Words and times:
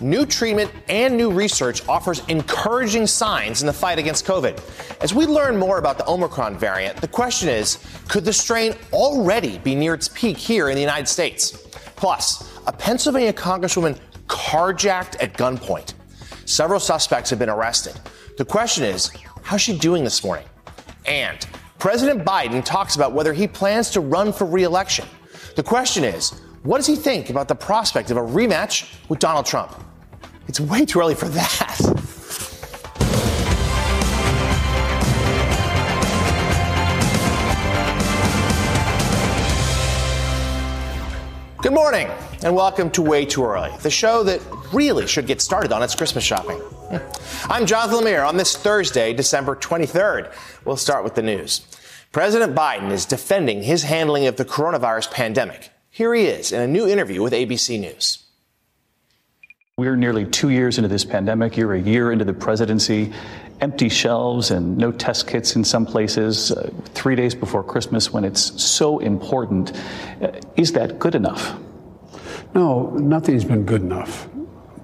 new 0.00 0.26
treatment 0.26 0.70
and 0.88 1.16
new 1.16 1.30
research 1.30 1.86
offers 1.88 2.22
encouraging 2.28 3.06
signs 3.06 3.62
in 3.62 3.66
the 3.66 3.72
fight 3.72 3.98
against 3.98 4.26
COVID. 4.26 5.02
As 5.02 5.14
we 5.14 5.26
learn 5.26 5.56
more 5.56 5.78
about 5.78 5.98
the 5.98 6.08
Omicron 6.08 6.58
variant, 6.58 6.96
the 6.98 7.08
question 7.08 7.48
is 7.48 7.78
could 8.08 8.24
the 8.24 8.32
strain 8.32 8.74
already 8.92 9.58
be 9.58 9.74
near 9.74 9.94
its 9.94 10.08
peak 10.08 10.36
here 10.36 10.68
in 10.68 10.74
the 10.74 10.80
United 10.80 11.08
States? 11.08 11.52
Plus, 11.96 12.58
a 12.66 12.72
Pennsylvania 12.72 13.32
congresswoman 13.32 13.98
carjacked 14.26 15.22
at 15.22 15.34
gunpoint. 15.34 15.94
Several 16.44 16.80
suspects 16.80 17.30
have 17.30 17.38
been 17.38 17.48
arrested. 17.48 17.98
The 18.36 18.44
question 18.44 18.84
is, 18.84 19.10
how's 19.42 19.60
she 19.60 19.78
doing 19.78 20.04
this 20.04 20.22
morning? 20.22 20.46
And 21.06 21.46
President 21.78 22.24
Biden 22.24 22.64
talks 22.64 22.96
about 22.96 23.12
whether 23.12 23.32
he 23.32 23.46
plans 23.46 23.90
to 23.90 24.00
run 24.00 24.32
for 24.32 24.44
reelection. 24.46 25.06
The 25.54 25.62
question 25.62 26.04
is, 26.04 26.40
what 26.66 26.78
does 26.78 26.86
he 26.88 26.96
think 26.96 27.30
about 27.30 27.46
the 27.46 27.54
prospect 27.54 28.10
of 28.10 28.16
a 28.16 28.20
rematch 28.20 28.92
with 29.08 29.20
Donald 29.20 29.46
Trump? 29.46 29.72
It's 30.48 30.58
way 30.58 30.84
too 30.84 30.98
early 30.98 31.14
for 31.14 31.28
that. 31.28 31.78
Good 41.62 41.72
morning 41.72 42.08
and 42.42 42.52
welcome 42.54 42.90
to 42.90 43.02
Way 43.02 43.24
Too 43.24 43.44
Early, 43.44 43.70
the 43.82 43.90
show 43.90 44.24
that 44.24 44.42
really 44.72 45.06
should 45.06 45.28
get 45.28 45.40
started 45.40 45.70
on 45.70 45.84
its 45.84 45.94
Christmas 45.94 46.24
shopping. 46.24 46.60
I'm 47.44 47.64
Jonathan 47.66 48.04
Lemire 48.04 48.26
on 48.26 48.36
this 48.36 48.56
Thursday, 48.56 49.12
December 49.12 49.54
23rd. 49.54 50.32
We'll 50.64 50.76
start 50.76 51.04
with 51.04 51.14
the 51.14 51.22
news. 51.22 51.64
President 52.10 52.56
Biden 52.56 52.90
is 52.90 53.04
defending 53.04 53.62
his 53.62 53.84
handling 53.84 54.26
of 54.26 54.36
the 54.36 54.44
coronavirus 54.44 55.12
pandemic. 55.12 55.70
Here 55.96 56.12
he 56.12 56.26
is 56.26 56.52
in 56.52 56.60
a 56.60 56.66
new 56.66 56.86
interview 56.86 57.22
with 57.22 57.32
ABC 57.32 57.80
News. 57.80 58.18
We're 59.78 59.96
nearly 59.96 60.26
two 60.26 60.50
years 60.50 60.76
into 60.76 60.88
this 60.88 61.06
pandemic. 61.06 61.56
You're 61.56 61.72
a 61.72 61.80
year 61.80 62.12
into 62.12 62.26
the 62.26 62.34
presidency. 62.34 63.14
Empty 63.62 63.88
shelves 63.88 64.50
and 64.50 64.76
no 64.76 64.92
test 64.92 65.26
kits 65.26 65.56
in 65.56 65.64
some 65.64 65.86
places, 65.86 66.52
uh, 66.52 66.70
three 66.88 67.16
days 67.16 67.34
before 67.34 67.64
Christmas 67.64 68.12
when 68.12 68.24
it's 68.24 68.62
so 68.62 68.98
important. 68.98 69.72
Uh, 70.20 70.32
is 70.56 70.72
that 70.72 70.98
good 70.98 71.14
enough? 71.14 71.58
No, 72.54 72.90
nothing's 72.90 73.46
been 73.46 73.64
good 73.64 73.80
enough. 73.80 74.28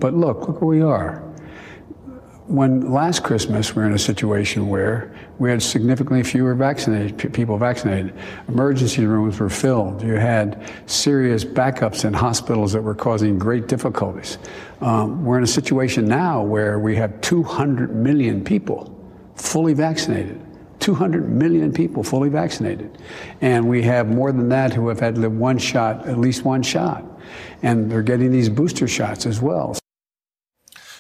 But 0.00 0.14
look, 0.14 0.48
look 0.48 0.62
where 0.62 0.68
we 0.78 0.80
are 0.80 1.22
when 2.52 2.92
last 2.92 3.24
Christmas 3.24 3.74
we 3.74 3.80
were 3.80 3.88
in 3.88 3.94
a 3.94 3.98
situation 3.98 4.68
where 4.68 5.10
we 5.38 5.48
had 5.48 5.62
significantly 5.62 6.22
fewer 6.22 6.54
vaccinated 6.54 7.32
people 7.32 7.56
vaccinated, 7.56 8.12
emergency 8.46 9.06
rooms 9.06 9.40
were 9.40 9.48
filled. 9.48 10.02
You 10.02 10.16
had 10.16 10.70
serious 10.84 11.46
backups 11.46 12.04
in 12.04 12.12
hospitals 12.12 12.74
that 12.74 12.82
were 12.82 12.94
causing 12.94 13.38
great 13.38 13.68
difficulties. 13.68 14.36
Um, 14.82 15.24
we're 15.24 15.38
in 15.38 15.44
a 15.44 15.46
situation 15.46 16.06
now 16.06 16.42
where 16.42 16.78
we 16.78 16.94
have 16.96 17.18
200 17.22 17.96
million 17.96 18.44
people 18.44 18.94
fully 19.34 19.72
vaccinated. 19.72 20.38
200 20.80 21.30
million 21.30 21.72
people 21.72 22.02
fully 22.02 22.28
vaccinated. 22.28 22.98
And 23.40 23.66
we 23.66 23.82
have 23.84 24.08
more 24.08 24.30
than 24.30 24.50
that 24.50 24.74
who 24.74 24.88
have 24.88 25.00
had 25.00 25.16
one 25.16 25.56
shot, 25.56 26.06
at 26.06 26.18
least 26.18 26.44
one 26.44 26.62
shot. 26.62 27.02
And 27.62 27.90
they're 27.90 28.02
getting 28.02 28.30
these 28.30 28.50
booster 28.50 28.88
shots 28.88 29.24
as 29.24 29.40
well. 29.40 29.78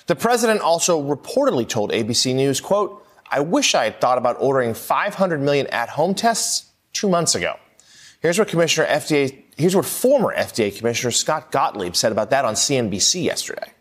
The 0.06 0.16
president 0.16 0.60
also 0.60 1.02
reportedly 1.02 1.68
told 1.68 1.92
ABC 1.92 2.34
News, 2.34 2.60
quote, 2.60 3.04
I 3.30 3.40
wish 3.40 3.74
I 3.74 3.84
had 3.84 4.00
thought 4.00 4.18
about 4.18 4.36
ordering 4.40 4.74
500 4.74 5.40
million 5.40 5.66
at-home 5.68 6.14
tests 6.14 6.70
two 6.92 7.08
months 7.08 7.34
ago. 7.34 7.56
Here's 8.20 8.38
what 8.38 8.48
Commissioner 8.48 8.86
FDA, 8.86 9.42
here's 9.56 9.74
what 9.74 9.86
former 9.86 10.34
FDA 10.36 10.76
Commissioner 10.76 11.10
Scott 11.10 11.50
Gottlieb 11.50 11.96
said 11.96 12.12
about 12.12 12.30
that 12.30 12.44
on 12.44 12.54
CNBC 12.54 13.24
yesterday. 13.24 13.72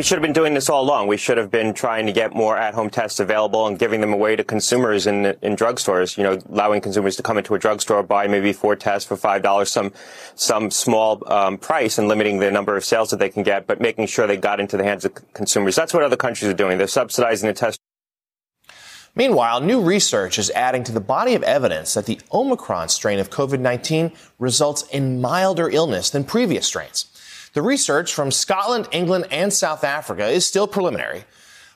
We 0.00 0.04
should 0.04 0.16
have 0.16 0.22
been 0.22 0.32
doing 0.32 0.54
this 0.54 0.70
all 0.70 0.82
along. 0.82 1.08
We 1.08 1.18
should 1.18 1.36
have 1.36 1.50
been 1.50 1.74
trying 1.74 2.06
to 2.06 2.12
get 2.12 2.34
more 2.34 2.56
at-home 2.56 2.88
tests 2.88 3.20
available 3.20 3.66
and 3.66 3.78
giving 3.78 4.00
them 4.00 4.14
away 4.14 4.34
to 4.34 4.42
consumers 4.42 5.06
in 5.06 5.26
in 5.42 5.56
drugstores. 5.56 6.16
You 6.16 6.22
know, 6.22 6.38
allowing 6.48 6.80
consumers 6.80 7.16
to 7.16 7.22
come 7.22 7.36
into 7.36 7.54
a 7.54 7.58
drugstore, 7.58 8.02
buy 8.02 8.26
maybe 8.26 8.54
four 8.54 8.76
tests 8.76 9.06
for 9.06 9.18
five 9.18 9.42
dollars, 9.42 9.70
some 9.70 9.92
some 10.36 10.70
small 10.70 11.22
um, 11.30 11.58
price, 11.58 11.98
and 11.98 12.08
limiting 12.08 12.38
the 12.38 12.50
number 12.50 12.78
of 12.78 12.82
sales 12.82 13.10
that 13.10 13.18
they 13.18 13.28
can 13.28 13.42
get, 13.42 13.66
but 13.66 13.78
making 13.78 14.06
sure 14.06 14.26
they 14.26 14.38
got 14.38 14.58
into 14.58 14.78
the 14.78 14.84
hands 14.84 15.04
of 15.04 15.12
consumers. 15.34 15.76
That's 15.76 15.92
what 15.92 16.02
other 16.02 16.16
countries 16.16 16.50
are 16.50 16.54
doing. 16.54 16.78
They're 16.78 16.86
subsidizing 16.86 17.46
the 17.46 17.52
test. 17.52 17.78
Meanwhile, 19.14 19.60
new 19.60 19.82
research 19.82 20.38
is 20.38 20.48
adding 20.52 20.82
to 20.84 20.92
the 20.92 21.00
body 21.00 21.34
of 21.34 21.42
evidence 21.42 21.92
that 21.92 22.06
the 22.06 22.18
Omicron 22.32 22.88
strain 22.88 23.18
of 23.18 23.28
COVID-19 23.28 24.16
results 24.38 24.80
in 24.84 25.20
milder 25.20 25.68
illness 25.68 26.08
than 26.08 26.24
previous 26.24 26.66
strains. 26.66 27.04
The 27.52 27.62
research 27.62 28.14
from 28.14 28.30
Scotland, 28.30 28.88
England, 28.92 29.26
and 29.32 29.52
South 29.52 29.82
Africa 29.82 30.28
is 30.28 30.46
still 30.46 30.68
preliminary, 30.68 31.24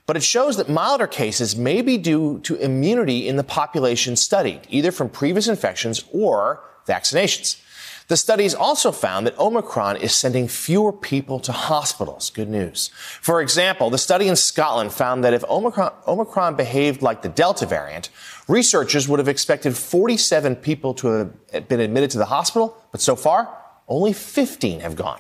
but 0.07 0.17
it 0.17 0.23
shows 0.23 0.57
that 0.57 0.69
milder 0.69 1.09
cases 1.09 1.57
may 1.57 1.83
be 1.83 1.99
due 1.99 2.39
to 2.41 2.55
immunity 2.57 3.27
in 3.27 3.35
the 3.37 3.43
population 3.43 4.15
studied, 4.15 4.61
either 4.69 4.93
from 4.93 5.09
previous 5.09 5.49
infections 5.49 6.05
or 6.13 6.63
vaccinations. 6.87 7.61
The 8.07 8.17
studies 8.17 8.55
also 8.55 8.93
found 8.93 9.27
that 9.27 9.37
Omicron 9.39 9.97
is 9.97 10.15
sending 10.15 10.47
fewer 10.47 10.93
people 10.93 11.41
to 11.41 11.53
hospitals. 11.53 12.31
Good 12.31 12.51
news. 12.51 12.91
For 13.21 13.41
example, 13.41 13.89
the 13.91 13.99
study 13.99 14.29
in 14.29 14.37
Scotland 14.37 14.93
found 14.93 15.25
that 15.25 15.33
if 15.33 15.43
Omicron, 15.45 15.91
Omicron 16.07 16.55
behaved 16.55 17.01
like 17.01 17.23
the 17.23 17.31
Delta 17.31 17.65
variant, 17.67 18.11
researchers 18.47 19.09
would 19.09 19.19
have 19.19 19.29
expected 19.29 19.75
47 19.75 20.57
people 20.57 20.93
to 20.95 21.33
have 21.53 21.69
been 21.69 21.81
admitted 21.81 22.11
to 22.11 22.19
the 22.19 22.27
hospital, 22.27 22.77
but 22.93 23.01
so 23.01 23.17
far, 23.17 23.49
only 23.89 24.13
15 24.13 24.81
have 24.81 24.95
gone. 24.95 25.19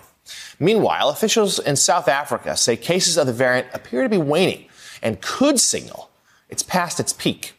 Meanwhile, 0.59 1.09
officials 1.11 1.59
in 1.59 1.77
South 1.77 2.09
Africa 2.09 2.57
say 2.57 2.77
cases 2.77 3.17
of 3.17 3.27
the 3.27 3.33
variant 3.33 3.69
appear 3.73 4.03
to 4.03 4.09
be 4.09 4.19
waning 4.19 4.67
and 5.03 5.21
could 5.21 5.61
signal 5.61 6.11
it's 6.49 6.63
past 6.63 7.01
its 7.01 7.13
peak. 7.13 7.55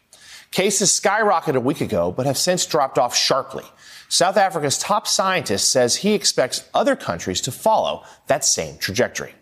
Cases 0.51 0.89
skyrocketed 0.89 1.55
a 1.55 1.59
week 1.59 1.81
ago, 1.81 2.11
but 2.11 2.25
have 2.25 2.37
since 2.37 2.65
dropped 2.65 2.97
off 2.97 3.15
sharply. 3.15 3.65
South 4.07 4.37
Africa's 4.37 4.77
top 4.77 5.07
scientist 5.07 5.69
says 5.69 5.97
he 5.97 6.13
expects 6.13 6.69
other 6.73 6.95
countries 6.95 7.41
to 7.41 7.51
follow 7.51 8.03
that 8.27 8.45
same 8.45 8.77
trajectory. 8.77 9.33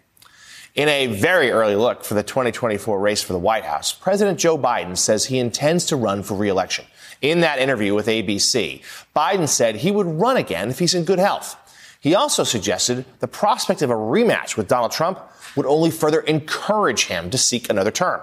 In 0.74 0.90
a 0.90 1.06
very 1.06 1.52
early 1.52 1.76
look 1.76 2.04
for 2.04 2.16
the 2.16 2.24
2024 2.24 3.00
race 3.00 3.22
for 3.22 3.34
the 3.34 3.40
White 3.40 3.66
House, 3.66 3.94
President 3.94 4.40
Joe 4.40 4.58
Biden 4.58 4.98
says 4.98 5.26
he 5.26 5.38
intends 5.38 5.86
to 5.86 5.96
run 5.96 6.24
for 6.24 6.36
reelection. 6.36 6.86
In 7.22 7.42
that 7.42 7.60
interview 7.60 7.94
with 7.94 8.08
ABC, 8.08 8.82
Biden 9.16 9.48
said 9.48 9.76
he 9.76 9.92
would 9.92 10.08
run 10.08 10.38
again 10.38 10.72
if 10.72 10.80
he's 10.80 10.96
in 10.96 11.04
good 11.04 11.20
health. 11.20 11.56
He 12.03 12.16
also 12.16 12.44
suggested 12.44 13.06
the 13.22 13.30
prospect 13.30 13.81
of 13.81 13.90
a 13.90 13.94
rematch 13.94 14.58
with 14.58 14.68
Donald 14.68 14.91
Trump 14.91 15.19
would 15.56 15.66
only 15.66 15.90
further 15.90 16.19
encourage 16.19 17.06
him 17.06 17.30
to 17.30 17.38
seek 17.38 17.69
another 17.69 17.91
term. 17.91 18.19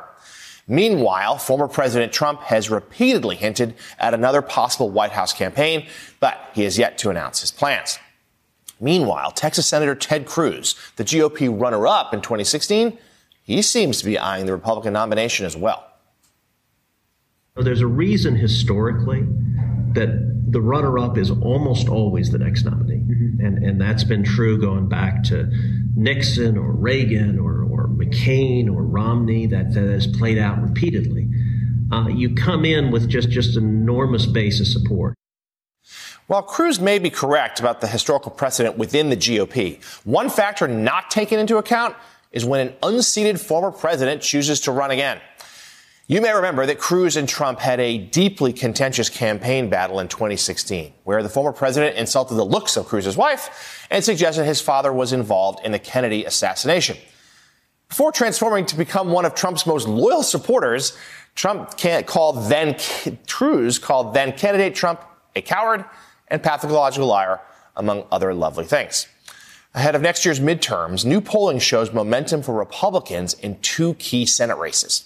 Meanwhile, 0.68 1.38
former 1.38 1.66
President 1.66 2.12
Trump 2.12 2.42
has 2.42 2.68
repeatedly 2.68 3.36
hinted 3.36 3.74
at 3.98 4.12
another 4.12 4.42
possible 4.42 4.90
White 4.90 5.12
House 5.12 5.32
campaign, 5.32 5.86
but 6.20 6.50
he 6.52 6.64
has 6.64 6.76
yet 6.76 6.98
to 6.98 7.08
announce 7.08 7.40
his 7.40 7.50
plans. 7.50 7.98
Meanwhile, 8.80 9.30
Texas 9.30 9.66
Senator 9.66 9.94
Ted 9.94 10.26
Cruz, 10.26 10.74
the 10.96 11.04
GOP 11.04 11.48
runner 11.48 11.86
up 11.86 12.12
in 12.12 12.20
2016, 12.20 12.98
he 13.42 13.62
seems 13.62 13.98
to 14.00 14.04
be 14.04 14.18
eyeing 14.18 14.44
the 14.44 14.52
Republican 14.52 14.92
nomination 14.92 15.46
as 15.46 15.56
well. 15.56 15.86
There's 17.56 17.80
a 17.80 17.86
reason 17.86 18.36
historically 18.36 19.26
that 19.94 20.08
the 20.48 20.60
runner 20.60 20.98
up 20.98 21.16
is 21.18 21.30
almost 21.30 21.88
always 21.88 22.30
the 22.30 22.38
next 22.38 22.64
nominee. 22.64 22.96
Mm-hmm. 22.96 23.44
And, 23.44 23.64
and 23.64 23.80
that's 23.80 24.04
been 24.04 24.24
true 24.24 24.60
going 24.60 24.88
back 24.88 25.22
to 25.24 25.50
Nixon 25.94 26.56
or 26.56 26.72
Reagan 26.72 27.38
or, 27.38 27.62
or 27.62 27.88
McCain 27.88 28.66
or 28.66 28.82
Romney, 28.82 29.46
that, 29.46 29.74
that 29.74 29.88
has 29.88 30.06
played 30.06 30.38
out 30.38 30.60
repeatedly. 30.62 31.28
Uh, 31.92 32.08
you 32.08 32.34
come 32.34 32.64
in 32.64 32.90
with 32.90 33.08
just, 33.08 33.30
just 33.30 33.56
an 33.56 33.64
enormous 33.64 34.26
base 34.26 34.60
of 34.60 34.66
support. 34.66 35.14
While 36.26 36.42
Cruz 36.42 36.78
may 36.78 37.00
be 37.00 37.10
correct 37.10 37.58
about 37.58 37.80
the 37.80 37.88
historical 37.88 38.30
precedent 38.30 38.78
within 38.78 39.10
the 39.10 39.16
GOP, 39.16 39.82
one 40.04 40.30
factor 40.30 40.68
not 40.68 41.10
taken 41.10 41.40
into 41.40 41.56
account 41.56 41.96
is 42.30 42.44
when 42.44 42.68
an 42.68 42.74
unseated 42.84 43.40
former 43.40 43.72
president 43.72 44.22
chooses 44.22 44.60
to 44.60 44.72
run 44.72 44.92
again. 44.92 45.20
You 46.10 46.20
may 46.20 46.34
remember 46.34 46.66
that 46.66 46.80
Cruz 46.80 47.16
and 47.16 47.28
Trump 47.28 47.60
had 47.60 47.78
a 47.78 47.96
deeply 47.96 48.52
contentious 48.52 49.08
campaign 49.08 49.70
battle 49.70 50.00
in 50.00 50.08
2016, 50.08 50.92
where 51.04 51.22
the 51.22 51.28
former 51.28 51.52
president 51.52 51.96
insulted 51.96 52.34
the 52.34 52.42
looks 52.42 52.76
of 52.76 52.86
Cruz's 52.86 53.16
wife 53.16 53.86
and 53.92 54.02
suggested 54.02 54.42
his 54.42 54.60
father 54.60 54.92
was 54.92 55.12
involved 55.12 55.64
in 55.64 55.70
the 55.70 55.78
Kennedy 55.78 56.24
assassination. 56.24 56.96
Before 57.88 58.10
transforming 58.10 58.66
to 58.66 58.76
become 58.76 59.12
one 59.12 59.24
of 59.24 59.36
Trump's 59.36 59.68
most 59.68 59.86
loyal 59.86 60.24
supporters, 60.24 60.98
Trump 61.36 61.78
called 62.08 62.50
then 62.50 62.76
Cruz 63.28 63.78
called 63.78 64.12
then 64.12 64.32
candidate 64.32 64.74
Trump 64.74 65.00
a 65.36 65.42
coward 65.42 65.84
and 66.26 66.42
pathological 66.42 67.06
liar, 67.06 67.40
among 67.76 68.04
other 68.10 68.34
lovely 68.34 68.64
things. 68.64 69.06
Ahead 69.76 69.94
of 69.94 70.02
next 70.02 70.24
year's 70.24 70.40
midterms, 70.40 71.04
new 71.04 71.20
polling 71.20 71.60
shows 71.60 71.92
momentum 71.92 72.42
for 72.42 72.58
Republicans 72.58 73.34
in 73.34 73.60
two 73.60 73.94
key 73.94 74.26
Senate 74.26 74.58
races. 74.58 75.04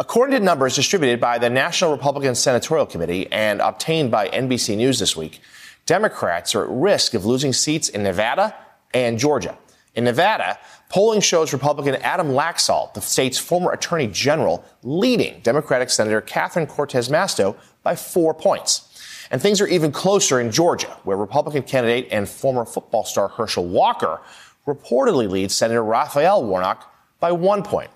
According 0.00 0.38
to 0.38 0.42
numbers 0.42 0.76
distributed 0.76 1.20
by 1.20 1.36
the 1.36 1.50
National 1.50 1.90
Republican 1.90 2.34
Senatorial 2.34 2.86
Committee 2.86 3.30
and 3.30 3.60
obtained 3.60 4.10
by 4.10 4.28
NBC 4.28 4.74
News 4.74 4.98
this 4.98 5.14
week, 5.14 5.42
Democrats 5.84 6.54
are 6.54 6.64
at 6.64 6.70
risk 6.70 7.12
of 7.12 7.26
losing 7.26 7.52
seats 7.52 7.90
in 7.90 8.02
Nevada 8.02 8.56
and 8.94 9.18
Georgia. 9.18 9.58
In 9.94 10.04
Nevada, 10.04 10.58
polling 10.88 11.20
shows 11.20 11.52
Republican 11.52 11.96
Adam 11.96 12.28
Laxalt, 12.28 12.94
the 12.94 13.02
state's 13.02 13.36
former 13.36 13.72
attorney 13.72 14.06
general, 14.06 14.64
leading 14.82 15.38
Democratic 15.40 15.90
Senator 15.90 16.22
Catherine 16.22 16.66
Cortez 16.66 17.10
Masto 17.10 17.54
by 17.82 17.94
four 17.94 18.32
points. 18.32 19.28
And 19.30 19.42
things 19.42 19.60
are 19.60 19.66
even 19.66 19.92
closer 19.92 20.40
in 20.40 20.50
Georgia, 20.50 20.96
where 21.04 21.18
Republican 21.18 21.62
candidate 21.64 22.08
and 22.10 22.26
former 22.26 22.64
football 22.64 23.04
star 23.04 23.28
Herschel 23.28 23.66
Walker 23.66 24.22
reportedly 24.66 25.28
leads 25.28 25.54
Senator 25.54 25.84
Raphael 25.84 26.42
Warnock 26.42 26.90
by 27.20 27.32
one 27.32 27.62
point. 27.62 27.90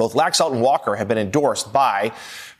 Both 0.00 0.14
Laxalt 0.14 0.52
and 0.52 0.62
Walker 0.62 0.96
have 0.96 1.08
been 1.08 1.18
endorsed 1.18 1.74
by 1.74 2.12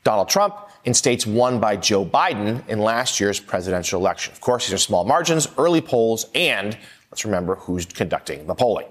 Donald 0.05 0.29
Trump 0.29 0.57
in 0.85 0.93
states 0.93 1.27
won 1.27 1.59
by 1.59 1.75
Joe 1.75 2.05
Biden 2.05 2.69
in 2.69 2.81
last 2.81 3.19
year's 3.19 3.41
presidential 3.41 3.99
election. 3.99 4.35
Of 4.35 4.43
course, 4.43 4.67
these 4.67 4.75
are 4.75 4.77
small 4.77 5.07
margins, 5.07 5.49
early 5.57 5.81
polls, 5.81 6.27
and 6.35 6.77
let's 7.11 7.25
remember 7.25 7.57
who's 7.57 7.87
conducting 7.87 8.47
the 8.47 8.55
polling. 8.55 8.87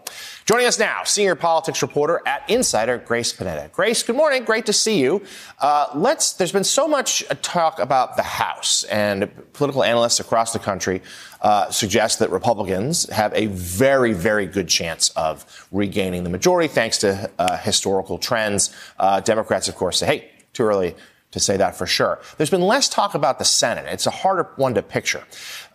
Joining 0.45 0.65
us 0.65 0.77
now, 0.77 1.03
senior 1.03 1.35
politics 1.35 1.81
reporter 1.81 2.21
at 2.25 2.47
Insider, 2.49 2.97
Grace 2.97 3.31
Panetta. 3.31 3.71
Grace, 3.71 4.03
good 4.03 4.15
morning. 4.15 4.43
Great 4.43 4.65
to 4.65 4.73
see 4.73 4.99
you. 4.99 5.23
Uh, 5.59 5.87
let's. 5.95 6.33
There's 6.33 6.51
been 6.51 6.63
so 6.63 6.87
much 6.87 7.23
talk 7.41 7.79
about 7.79 8.17
the 8.17 8.23
House, 8.23 8.83
and 8.83 9.29
political 9.53 9.83
analysts 9.83 10.19
across 10.19 10.51
the 10.51 10.59
country 10.59 11.01
uh, 11.41 11.69
suggest 11.69 12.19
that 12.19 12.29
Republicans 12.29 13.09
have 13.09 13.33
a 13.33 13.45
very, 13.47 14.11
very 14.13 14.45
good 14.45 14.67
chance 14.67 15.09
of 15.11 15.67
regaining 15.71 16.23
the 16.23 16.29
majority 16.29 16.67
thanks 16.67 16.97
to 16.99 17.29
uh, 17.39 17.57
historical 17.57 18.17
trends. 18.17 18.75
Uh, 18.97 19.21
Democrats, 19.21 19.69
of 19.69 19.75
course, 19.75 19.99
say, 19.99 20.05
"Hey, 20.05 20.31
too 20.53 20.63
early." 20.63 20.95
To 21.31 21.39
say 21.39 21.57
that 21.57 21.75
for 21.75 21.85
sure. 21.85 22.19
There's 22.37 22.49
been 22.49 22.61
less 22.61 22.89
talk 22.89 23.13
about 23.13 23.39
the 23.39 23.45
Senate. 23.45 23.85
It's 23.87 24.07
a 24.07 24.11
harder 24.11 24.49
one 24.55 24.73
to 24.73 24.81
picture. 24.81 25.23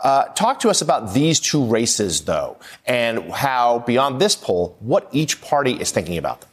Uh, 0.01 0.25
talk 0.27 0.61
to 0.61 0.69
us 0.69 0.83
about 0.83 1.15
these 1.15 1.41
two 1.41 1.65
races, 1.65 2.23
though, 2.23 2.59
and 2.87 3.31
how, 3.31 3.81
beyond 3.81 4.21
this 4.21 4.35
poll, 4.35 4.77
what 4.81 5.09
each 5.13 5.41
party 5.41 5.73
is 5.73 5.91
thinking 5.91 6.19
about 6.19 6.41
them. 6.41 6.51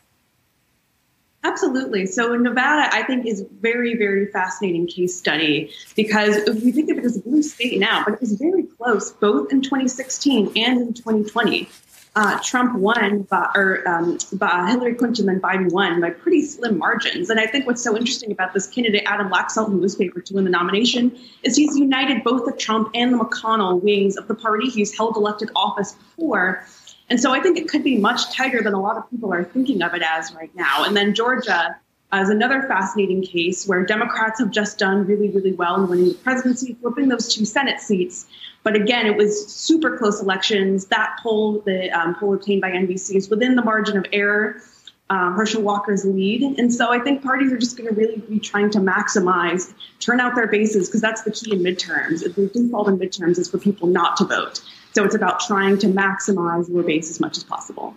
Absolutely. 1.43 2.05
So 2.05 2.35
Nevada, 2.35 2.87
I 2.93 3.01
think, 3.03 3.25
is 3.25 3.43
very, 3.61 3.95
very 3.95 4.27
fascinating 4.27 4.85
case 4.85 5.17
study 5.17 5.71
because 5.95 6.39
we 6.63 6.71
think 6.71 6.91
of 6.91 6.99
it 6.99 7.05
as 7.05 7.17
a 7.17 7.21
blue 7.21 7.41
state 7.41 7.79
now, 7.79 8.03
but 8.05 8.13
it 8.13 8.21
was 8.21 8.33
very 8.33 8.63
close 8.63 9.11
both 9.11 9.51
in 9.51 9.61
2016 9.61 10.51
and 10.55 10.81
in 10.81 10.93
2020 10.93 11.67
uh, 12.15 12.39
Trump 12.43 12.77
won, 12.77 13.21
by, 13.23 13.49
or 13.55 13.87
um, 13.87 14.17
by 14.33 14.69
Hillary 14.71 14.95
Clinton 14.95 15.29
and 15.29 15.41
Biden 15.41 15.71
won 15.71 16.01
by 16.01 16.09
pretty 16.09 16.41
slim 16.41 16.77
margins. 16.77 17.29
And 17.29 17.39
I 17.39 17.47
think 17.47 17.65
what's 17.65 17.81
so 17.81 17.95
interesting 17.95 18.31
about 18.31 18.53
this 18.53 18.67
candidate, 18.67 19.03
Adam 19.05 19.29
Laxalt, 19.29 19.69
who 19.69 19.77
was 19.77 19.95
favored 19.95 20.25
to 20.25 20.33
win 20.33 20.43
the 20.43 20.49
nomination, 20.49 21.17
is 21.43 21.55
he's 21.55 21.77
united 21.77 22.23
both 22.23 22.45
the 22.45 22.51
Trump 22.51 22.89
and 22.93 23.13
the 23.13 23.17
McConnell 23.17 23.81
wings 23.81 24.17
of 24.17 24.27
the 24.27 24.35
party. 24.35 24.69
He's 24.69 24.95
held 24.95 25.15
elected 25.15 25.51
office 25.55 25.93
before. 25.93 26.65
And 27.09 27.19
so 27.19 27.31
I 27.31 27.39
think 27.39 27.57
it 27.57 27.69
could 27.69 27.83
be 27.83 27.97
much 27.97 28.35
tighter 28.35 28.61
than 28.61 28.73
a 28.73 28.81
lot 28.81 28.97
of 28.97 29.09
people 29.09 29.33
are 29.33 29.45
thinking 29.45 29.81
of 29.81 29.93
it 29.93 30.01
as 30.01 30.33
right 30.33 30.53
now. 30.55 30.83
And 30.83 30.95
then 30.95 31.13
Georgia 31.13 31.77
is 32.13 32.29
another 32.29 32.63
fascinating 32.67 33.21
case 33.21 33.65
where 33.67 33.85
Democrats 33.85 34.39
have 34.39 34.51
just 34.51 34.77
done 34.77 35.05
really, 35.05 35.29
really 35.29 35.53
well 35.53 35.81
in 35.81 35.89
winning 35.89 36.09
the 36.09 36.15
presidency, 36.15 36.75
flipping 36.81 37.07
those 37.07 37.33
two 37.33 37.45
Senate 37.45 37.79
seats. 37.79 38.27
But 38.63 38.75
again, 38.75 39.07
it 39.07 39.17
was 39.17 39.47
super 39.47 39.97
close 39.97 40.21
elections. 40.21 40.85
That 40.85 41.19
poll, 41.21 41.61
the 41.61 41.89
um, 41.91 42.15
poll 42.15 42.33
obtained 42.33 42.61
by 42.61 42.71
NBC, 42.71 43.15
is 43.15 43.29
within 43.29 43.55
the 43.55 43.63
margin 43.63 43.97
of 43.97 44.05
error. 44.13 44.61
Um, 45.09 45.35
Herschel 45.35 45.61
Walker's 45.61 46.05
lead. 46.05 46.57
And 46.57 46.73
so 46.73 46.89
I 46.89 46.99
think 46.99 47.21
parties 47.21 47.51
are 47.51 47.57
just 47.57 47.75
going 47.75 47.89
to 47.89 47.95
really 47.95 48.19
be 48.19 48.39
trying 48.39 48.69
to 48.71 48.79
maximize, 48.79 49.73
turn 49.99 50.21
out 50.21 50.35
their 50.35 50.47
bases, 50.47 50.87
because 50.87 51.01
that's 51.01 51.23
the 51.23 51.31
key 51.31 51.51
in 51.51 51.59
midterms. 51.59 52.23
The 52.23 52.47
default 52.47 52.87
in 52.87 52.97
midterms 52.97 53.37
is 53.37 53.49
for 53.49 53.57
people 53.57 53.87
not 53.87 54.15
to 54.17 54.25
vote. 54.25 54.61
So 54.93 55.03
it's 55.03 55.15
about 55.15 55.41
trying 55.41 55.79
to 55.79 55.87
maximize 55.87 56.69
your 56.69 56.83
base 56.83 57.09
as 57.09 57.19
much 57.19 57.35
as 57.37 57.43
possible 57.43 57.95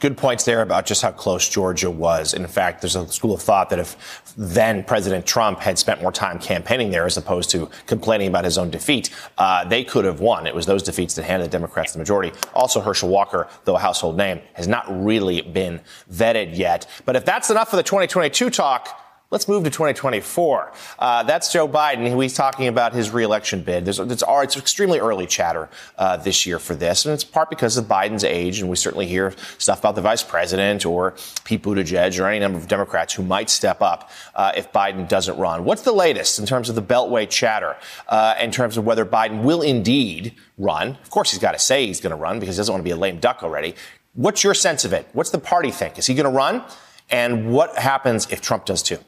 good 0.00 0.16
points 0.16 0.44
there 0.44 0.62
about 0.62 0.86
just 0.86 1.02
how 1.02 1.12
close 1.12 1.48
Georgia 1.48 1.90
was. 1.90 2.34
In 2.34 2.46
fact, 2.46 2.80
there's 2.80 2.96
a 2.96 3.06
school 3.08 3.34
of 3.34 3.42
thought 3.42 3.70
that 3.70 3.78
if 3.78 4.34
then 4.36 4.82
President 4.82 5.26
Trump 5.26 5.60
had 5.60 5.78
spent 5.78 6.00
more 6.00 6.10
time 6.10 6.38
campaigning 6.38 6.90
there 6.90 7.04
as 7.04 7.16
opposed 7.16 7.50
to 7.50 7.68
complaining 7.86 8.28
about 8.28 8.44
his 8.44 8.56
own 8.56 8.70
defeat, 8.70 9.10
uh, 9.38 9.64
they 9.64 9.84
could 9.84 10.06
have 10.06 10.20
won. 10.20 10.46
It 10.46 10.54
was 10.54 10.66
those 10.66 10.82
defeats 10.82 11.14
that 11.14 11.24
handed 11.24 11.46
the 11.46 11.52
Democrats 11.52 11.92
the 11.92 11.98
majority. 11.98 12.32
Also, 12.54 12.80
Herschel 12.80 13.10
Walker, 13.10 13.46
though 13.64 13.76
a 13.76 13.78
household 13.78 14.16
name, 14.16 14.40
has 14.54 14.66
not 14.66 14.84
really 14.88 15.42
been 15.42 15.80
vetted 16.10 16.56
yet. 16.56 16.86
But 17.04 17.16
if 17.16 17.24
that's 17.24 17.50
enough 17.50 17.68
for 17.68 17.76
the 17.76 17.82
2022 17.82 18.50
talk, 18.50 18.99
Let's 19.32 19.46
move 19.46 19.62
to 19.62 19.70
2024. 19.70 20.72
Uh, 20.98 21.22
that's 21.22 21.52
Joe 21.52 21.68
Biden. 21.68 22.20
He's 22.20 22.34
talking 22.34 22.66
about 22.66 22.92
his 22.92 23.10
reelection 23.10 23.62
bid. 23.62 23.84
There's, 23.84 24.00
it's, 24.00 24.24
it's 24.26 24.56
extremely 24.56 24.98
early 24.98 25.28
chatter 25.28 25.68
uh, 25.96 26.16
this 26.16 26.46
year 26.46 26.58
for 26.58 26.74
this, 26.74 27.04
and 27.04 27.14
it's 27.14 27.22
part 27.22 27.48
because 27.48 27.76
of 27.76 27.84
Biden's 27.84 28.24
age. 28.24 28.58
And 28.58 28.68
we 28.68 28.74
certainly 28.74 29.06
hear 29.06 29.32
stuff 29.58 29.78
about 29.78 29.94
the 29.94 30.00
vice 30.00 30.24
president 30.24 30.84
or 30.84 31.14
Pete 31.44 31.62
Buttigieg 31.62 32.18
or 32.18 32.26
any 32.26 32.40
number 32.40 32.58
of 32.58 32.66
Democrats 32.66 33.14
who 33.14 33.22
might 33.22 33.50
step 33.50 33.80
up 33.80 34.10
uh, 34.34 34.50
if 34.56 34.72
Biden 34.72 35.06
doesn't 35.06 35.38
run. 35.38 35.62
What's 35.62 35.82
the 35.82 35.92
latest 35.92 36.40
in 36.40 36.44
terms 36.44 36.68
of 36.68 36.74
the 36.74 36.82
Beltway 36.82 37.30
chatter, 37.30 37.76
uh, 38.08 38.34
in 38.40 38.50
terms 38.50 38.76
of 38.76 38.84
whether 38.84 39.06
Biden 39.06 39.44
will 39.44 39.62
indeed 39.62 40.34
run? 40.58 40.98
Of 41.04 41.10
course, 41.10 41.30
he's 41.30 41.38
got 41.38 41.52
to 41.52 41.60
say 41.60 41.86
he's 41.86 42.00
going 42.00 42.10
to 42.10 42.16
run 42.16 42.40
because 42.40 42.56
he 42.56 42.58
doesn't 42.58 42.72
want 42.72 42.82
to 42.82 42.84
be 42.84 42.90
a 42.90 42.96
lame 42.96 43.20
duck 43.20 43.44
already. 43.44 43.76
What's 44.14 44.42
your 44.42 44.54
sense 44.54 44.84
of 44.84 44.92
it? 44.92 45.06
What's 45.12 45.30
the 45.30 45.38
party 45.38 45.70
think? 45.70 46.00
Is 46.00 46.08
he 46.08 46.14
going 46.14 46.24
to 46.24 46.36
run? 46.36 46.64
And 47.10 47.52
what 47.52 47.78
happens 47.78 48.26
if 48.32 48.40
Trump 48.40 48.64
does 48.64 48.82
too? 48.82 48.98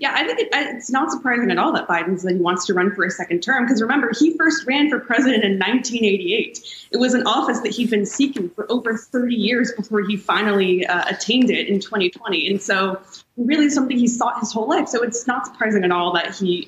Yeah, 0.00 0.14
I 0.14 0.26
think 0.26 0.40
it, 0.40 0.48
it's 0.50 0.90
not 0.90 1.10
surprising 1.10 1.50
at 1.50 1.58
all 1.58 1.74
that 1.74 1.86
Biden 1.86 2.18
he 2.26 2.36
wants 2.36 2.64
to 2.66 2.74
run 2.74 2.94
for 2.94 3.04
a 3.04 3.10
second 3.10 3.42
term 3.42 3.66
because 3.66 3.82
remember, 3.82 4.10
he 4.18 4.34
first 4.38 4.66
ran 4.66 4.88
for 4.88 4.98
president 4.98 5.44
in 5.44 5.58
1988. 5.58 6.86
It 6.90 6.96
was 6.96 7.12
an 7.12 7.26
office 7.26 7.60
that 7.60 7.72
he'd 7.72 7.90
been 7.90 8.06
seeking 8.06 8.48
for 8.48 8.66
over 8.72 8.96
30 8.96 9.34
years 9.34 9.72
before 9.76 10.00
he 10.00 10.16
finally 10.16 10.86
uh, 10.86 11.04
attained 11.06 11.50
it 11.50 11.68
in 11.68 11.80
2020. 11.80 12.48
And 12.48 12.62
so, 12.62 12.98
really, 13.36 13.68
something 13.68 13.98
he 13.98 14.08
sought 14.08 14.40
his 14.40 14.50
whole 14.54 14.66
life. 14.66 14.88
So, 14.88 15.02
it's 15.02 15.26
not 15.26 15.44
surprising 15.44 15.84
at 15.84 15.90
all 15.90 16.14
that 16.14 16.34
he 16.34 16.66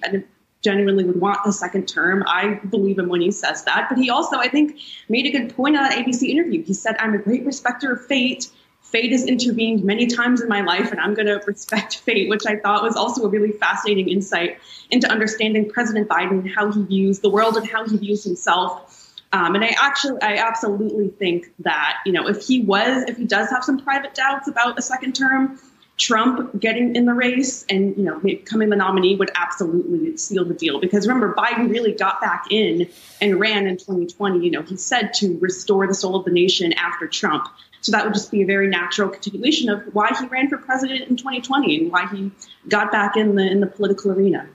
genuinely 0.60 1.04
would 1.04 1.18
want 1.18 1.38
a 1.46 1.52
second 1.52 1.88
term. 1.88 2.24
I 2.26 2.60
believe 2.68 2.98
him 2.98 3.08
when 3.08 3.22
he 3.22 3.30
says 3.30 3.64
that. 3.64 3.86
But 3.88 3.96
he 3.96 4.10
also, 4.10 4.36
I 4.36 4.48
think, 4.48 4.78
made 5.08 5.24
a 5.24 5.30
good 5.30 5.56
point 5.56 5.74
on 5.78 5.84
that 5.84 5.92
ABC 5.92 6.28
interview. 6.28 6.62
He 6.62 6.74
said, 6.74 6.96
I'm 6.98 7.14
a 7.14 7.18
great 7.18 7.46
respecter 7.46 7.92
of 7.92 8.04
fate 8.06 8.50
fate 8.92 9.10
has 9.10 9.26
intervened 9.26 9.82
many 9.82 10.06
times 10.06 10.42
in 10.42 10.48
my 10.48 10.60
life 10.60 10.92
and 10.92 11.00
I'm 11.00 11.14
going 11.14 11.26
to 11.26 11.42
respect 11.46 11.98
fate, 11.98 12.28
which 12.28 12.46
I 12.46 12.56
thought 12.56 12.82
was 12.82 12.94
also 12.94 13.24
a 13.24 13.28
really 13.28 13.52
fascinating 13.52 14.10
insight 14.10 14.58
into 14.90 15.10
understanding 15.10 15.68
President 15.68 16.08
Biden, 16.08 16.40
and 16.42 16.50
how 16.50 16.70
he 16.70 16.82
views 16.84 17.20
the 17.20 17.30
world 17.30 17.56
and 17.56 17.66
how 17.66 17.88
he 17.88 17.96
views 17.96 18.22
himself. 18.22 18.98
Um, 19.32 19.54
and 19.54 19.64
I 19.64 19.74
actually, 19.78 20.20
I 20.20 20.36
absolutely 20.36 21.08
think 21.08 21.50
that, 21.60 21.96
you 22.04 22.12
know, 22.12 22.28
if 22.28 22.46
he 22.46 22.60
was, 22.60 23.04
if 23.08 23.16
he 23.16 23.24
does 23.24 23.48
have 23.48 23.64
some 23.64 23.78
private 23.78 24.14
doubts 24.14 24.46
about 24.46 24.78
a 24.78 24.82
second 24.82 25.14
term, 25.14 25.58
Trump 25.98 26.58
getting 26.58 26.96
in 26.96 27.04
the 27.04 27.12
race 27.12 27.64
and 27.68 27.96
you 27.96 28.02
know 28.02 28.18
becoming 28.18 28.70
the 28.70 28.76
nominee 28.76 29.14
would 29.14 29.30
absolutely 29.34 30.16
seal 30.16 30.44
the 30.44 30.54
deal. 30.54 30.80
Because 30.80 31.06
remember 31.06 31.34
Biden 31.34 31.70
really 31.70 31.92
got 31.92 32.20
back 32.20 32.46
in 32.50 32.88
and 33.20 33.38
ran 33.38 33.66
in 33.66 33.76
2020 33.76 34.42
you 34.42 34.50
know 34.50 34.62
he 34.62 34.76
said 34.76 35.12
to 35.14 35.38
restore 35.38 35.86
the 35.86 35.94
soul 35.94 36.16
of 36.16 36.24
the 36.24 36.30
nation 36.30 36.72
after 36.72 37.06
Trump 37.06 37.46
so 37.82 37.92
that 37.92 38.04
would 38.04 38.14
just 38.14 38.30
be 38.30 38.42
a 38.42 38.46
very 38.46 38.68
natural 38.68 39.08
continuation 39.08 39.68
of 39.68 39.82
why 39.92 40.08
he 40.18 40.26
ran 40.26 40.48
for 40.48 40.56
president 40.56 41.10
in 41.10 41.16
2020 41.16 41.82
and 41.82 41.92
why 41.92 42.06
he 42.06 42.30
got 42.68 42.90
back 42.90 43.16
in 43.16 43.34
the 43.34 43.42
in 43.42 43.60
the 43.60 43.66
political 43.66 44.12
arena. 44.12 44.48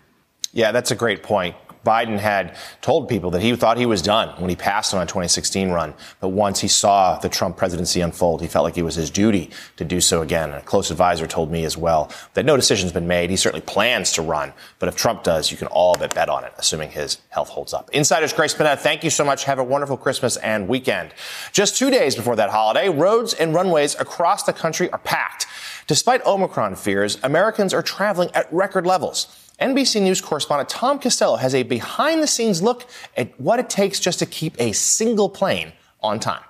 Yeah, 0.53 0.71
that's 0.71 0.91
a 0.91 0.95
great 0.95 1.21
point. 1.21 1.55
Biden 1.87 2.19
had 2.19 2.55
told 2.81 3.07
people 3.07 3.31
that 3.31 3.41
he 3.41 3.55
thought 3.55 3.77
he 3.77 3.85
was 3.85 4.01
done 4.01 4.29
when 4.41 4.49
he 4.49 4.55
passed 4.57 4.93
on 4.93 5.01
a 5.01 5.05
2016 5.05 5.69
run. 5.71 5.93
But 6.19 6.29
once 6.29 6.59
he 6.59 6.67
saw 6.67 7.17
the 7.17 7.29
Trump 7.29 7.55
presidency 7.55 8.01
unfold, 8.01 8.41
he 8.41 8.47
felt 8.47 8.65
like 8.65 8.77
it 8.77 8.83
was 8.83 8.95
his 8.95 9.09
duty 9.09 9.51
to 9.77 9.85
do 9.85 10.01
so 10.01 10.21
again. 10.21 10.49
And 10.49 10.59
a 10.59 10.65
close 10.65 10.91
advisor 10.91 11.27
told 11.27 11.49
me 11.49 11.63
as 11.63 11.77
well 11.77 12.11
that 12.33 12.45
no 12.45 12.57
decision's 12.57 12.91
been 12.91 13.07
made. 13.07 13.29
He 13.29 13.37
certainly 13.37 13.65
plans 13.65 14.11
to 14.13 14.21
run. 14.21 14.51
But 14.79 14.89
if 14.89 14.97
Trump 14.97 15.23
does, 15.23 15.49
you 15.49 15.55
can 15.55 15.67
all 15.67 15.95
but 15.97 16.13
bet 16.13 16.27
on 16.27 16.43
it, 16.43 16.53
assuming 16.57 16.91
his 16.91 17.19
health 17.29 17.47
holds 17.47 17.73
up. 17.73 17.89
Insider's 17.93 18.33
Grace 18.33 18.53
Panetta, 18.53 18.77
thank 18.77 19.05
you 19.05 19.09
so 19.09 19.23
much. 19.23 19.45
Have 19.45 19.59
a 19.59 19.63
wonderful 19.63 19.95
Christmas 19.95 20.35
and 20.37 20.67
weekend. 20.67 21.13
Just 21.53 21.77
two 21.77 21.89
days 21.89 22.15
before 22.15 22.35
that 22.35 22.49
holiday, 22.49 22.89
roads 22.89 23.33
and 23.33 23.53
runways 23.53 23.95
across 23.95 24.43
the 24.43 24.53
country 24.53 24.91
are 24.91 24.99
packed. 24.99 25.47
Despite 25.87 26.25
Omicron 26.25 26.75
fears, 26.75 27.17
Americans 27.23 27.73
are 27.73 27.81
traveling 27.81 28.29
at 28.33 28.51
record 28.51 28.85
levels. 28.85 29.46
NBC 29.59 30.03
News 30.03 30.21
correspondent 30.21 30.69
Tom 30.69 30.99
Costello 30.99 31.35
has 31.35 31.55
a 31.55 31.63
behind 31.63 32.21
the 32.21 32.27
scenes 32.27 32.61
look 32.61 32.85
at 33.15 33.39
what 33.39 33.59
it 33.59 33.69
takes 33.71 33.99
just 33.99 34.19
to 34.19 34.27
keep 34.27 34.59
a 34.61 34.71
single 34.71 35.29
plane 35.29 35.73
on 36.01 36.19
time. 36.19 36.43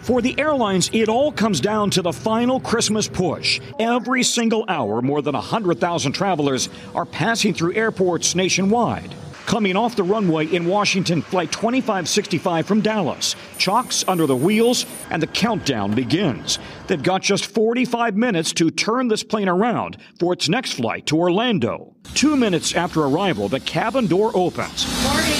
For 0.00 0.22
the 0.22 0.38
airlines, 0.38 0.88
it 0.94 1.08
all 1.08 1.32
comes 1.32 1.60
down 1.60 1.90
to 1.90 2.00
the 2.00 2.12
final 2.12 2.60
Christmas 2.60 3.08
push. 3.08 3.60
Every 3.78 4.22
single 4.22 4.64
hour, 4.68 5.02
more 5.02 5.20
than 5.20 5.34
100,000 5.34 6.12
travelers 6.12 6.68
are 6.94 7.04
passing 7.04 7.52
through 7.52 7.74
airports 7.74 8.34
nationwide. 8.34 9.12
Coming 9.46 9.76
off 9.76 9.94
the 9.94 10.02
runway 10.02 10.46
in 10.46 10.66
Washington, 10.66 11.22
Flight 11.22 11.52
2565 11.52 12.66
from 12.66 12.80
Dallas. 12.80 13.36
Chocks 13.58 14.04
under 14.08 14.26
the 14.26 14.34
wheels, 14.34 14.84
and 15.08 15.22
the 15.22 15.28
countdown 15.28 15.94
begins. 15.94 16.58
They've 16.88 17.02
got 17.02 17.22
just 17.22 17.46
45 17.46 18.16
minutes 18.16 18.52
to 18.54 18.72
turn 18.72 19.06
this 19.06 19.22
plane 19.22 19.48
around 19.48 19.98
for 20.18 20.32
its 20.32 20.48
next 20.48 20.72
flight 20.72 21.06
to 21.06 21.16
Orlando. 21.16 21.94
Two 22.14 22.36
minutes 22.36 22.74
after 22.74 23.02
arrival, 23.02 23.48
the 23.48 23.60
cabin 23.60 24.08
door 24.08 24.32
opens. 24.34 24.84
Morning. 25.04 25.32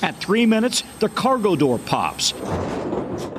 At 0.00 0.16
three 0.20 0.46
minutes, 0.46 0.84
the 1.00 1.08
cargo 1.08 1.56
door 1.56 1.78
pops. 1.80 2.32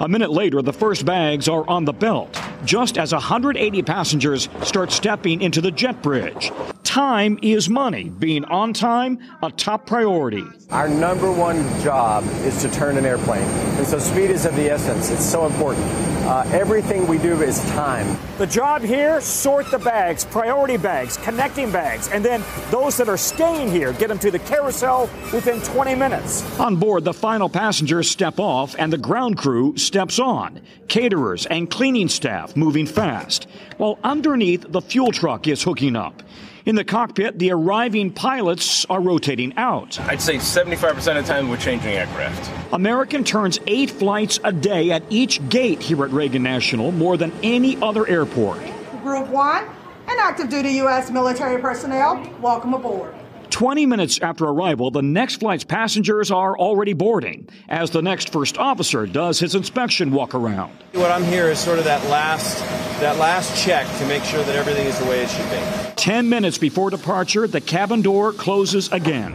A 0.01 0.07
minute 0.09 0.31
later, 0.31 0.61
the 0.61 0.73
first 0.73 1.05
bags 1.05 1.47
are 1.47 1.67
on 1.69 1.85
the 1.85 1.93
belt, 1.93 2.37
just 2.65 2.97
as 2.97 3.13
180 3.13 3.81
passengers 3.83 4.49
start 4.63 4.91
stepping 4.91 5.41
into 5.41 5.61
the 5.61 5.71
jet 5.71 6.01
bridge. 6.03 6.51
Time 6.91 7.39
is 7.41 7.69
money. 7.69 8.09
Being 8.09 8.43
on 8.43 8.73
time, 8.73 9.17
a 9.41 9.49
top 9.49 9.85
priority. 9.85 10.43
Our 10.71 10.89
number 10.89 11.31
one 11.31 11.63
job 11.79 12.25
is 12.43 12.61
to 12.63 12.69
turn 12.69 12.97
an 12.97 13.05
airplane. 13.05 13.47
And 13.77 13.87
so 13.87 13.97
speed 13.97 14.29
is 14.29 14.45
of 14.45 14.53
the 14.57 14.69
essence. 14.69 15.09
It's 15.09 15.25
so 15.25 15.45
important. 15.45 15.85
Uh, 16.25 16.43
everything 16.51 17.07
we 17.07 17.17
do 17.17 17.41
is 17.43 17.61
time. 17.71 18.17
The 18.39 18.45
job 18.45 18.81
here, 18.81 19.21
sort 19.21 19.71
the 19.71 19.79
bags, 19.79 20.25
priority 20.25 20.75
bags, 20.75 21.15
connecting 21.15 21.71
bags, 21.71 22.09
and 22.09 22.25
then 22.25 22.43
those 22.71 22.97
that 22.97 23.07
are 23.07 23.15
staying 23.15 23.71
here, 23.71 23.93
get 23.93 24.09
them 24.09 24.19
to 24.19 24.29
the 24.29 24.39
carousel 24.39 25.09
within 25.31 25.61
20 25.61 25.95
minutes. 25.95 26.43
On 26.59 26.75
board, 26.75 27.05
the 27.05 27.13
final 27.13 27.47
passengers 27.47 28.11
step 28.11 28.37
off 28.37 28.75
and 28.77 28.91
the 28.91 28.97
ground 28.97 29.37
crew 29.37 29.77
steps 29.77 30.19
on. 30.19 30.59
Caterers 30.89 31.45
and 31.45 31.71
cleaning 31.71 32.09
staff 32.09 32.57
moving 32.57 32.85
fast, 32.85 33.47
while 33.77 33.97
underneath 34.03 34.65
the 34.67 34.81
fuel 34.81 35.13
truck 35.13 35.47
is 35.47 35.63
hooking 35.63 35.95
up. 35.95 36.21
In 36.63 36.75
the 36.75 36.83
cockpit, 36.83 37.39
the 37.39 37.51
arriving 37.51 38.11
pilots 38.11 38.85
are 38.85 39.01
rotating 39.01 39.57
out. 39.57 39.99
I'd 40.01 40.21
say 40.21 40.35
75% 40.35 40.95
of 40.97 41.25
the 41.25 41.33
time 41.33 41.49
we're 41.49 41.57
changing 41.57 41.89
aircraft. 41.89 42.51
American 42.71 43.23
turns 43.23 43.59
eight 43.65 43.89
flights 43.89 44.39
a 44.43 44.51
day 44.51 44.91
at 44.91 45.03
each 45.09 45.47
gate 45.49 45.81
here 45.81 46.05
at 46.05 46.11
Reagan 46.11 46.43
National, 46.43 46.91
more 46.91 47.17
than 47.17 47.31
any 47.41 47.81
other 47.81 48.07
airport. 48.07 48.59
Group 49.01 49.27
1 49.29 49.63
and 50.07 50.19
active 50.19 50.49
duty 50.49 50.73
U.S. 50.73 51.09
military 51.09 51.59
personnel, 51.59 52.23
welcome 52.39 52.75
aboard. 52.75 53.15
20 53.51 53.85
minutes 53.85 54.19
after 54.21 54.45
arrival, 54.45 54.89
the 54.89 55.01
next 55.01 55.35
flight's 55.35 55.63
passengers 55.63 56.31
are 56.31 56.57
already 56.57 56.93
boarding 56.93 57.47
as 57.69 57.91
the 57.91 58.01
next 58.01 58.31
first 58.31 58.57
officer 58.57 59.05
does 59.05 59.39
his 59.39 59.53
inspection 59.53 60.11
walk 60.11 60.33
around. 60.33 60.71
What 60.93 61.11
I'm 61.11 61.23
here 61.23 61.47
is 61.47 61.59
sort 61.59 61.77
of 61.77 61.85
that 61.85 62.03
last 62.09 62.59
that 63.01 63.17
last 63.17 63.63
check 63.63 63.87
to 63.97 64.05
make 64.05 64.23
sure 64.23 64.43
that 64.43 64.55
everything 64.55 64.85
is 64.85 64.97
the 64.99 65.05
way 65.05 65.23
it 65.23 65.29
should 65.29 65.49
be. 65.49 65.95
10 65.95 66.29
minutes 66.29 66.57
before 66.57 66.91
departure, 66.91 67.47
the 67.47 67.59
cabin 67.59 68.01
door 68.01 68.31
closes 68.31 68.91
again. 68.91 69.31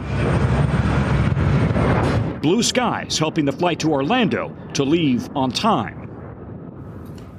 Blue 2.41 2.63
skies 2.63 3.19
helping 3.19 3.43
the 3.43 3.51
flight 3.51 3.79
to 3.79 3.91
Orlando 3.91 4.55
to 4.73 4.83
leave 4.83 5.29
on 5.35 5.51
time. 5.51 6.09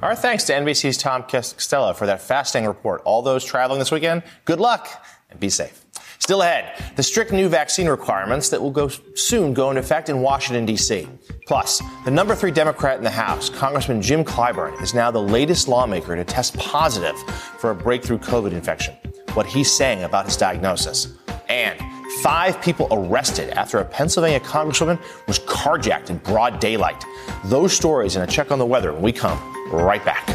Our 0.03 0.15
thanks 0.15 0.43
to 0.45 0.53
NBC's 0.53 0.97
Tom 0.97 1.23
Costello 1.23 1.93
for 1.93 2.05
that 2.05 2.21
fascinating 2.21 2.67
report. 2.67 3.01
All 3.05 3.21
those 3.21 3.43
traveling 3.43 3.79
this 3.79 3.91
weekend, 3.91 4.23
good 4.45 4.59
luck 4.59 4.87
and 5.29 5.39
be 5.39 5.49
safe. 5.49 5.83
Still 6.19 6.41
ahead, 6.41 6.73
the 6.95 7.01
strict 7.01 7.31
new 7.31 7.47
vaccine 7.47 7.87
requirements 7.87 8.49
that 8.49 8.61
will 8.61 8.71
go 8.71 8.89
soon 9.15 9.53
go 9.53 9.69
into 9.69 9.79
effect 9.79 10.09
in 10.09 10.21
Washington, 10.21 10.65
D.C. 10.65 11.07
Plus, 11.47 11.81
the 12.03 12.11
number 12.11 12.35
three 12.35 12.51
Democrat 12.51 12.97
in 12.97 13.03
the 13.03 13.09
House, 13.09 13.49
Congressman 13.49 14.01
Jim 14.01 14.23
Clyburn, 14.23 14.79
is 14.81 14.93
now 14.93 15.09
the 15.09 15.21
latest 15.21 15.67
lawmaker 15.67 16.15
to 16.15 16.23
test 16.25 16.57
positive 16.57 17.17
for 17.57 17.71
a 17.71 17.75
breakthrough 17.75 18.19
COVID 18.19 18.51
infection. 18.51 18.93
What 19.33 19.45
he's 19.45 19.71
saying 19.71 20.03
about 20.03 20.25
his 20.25 20.35
diagnosis. 20.35 21.17
And 21.47 21.79
five 22.21 22.61
people 22.61 22.87
arrested 22.91 23.51
after 23.51 23.79
a 23.79 23.85
Pennsylvania 23.85 24.41
congresswoman 24.41 24.99
was 25.25 25.39
carjacked 25.39 26.09
in 26.09 26.17
broad 26.17 26.59
daylight. 26.59 27.03
Those 27.45 27.73
stories 27.73 28.17
and 28.17 28.29
a 28.29 28.31
check 28.31 28.51
on 28.51 28.59
the 28.59 28.65
weather 28.65 28.91
when 28.91 29.01
we 29.01 29.13
come 29.13 29.39
right 29.71 30.03
back. 30.03 30.29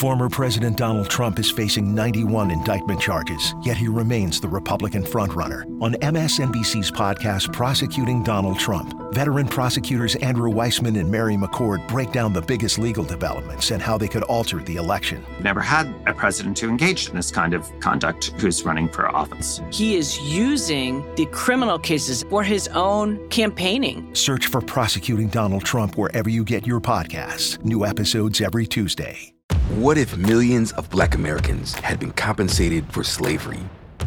Former 0.00 0.30
President 0.30 0.78
Donald 0.78 1.10
Trump 1.10 1.38
is 1.38 1.50
facing 1.50 1.94
91 1.94 2.50
indictment 2.50 3.02
charges, 3.02 3.54
yet 3.62 3.76
he 3.76 3.86
remains 3.86 4.40
the 4.40 4.48
Republican 4.48 5.02
frontrunner. 5.02 5.64
On 5.82 5.92
MSNBC's 5.92 6.90
podcast, 6.90 7.52
Prosecuting 7.52 8.22
Donald 8.22 8.58
Trump, 8.58 8.94
veteran 9.12 9.46
prosecutors 9.46 10.16
Andrew 10.16 10.50
Weissmann 10.50 10.98
and 10.98 11.10
Mary 11.10 11.36
McCord 11.36 11.86
break 11.86 12.12
down 12.12 12.32
the 12.32 12.40
biggest 12.40 12.78
legal 12.78 13.04
developments 13.04 13.72
and 13.72 13.82
how 13.82 13.98
they 13.98 14.08
could 14.08 14.22
alter 14.22 14.60
the 14.60 14.76
election. 14.76 15.22
Never 15.42 15.60
had 15.60 15.94
a 16.06 16.14
president 16.14 16.58
who 16.58 16.70
engaged 16.70 17.10
in 17.10 17.16
this 17.16 17.30
kind 17.30 17.52
of 17.52 17.70
conduct 17.80 18.32
who's 18.40 18.64
running 18.64 18.88
for 18.88 19.14
office. 19.14 19.60
He 19.70 19.96
is 19.96 20.18
using 20.22 21.04
the 21.16 21.26
criminal 21.26 21.78
cases 21.78 22.24
for 22.30 22.42
his 22.42 22.68
own 22.68 23.28
campaigning. 23.28 24.14
Search 24.14 24.46
for 24.46 24.62
Prosecuting 24.62 25.28
Donald 25.28 25.66
Trump 25.66 25.98
wherever 25.98 26.30
you 26.30 26.42
get 26.42 26.66
your 26.66 26.80
podcasts. 26.80 27.62
New 27.66 27.84
episodes 27.84 28.40
every 28.40 28.66
Tuesday. 28.66 29.34
What 29.76 29.98
if 29.98 30.16
millions 30.18 30.72
of 30.72 30.90
black 30.90 31.14
Americans 31.14 31.74
had 31.74 32.00
been 32.00 32.10
compensated 32.10 32.92
for 32.92 33.04
slavery? 33.04 33.60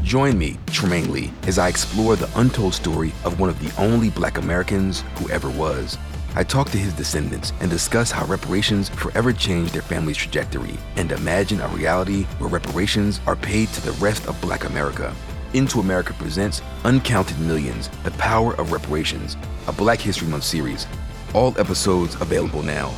Join 0.03 0.37
me, 0.37 0.57
Trymaine 0.65 1.07
Lee, 1.07 1.31
as 1.47 1.57
I 1.57 1.69
explore 1.69 2.17
the 2.17 2.29
untold 2.37 2.73
story 2.73 3.13
of 3.23 3.39
one 3.39 3.49
of 3.49 3.57
the 3.59 3.73
only 3.81 4.09
black 4.09 4.37
Americans 4.37 5.05
who 5.15 5.29
ever 5.29 5.49
was. 5.49 5.97
I 6.35 6.43
talk 6.43 6.69
to 6.71 6.77
his 6.77 6.91
descendants 6.91 7.53
and 7.61 7.71
discuss 7.71 8.11
how 8.11 8.25
reparations 8.25 8.89
forever 8.89 9.31
changed 9.31 9.73
their 9.73 9.81
family's 9.81 10.17
trajectory 10.17 10.77
and 10.97 11.13
imagine 11.13 11.61
a 11.61 11.69
reality 11.69 12.23
where 12.39 12.49
reparations 12.49 13.21
are 13.25 13.37
paid 13.37 13.69
to 13.69 13.85
the 13.85 13.93
rest 13.93 14.27
of 14.27 14.39
black 14.41 14.65
America. 14.65 15.15
Into 15.53 15.79
America 15.79 16.13
presents 16.19 16.61
Uncounted 16.83 17.39
Millions 17.39 17.87
The 18.03 18.11
Power 18.11 18.53
of 18.55 18.73
Reparations, 18.73 19.37
a 19.67 19.71
Black 19.71 20.01
History 20.01 20.27
Month 20.27 20.43
series. 20.43 20.87
All 21.33 21.57
episodes 21.57 22.15
available 22.19 22.63
now. 22.63 22.93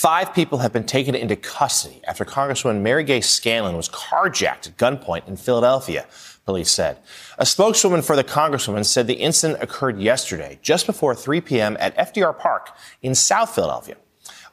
Five 0.00 0.32
people 0.32 0.60
have 0.60 0.72
been 0.72 0.86
taken 0.86 1.14
into 1.14 1.36
custody 1.36 2.00
after 2.08 2.24
Congresswoman 2.24 2.80
Mary 2.80 3.04
Gay 3.04 3.20
Scanlon 3.20 3.76
was 3.76 3.90
carjacked 3.90 4.66
at 4.66 4.76
gunpoint 4.78 5.28
in 5.28 5.36
Philadelphia, 5.36 6.06
police 6.46 6.70
said. 6.70 6.96
A 7.36 7.44
spokeswoman 7.44 8.00
for 8.00 8.16
the 8.16 8.24
Congresswoman 8.24 8.86
said 8.86 9.06
the 9.06 9.12
incident 9.12 9.62
occurred 9.62 10.00
yesterday, 10.00 10.58
just 10.62 10.86
before 10.86 11.14
3 11.14 11.42
p.m. 11.42 11.76
at 11.78 11.94
FDR 11.98 12.38
Park 12.38 12.70
in 13.02 13.14
South 13.14 13.54
Philadelphia. 13.54 13.96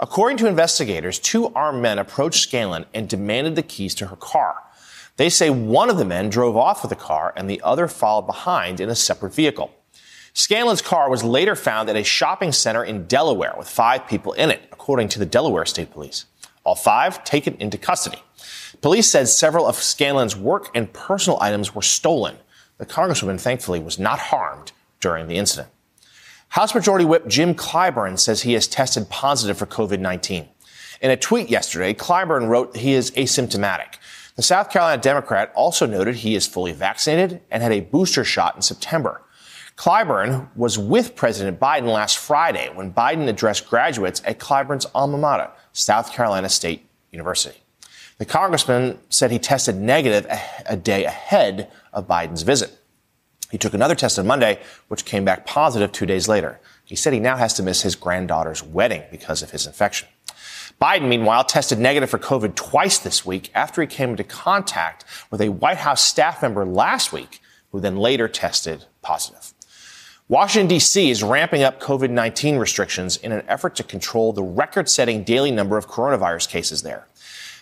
According 0.02 0.36
to 0.40 0.48
investigators, 0.48 1.18
two 1.18 1.48
armed 1.56 1.82
men 1.82 1.98
approached 1.98 2.44
Scanlon 2.44 2.86
and 2.94 3.08
demanded 3.08 3.56
the 3.56 3.64
keys 3.64 3.96
to 3.96 4.08
her 4.08 4.18
car. 4.18 4.64
They 5.16 5.30
say 5.30 5.50
one 5.50 5.90
of 5.90 5.96
the 5.98 6.04
men 6.04 6.30
drove 6.30 6.58
off 6.58 6.84
with 6.84 6.90
the 6.90 6.98
car 6.98 7.32
and 7.38 7.50
the 7.50 7.62
other 7.64 7.88
followed 7.88 8.28
behind 8.28 8.82
in 8.82 8.90
a 8.90 8.96
separate 8.96 9.34
vehicle. 9.34 9.74
Scanlon's 10.38 10.84
car 10.84 11.10
was 11.10 11.24
later 11.24 11.56
found 11.56 11.90
at 11.90 11.96
a 11.96 12.04
shopping 12.04 12.52
center 12.52 12.84
in 12.84 13.08
Delaware 13.08 13.56
with 13.58 13.68
five 13.68 14.06
people 14.06 14.34
in 14.34 14.52
it, 14.52 14.62
according 14.72 15.10
to 15.10 15.18
the 15.18 15.26
Delaware 15.26 15.66
State 15.66 15.90
Police. 15.90 16.26
All 16.64 16.76
five 16.76 17.24
taken 17.24 17.56
into 17.56 17.80
custody. 17.80 18.22
Police 18.80 19.10
said 19.10 19.30
several 19.30 19.66
of 19.66 19.78
Scanlon's 19.78 20.36
work 20.36 20.70
and 20.76 20.94
personal 20.94 21.40
items 21.42 21.74
were 21.74 21.82
stolen. 21.82 22.36
The 22.78 22.86
Congresswoman, 22.86 23.42
thankfully, 23.42 23.80
was 23.80 23.98
not 23.98 24.20
harmed 24.20 24.74
during 25.00 25.28
the 25.28 25.38
incident. 25.38 25.70
House 26.50 26.76
Majority 26.76 27.06
Whip 27.06 27.28
Jim 27.28 27.56
Clyburn 27.56 28.20
says 28.20 28.44
he 28.44 28.54
has 28.54 28.68
tested 28.68 29.10
positive 29.10 29.58
for 29.58 29.66
COVID 29.66 30.00
19. 30.00 30.48
In 31.02 31.10
a 31.10 31.18
tweet 31.18 31.50
yesterday, 31.50 31.96
Clyburn 31.96 32.48
wrote 32.48 32.78
he 32.78 32.94
is 32.94 33.10
asymptomatic. 33.12 33.96
The 34.36 34.44
South 34.44 34.70
Carolina 34.70 35.02
Democrat 35.02 35.52
also 35.56 35.88
noted 35.88 36.18
he 36.18 36.36
is 36.36 36.46
fully 36.46 36.74
vaccinated 36.74 37.42
and 37.50 37.64
had 37.64 37.72
a 37.72 37.80
booster 37.80 38.24
shot 38.24 38.56
in 38.56 38.62
September. 38.62 39.24
Clyburn 39.78 40.50
was 40.56 40.80
with 40.80 41.16
President 41.16 41.60
Biden 41.60 41.94
last 41.94 42.18
Friday 42.18 42.70
when 42.74 42.92
Biden 42.92 43.28
addressed 43.28 43.70
graduates 43.70 44.24
at 44.26 44.40
Clyburn's 44.40 44.88
alma 44.96 45.20
mater, 45.20 45.52
South 45.72 46.12
Carolina 46.12 46.50
State 46.50 46.84
University. 47.12 47.60
The 48.18 48.26
congressman 48.26 48.98
said 49.10 49.30
he 49.30 49.38
tested 49.38 49.76
negative 49.76 50.26
a, 50.66 50.76
day 50.76 51.06
ahead 51.06 51.72
of 51.94 52.08
Biden's 52.08 52.42
visit. 52.42 52.76
He 53.52 53.60
took 53.60 53.76
another 53.76 53.94
test 53.94 54.18
on 54.18 54.26
Monday, 54.26 54.60
which 54.88 55.06
came 55.06 55.24
back 55.24 55.46
positive 55.46 55.92
two 55.92 56.08
days 56.08 56.28
later. 56.28 56.60
He 56.84 56.96
said 56.96 57.14
he 57.14 57.20
now 57.20 57.38
has 57.38 57.54
to 57.54 57.64
miss 57.64 57.84
his 57.84 57.96
granddaughter's 57.96 58.64
wedding 58.64 59.04
because 59.12 59.44
of 59.44 59.52
his 59.52 59.68
infection. 59.68 60.08
Biden, 60.82 61.08
meanwhile, 61.08 61.44
tested 61.44 61.78
negative 61.78 62.10
for 62.10 62.18
COVID 62.18 62.56
twice 62.56 62.98
this 62.98 63.28
week 63.28 63.52
after 63.54 63.82
he 63.82 63.88
came 63.88 64.10
into 64.10 64.24
contact 64.24 65.06
with 65.30 65.40
a 65.40 65.50
White 65.50 65.78
House 65.78 66.02
staff 66.02 66.42
member 66.42 66.66
last 66.66 67.14
week 67.14 67.42
who 67.72 67.80
then 67.80 67.96
later 67.98 68.28
tested 68.28 68.86
positive. 69.04 69.54
Washington, 70.30 70.68
D.C. 70.68 71.10
is 71.10 71.24
ramping 71.24 71.64
up 71.64 71.80
COVID 71.80 72.10
19 72.10 72.58
restrictions 72.58 73.16
in 73.16 73.32
an 73.32 73.46
effort 73.48 73.76
to 73.78 73.84
control 73.84 74.34
the 74.34 74.44
record 74.44 74.90
setting 74.90 75.24
daily 75.24 75.52
number 75.52 75.78
of 75.78 75.88
coronavirus 75.88 76.50
cases 76.50 76.82
there. 76.82 77.08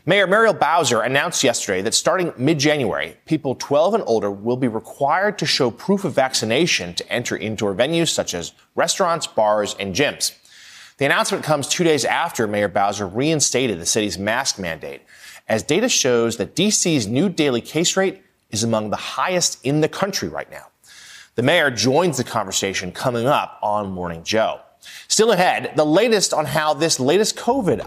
Mayor 0.07 0.25
Muriel 0.25 0.55
Bowser 0.55 1.01
announced 1.01 1.43
yesterday 1.43 1.83
that 1.83 1.93
starting 1.93 2.33
mid 2.39 2.57
January, 2.57 3.17
people 3.27 3.53
12 3.53 3.93
and 3.93 4.03
older 4.07 4.31
will 4.31 4.57
be 4.57 4.67
required 4.67 5.37
to 5.37 5.45
show 5.45 5.69
proof 5.69 6.05
of 6.05 6.13
vaccination 6.13 6.95
to 6.95 7.07
enter 7.07 7.37
indoor 7.37 7.75
venues 7.75 8.09
such 8.09 8.33
as 8.33 8.53
restaurants, 8.73 9.27
bars, 9.27 9.75
and 9.79 9.93
gyms. 9.93 10.35
The 10.97 11.05
announcement 11.05 11.43
comes 11.43 11.67
two 11.67 11.83
days 11.83 12.03
after 12.03 12.47
Mayor 12.47 12.67
Bowser 12.67 13.07
reinstated 13.07 13.79
the 13.79 13.85
city's 13.85 14.17
mask 14.17 14.57
mandate, 14.57 15.03
as 15.47 15.61
data 15.61 15.87
shows 15.87 16.37
that 16.37 16.55
DC's 16.55 17.05
new 17.05 17.29
daily 17.29 17.61
case 17.61 17.95
rate 17.95 18.23
is 18.49 18.63
among 18.63 18.89
the 18.89 18.95
highest 18.95 19.63
in 19.63 19.81
the 19.81 19.89
country 19.89 20.29
right 20.29 20.49
now. 20.49 20.65
The 21.35 21.43
mayor 21.43 21.69
joins 21.69 22.15
the 22.15 22.23
conversation 22.23 22.93
coming 22.93 23.27
up 23.27 23.59
on 23.61 23.91
Morning 23.91 24.23
Joe. 24.23 24.61
Still 25.09 25.33
ahead, 25.33 25.73
the 25.75 25.85
latest 25.85 26.33
on 26.33 26.45
how 26.45 26.73
this 26.73 26.97
latest 26.97 27.35
COVID 27.35 27.81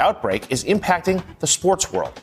outbreak 0.00 0.50
is 0.50 0.64
impacting 0.64 1.22
the 1.38 1.46
sports 1.46 1.92
world. 1.92 2.20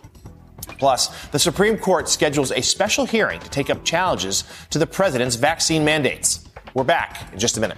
Plus, 0.78 1.28
the 1.28 1.40
Supreme 1.40 1.78
Court 1.78 2.10
schedules 2.10 2.52
a 2.52 2.62
special 2.62 3.06
hearing 3.06 3.40
to 3.40 3.50
take 3.50 3.70
up 3.70 3.86
challenges 3.86 4.44
to 4.70 4.78
the 4.78 4.86
president's 4.86 5.38
vaccine 5.38 5.86
mandates. 5.86 6.46
We're 6.74 6.84
back 6.84 7.32
in 7.32 7.40
just 7.40 7.56
a 7.56 7.62
minute. 7.62 7.78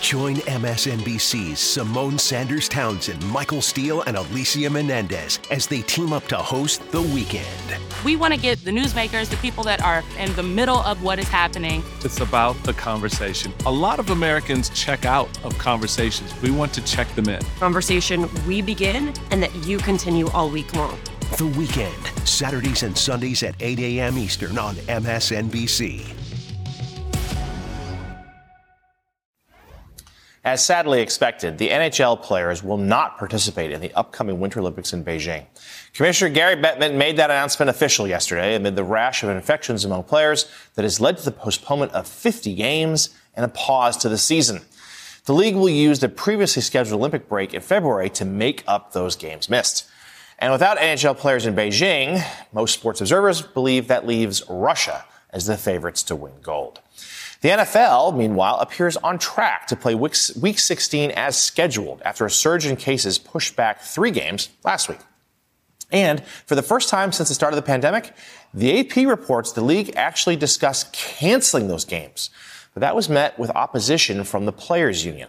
Join 0.00 0.36
MSNBC's 0.36 1.58
Symone 1.58 2.20
Sanders 2.20 2.68
Townsend, 2.68 3.22
Michael 3.30 3.60
Steele, 3.60 4.02
and 4.02 4.16
Alicia 4.16 4.70
Menendez 4.70 5.40
as 5.50 5.66
they 5.66 5.82
team 5.82 6.12
up 6.12 6.24
to 6.28 6.36
host 6.36 6.88
The 6.92 7.02
Weekend. 7.02 7.46
We 8.04 8.14
want 8.14 8.32
to 8.32 8.40
get 8.40 8.64
the 8.64 8.70
newsmakers, 8.70 9.28
the 9.28 9.36
people 9.38 9.64
that 9.64 9.82
are 9.82 10.04
in 10.16 10.32
the 10.34 10.42
middle 10.42 10.78
of 10.78 11.02
what 11.02 11.18
is 11.18 11.28
happening. 11.28 11.82
It's 12.04 12.20
about 12.20 12.54
the 12.62 12.72
conversation. 12.74 13.52
A 13.66 13.72
lot 13.72 13.98
of 13.98 14.10
Americans 14.10 14.70
check 14.70 15.04
out 15.04 15.28
of 15.44 15.58
conversations. 15.58 16.32
We 16.42 16.52
want 16.52 16.72
to 16.74 16.84
check 16.84 17.12
them 17.14 17.28
in. 17.28 17.42
conversation 17.58 18.30
we 18.46 18.62
begin 18.62 19.12
and 19.32 19.42
that 19.42 19.54
you 19.66 19.78
continue 19.78 20.28
all 20.30 20.48
week 20.48 20.74
long. 20.74 20.96
The 21.36 21.46
Weekend, 21.58 22.06
Saturdays 22.26 22.84
and 22.84 22.96
Sundays 22.96 23.42
at 23.42 23.56
8 23.60 23.78
a.m. 23.80 24.16
Eastern 24.16 24.58
on 24.58 24.76
MSNBC. 24.76 26.27
As 30.48 30.64
sadly 30.64 31.02
expected, 31.02 31.58
the 31.58 31.68
NHL 31.68 32.22
players 32.22 32.62
will 32.62 32.78
not 32.78 33.18
participate 33.18 33.70
in 33.70 33.82
the 33.82 33.92
upcoming 33.92 34.40
Winter 34.40 34.60
Olympics 34.60 34.94
in 34.94 35.04
Beijing. 35.04 35.44
Commissioner 35.92 36.30
Gary 36.30 36.56
Bettman 36.56 36.96
made 36.96 37.18
that 37.18 37.28
announcement 37.28 37.68
official 37.68 38.08
yesterday 38.08 38.54
amid 38.54 38.74
the 38.74 38.82
rash 38.82 39.22
of 39.22 39.28
infections 39.28 39.84
among 39.84 40.04
players 40.04 40.50
that 40.74 40.84
has 40.84 41.02
led 41.02 41.18
to 41.18 41.24
the 41.26 41.32
postponement 41.32 41.92
of 41.92 42.08
50 42.08 42.54
games 42.54 43.10
and 43.36 43.44
a 43.44 43.48
pause 43.48 43.98
to 43.98 44.08
the 44.08 44.16
season. 44.16 44.62
The 45.26 45.34
league 45.34 45.54
will 45.54 45.68
use 45.68 45.98
the 45.98 46.08
previously 46.08 46.62
scheduled 46.62 46.98
Olympic 46.98 47.28
break 47.28 47.52
in 47.52 47.60
February 47.60 48.08
to 48.08 48.24
make 48.24 48.64
up 48.66 48.92
those 48.92 49.16
games 49.16 49.50
missed. 49.50 49.86
And 50.38 50.50
without 50.50 50.78
NHL 50.78 51.18
players 51.18 51.44
in 51.44 51.54
Beijing, 51.54 52.26
most 52.54 52.72
sports 52.72 53.02
observers 53.02 53.42
believe 53.42 53.88
that 53.88 54.06
leaves 54.06 54.42
Russia 54.48 55.04
as 55.28 55.44
the 55.44 55.58
favorites 55.58 56.02
to 56.04 56.16
win 56.16 56.32
gold. 56.40 56.80
The 57.40 57.50
NFL, 57.50 58.16
meanwhile, 58.16 58.58
appears 58.58 58.96
on 58.96 59.18
track 59.18 59.68
to 59.68 59.76
play 59.76 59.94
week 59.94 60.16
week 60.40 60.58
16 60.58 61.12
as 61.12 61.36
scheduled 61.36 62.02
after 62.02 62.26
a 62.26 62.30
surge 62.30 62.66
in 62.66 62.74
cases 62.74 63.16
pushed 63.16 63.54
back 63.54 63.80
three 63.80 64.10
games 64.10 64.48
last 64.64 64.88
week. 64.88 64.98
And 65.92 66.24
for 66.46 66.56
the 66.56 66.62
first 66.62 66.88
time 66.88 67.12
since 67.12 67.28
the 67.28 67.36
start 67.36 67.52
of 67.52 67.56
the 67.56 67.62
pandemic, 67.62 68.12
the 68.52 68.80
AP 68.80 69.08
reports 69.08 69.52
the 69.52 69.62
league 69.62 69.92
actually 69.94 70.34
discussed 70.34 70.92
canceling 70.92 71.68
those 71.68 71.84
games. 71.84 72.30
But 72.74 72.80
that 72.80 72.96
was 72.96 73.08
met 73.08 73.38
with 73.38 73.50
opposition 73.50 74.24
from 74.24 74.44
the 74.44 74.52
players' 74.52 75.04
union. 75.04 75.28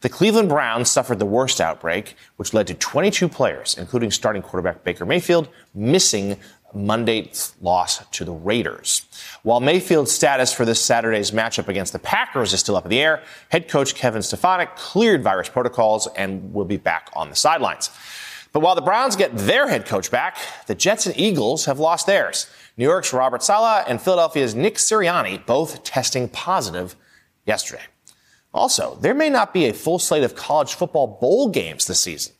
The 0.00 0.10
Cleveland 0.10 0.50
Browns 0.50 0.90
suffered 0.90 1.18
the 1.18 1.24
worst 1.24 1.60
outbreak, 1.60 2.14
which 2.36 2.52
led 2.52 2.66
to 2.66 2.74
22 2.74 3.28
players, 3.28 3.78
including 3.78 4.10
starting 4.10 4.42
quarterback 4.42 4.84
Baker 4.84 5.06
Mayfield, 5.06 5.48
missing 5.74 6.36
Monday's 6.74 7.54
loss 7.60 8.04
to 8.06 8.24
the 8.24 8.32
Raiders. 8.32 9.06
While 9.42 9.60
Mayfield's 9.60 10.12
status 10.12 10.52
for 10.52 10.64
this 10.64 10.82
Saturday's 10.82 11.30
matchup 11.30 11.68
against 11.68 11.92
the 11.92 11.98
Packers 11.98 12.52
is 12.52 12.60
still 12.60 12.76
up 12.76 12.84
in 12.84 12.90
the 12.90 13.00
air, 13.00 13.22
head 13.50 13.68
coach 13.68 13.94
Kevin 13.94 14.22
Stefanski 14.22 14.74
cleared 14.76 15.22
virus 15.22 15.48
protocols 15.48 16.06
and 16.16 16.52
will 16.52 16.64
be 16.64 16.76
back 16.76 17.10
on 17.14 17.30
the 17.30 17.36
sidelines. 17.36 17.90
But 18.52 18.60
while 18.60 18.76
the 18.76 18.82
Browns 18.82 19.16
get 19.16 19.36
their 19.36 19.68
head 19.68 19.84
coach 19.84 20.10
back, 20.10 20.38
the 20.66 20.74
Jets 20.74 21.06
and 21.06 21.18
Eagles 21.18 21.64
have 21.64 21.80
lost 21.80 22.06
theirs. 22.06 22.46
New 22.76 22.84
York's 22.84 23.12
Robert 23.12 23.42
Saleh 23.42 23.84
and 23.88 24.00
Philadelphia's 24.00 24.54
Nick 24.54 24.76
Sirianni 24.76 25.44
both 25.44 25.82
testing 25.84 26.28
positive 26.28 26.94
yesterday. 27.46 27.82
Also, 28.52 28.96
there 29.00 29.14
may 29.14 29.28
not 29.28 29.52
be 29.52 29.66
a 29.66 29.72
full 29.74 29.98
slate 29.98 30.22
of 30.22 30.36
college 30.36 30.74
football 30.74 31.18
bowl 31.20 31.48
games 31.48 31.86
this 31.86 32.00
season. 32.00 32.32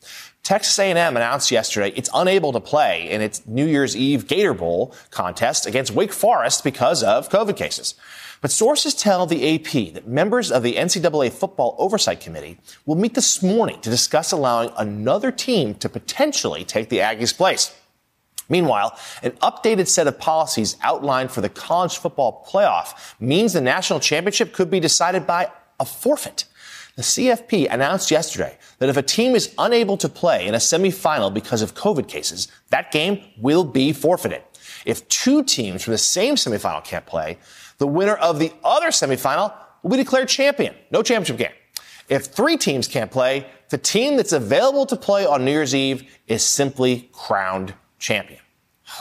Texas 0.45 0.77
A&M 0.77 1.17
announced 1.17 1.49
yesterday 1.49 1.91
it's 1.95 2.09
unable 2.13 2.53
to 2.53 2.59
play 2.59 3.09
in 3.09 3.19
its 3.19 3.47
New 3.47 3.65
Year's 3.65 3.97
Eve 3.97 4.27
Gator 4.27 4.53
Bowl 4.53 4.93
contest 5.09 5.65
against 5.65 5.91
Wake 5.91 6.13
Forest 6.13 6.63
because 6.63 7.01
of 7.01 7.29
COVID 7.29 7.57
cases. 7.57 7.95
But 8.41 8.51
sources 8.51 8.93
tell 8.93 9.25
the 9.25 9.55
AP 9.55 9.95
that 9.95 10.07
members 10.07 10.51
of 10.51 10.61
the 10.61 10.75
NCAA 10.75 11.31
Football 11.31 11.75
Oversight 11.79 12.19
Committee 12.19 12.59
will 12.85 12.95
meet 12.95 13.15
this 13.15 13.41
morning 13.41 13.81
to 13.81 13.89
discuss 13.89 14.31
allowing 14.31 14.69
another 14.77 15.31
team 15.31 15.73
to 15.75 15.89
potentially 15.89 16.63
take 16.63 16.89
the 16.89 16.99
Aggies' 16.99 17.35
place. 17.35 17.75
Meanwhile, 18.47 18.95
an 19.23 19.31
updated 19.41 19.87
set 19.87 20.05
of 20.05 20.19
policies 20.19 20.77
outlined 20.83 21.31
for 21.31 21.41
the 21.41 21.49
college 21.49 21.97
football 21.97 22.47
playoff 22.47 23.15
means 23.19 23.53
the 23.53 23.61
national 23.61 23.99
championship 23.99 24.53
could 24.53 24.69
be 24.69 24.79
decided 24.79 25.25
by 25.25 25.49
a 25.79 25.85
forfeit. 25.85 26.45
The 26.95 27.01
CFP 27.01 27.67
announced 27.69 28.09
yesterday 28.09 28.57
that 28.79 28.87
if 28.87 28.95
a 28.95 29.01
team 29.01 29.35
is 29.35 29.53
unable 29.57 29.97
to 29.97 30.07
play 30.07 30.47
in 30.47 30.53
a 30.53 30.59
semifinal 30.59 31.33
because 31.33 31.61
of 31.61 31.75
COVID 31.75 32.07
cases, 32.07 32.47
that 32.69 32.91
game 32.91 33.21
will 33.37 33.65
be 33.65 33.91
forfeited. 33.91 34.41
If 34.85 35.05
two 35.09 35.43
teams 35.43 35.83
from 35.83 35.91
the 35.91 35.97
same 35.97 36.35
semifinal 36.35 36.85
can't 36.85 37.05
play, 37.05 37.37
the 37.79 37.87
winner 37.87 38.15
of 38.15 38.39
the 38.39 38.53
other 38.63 38.87
semifinal 38.91 39.53
will 39.83 39.89
be 39.89 39.97
declared 39.97 40.29
champion. 40.29 40.73
No 40.89 41.03
championship 41.03 41.37
game. 41.37 41.55
If 42.07 42.27
three 42.27 42.55
teams 42.55 42.87
can't 42.87 43.11
play, 43.11 43.47
the 43.69 43.77
team 43.77 44.15
that's 44.15 44.31
available 44.31 44.85
to 44.85 44.95
play 44.95 45.25
on 45.25 45.43
New 45.43 45.51
Year's 45.51 45.75
Eve 45.75 46.09
is 46.27 46.43
simply 46.43 47.09
crowned 47.11 47.73
champion. 47.99 48.39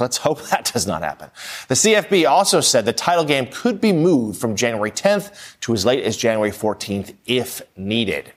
Let's 0.01 0.18
hope 0.18 0.42
that 0.51 0.70
does 0.73 0.87
not 0.87 1.03
happen. 1.03 1.31
The 1.68 1.75
CFP 1.75 2.29
also 2.29 2.61
said 2.61 2.85
the 2.85 2.92
title 2.92 3.25
game 3.25 3.47
could 3.51 3.81
be 3.81 3.92
moved 3.92 4.40
from 4.40 4.57
January 4.57 4.90
10th 4.90 5.57
to 5.61 5.73
as 5.73 5.85
late 5.85 6.05
as 6.05 6.16
January 6.16 6.51
14th 6.51 7.14
if 7.27 7.62
needed. 7.77 8.33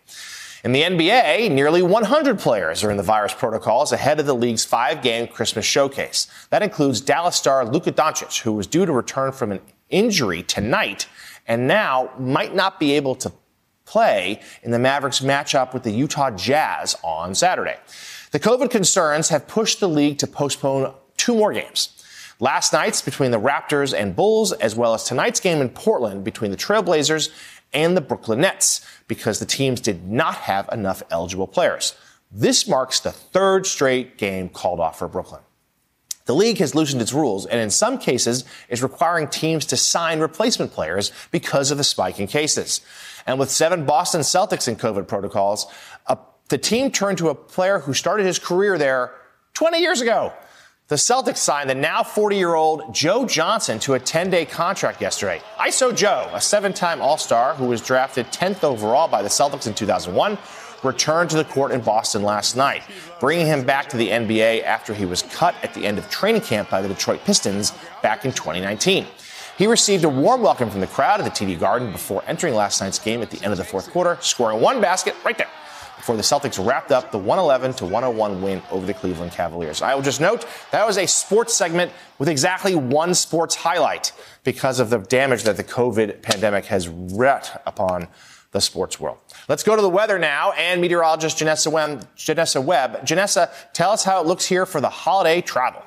In 0.63 0.71
the 0.71 0.81
NBA, 0.81 1.51
nearly 1.51 1.81
100 1.81 2.39
players 2.39 2.83
are 2.83 2.91
in 2.91 2.97
the 2.97 3.03
virus 3.03 3.33
protocols 3.33 3.91
ahead 3.91 4.19
of 4.19 4.25
the 4.25 4.36
league's 4.36 4.65
five-game 4.65 5.27
Christmas 5.27 5.65
showcase. 5.65 6.27
That 6.49 6.63
includes 6.63 6.99
Dallas 6.99 7.36
star 7.36 7.65
Luka 7.65 7.91
Doncic, 7.91 8.41
who 8.41 8.51
was 8.51 8.67
due 8.67 8.86
to 8.86 8.91
return 8.91 9.31
from 9.31 9.51
an 9.51 9.62
injury 9.89 10.43
tonight 10.43 11.07
and 11.47 11.67
now 11.67 12.12
might 12.19 12.53
not 12.53 12.79
be 12.79 12.93
able 12.93 13.15
to 13.15 13.31
play 13.86 14.41
in 14.63 14.71
the 14.71 14.79
Mavericks 14.79 15.21
matchup 15.21 15.73
with 15.73 15.83
the 15.83 15.91
Utah 15.91 16.31
Jazz 16.31 16.97
on 17.03 17.33
Saturday. 17.33 17.77
The 18.31 18.39
COVID 18.39 18.69
concerns 18.69 19.29
have 19.29 19.47
pushed 19.47 19.79
the 19.79 19.88
league 19.88 20.17
to 20.17 20.27
postpone 20.27 20.93
two 21.17 21.36
more 21.36 21.53
games. 21.53 21.93
Last 22.39 22.71
night's 22.71 23.01
between 23.01 23.32
the 23.32 23.39
Raptors 23.39 23.97
and 23.97 24.15
Bulls, 24.15 24.51
as 24.53 24.75
well 24.75 24.93
as 24.93 25.03
tonight's 25.03 25.39
game 25.39 25.60
in 25.60 25.69
Portland 25.69 26.23
between 26.23 26.51
the 26.51 26.58
Trailblazers 26.58 27.30
and 27.73 27.97
the 27.97 28.01
Brooklyn 28.01 28.41
Nets, 28.41 28.86
because 29.08 29.39
the 29.39 29.45
teams 29.45 29.82
did 29.82 30.08
not 30.08 30.36
have 30.36 30.69
enough 30.71 31.01
eligible 31.10 31.47
players. 31.47 31.95
This 32.32 32.67
marks 32.67 32.99
the 32.99 33.12
third 33.12 33.65
straight 33.65 34.17
game 34.17 34.49
called 34.49 34.80
off 34.80 34.99
for 34.99 35.08
Brooklyn. 35.08 35.41
The 36.25 36.36
league 36.36 36.58
has 36.58 36.75
loosened 36.75 37.01
its 37.01 37.13
rules 37.13 37.45
and 37.45 37.60
in 37.60 37.69
some 37.69 37.97
cases 37.97 38.43
is 38.67 38.84
requiring 38.84 39.30
teams 39.30 39.65
to 39.67 39.77
sign 39.77 40.19
replacement 40.19 40.73
players 40.73 41.12
because 41.32 41.71
of 41.71 41.77
the 41.77 41.86
spike 41.86 42.19
in 42.19 42.27
cases. 42.27 42.82
And 43.25 43.39
with 43.39 43.49
seven 43.49 43.86
Boston 43.86 44.21
Celtics 44.21 44.67
in 44.67 44.75
COVID 44.75 45.08
protocols, 45.08 45.67
uh, 46.06 46.17
the 46.49 46.58
team 46.58 46.91
turned 46.91 47.17
to 47.19 47.30
a 47.30 47.36
player 47.36 47.80
who 47.80 47.93
started 47.93 48.25
his 48.25 48.39
career 48.39 48.77
there 48.77 49.13
20 49.53 49.80
years 49.80 50.01
ago. 50.01 50.34
The 50.89 50.95
Celtics 50.95 51.39
signed 51.39 51.69
the 51.69 51.76
now 51.76 52.02
40 52.02 52.38
year 52.38 52.56
old 52.56 52.93
Joe 52.93 53.26
Johnson 53.26 53.78
to 53.80 53.95
a 53.95 54.00
10 54.00 54.30
day 54.30 54.45
contract 54.45 55.02
yesterday. 55.02 55.41
ISO 55.60 55.93
Joe, 55.93 56.30
a 56.32 56.39
seven 56.39 56.71
time 56.71 57.02
All 57.02 57.17
Star 57.17 57.56
who 57.56 57.65
was 57.65 57.82
drafted 57.82 58.28
10th 58.28 58.63
overall 58.63 59.10
by 59.10 59.21
the 59.21 59.28
Celtics 59.28 59.67
in 59.67 59.73
2001, 59.73 60.38
returned 60.84 61.30
to 61.32 61.36
the 61.36 61.43
court 61.43 61.73
in 61.73 61.82
Boston 61.82 62.23
last 62.23 62.56
night, 62.56 62.84
bringing 63.19 63.47
him 63.47 63.65
back 63.65 63.89
to 63.89 63.97
the 63.97 64.08
NBA 64.08 64.63
after 64.63 64.93
he 64.93 65.06
was 65.06 65.23
cut 65.23 65.56
at 65.62 65.73
the 65.73 65.86
end 65.86 65.97
of 65.97 66.10
training 66.10 66.39
camp 66.39 66.69
by 66.69 66.82
the 66.82 66.88
Detroit 66.88 67.19
Pistons 67.26 67.73
back 68.02 68.23
in 68.23 68.32
2019. 68.32 69.06
He 69.58 69.67
received 69.67 70.06
a 70.06 70.10
warm 70.10 70.41
welcome 70.41 70.69
from 70.69 70.80
the 70.80 70.88
crowd 70.88 71.19
at 71.19 71.26
the 71.26 71.32
TD 71.45 71.60
Garden 71.60 71.91
before 71.91 72.23
entering 72.28 72.54
last 72.54 72.80
night's 72.80 72.97
game 72.97 73.21
at 73.21 73.30
the 73.30 73.43
end 73.43 73.52
of 73.52 73.58
the 73.58 73.65
fourth 73.65 73.89
quarter, 73.91 74.17
scoring 74.21 74.62
one 74.62 74.80
basket 74.80 75.15
right 75.26 75.38
there. 75.38 75.50
Before 75.97 76.15
the 76.15 76.21
Celtics 76.21 76.63
wrapped 76.63 76.91
up 76.91 77.12
the 77.12 77.17
111 77.17 77.73
to 77.73 77.86
101 77.86 78.41
win 78.41 78.62
over 78.71 78.86
the 78.86 78.93
Cleveland 78.93 79.31
Cavaliers. 79.33 79.81
I 79.81 79.93
will 79.95 80.01
just 80.01 80.21
note 80.21 80.45
that 80.71 80.88
was 80.88 80.97
a 80.97 81.05
sports 81.05 81.55
segment 81.55 81.91
with 82.19 82.29
exactly 82.29 82.75
one 82.75 83.13
sports 83.13 83.55
highlight 83.55 84.13
because 84.43 84.79
of 84.79 84.89
the 84.89 84.99
damage 84.99 85.43
that 85.43 85.57
the 85.57 85.63
COVID 85.63 86.21
pandemic 86.21 86.65
has 86.65 86.88
wrought 86.88 87.62
upon 87.65 88.07
the 88.51 88.62
sports 88.62 88.99
world. 88.99 89.17
Let's 89.49 89.63
go 89.63 89.75
to 89.75 89.81
the 89.81 89.89
weather 89.89 90.17
now 90.17 90.51
and 90.53 90.79
meteorologist 90.79 91.39
Janessa 91.39 91.71
Webb. 91.71 92.07
Janessa 92.15 92.63
Webb. 92.63 93.05
Janessa, 93.05 93.51
tell 93.73 93.91
us 93.91 94.03
how 94.03 94.21
it 94.21 94.27
looks 94.27 94.45
here 94.45 94.65
for 94.65 94.79
the 94.79 94.89
holiday 94.89 95.41
travel. 95.41 95.83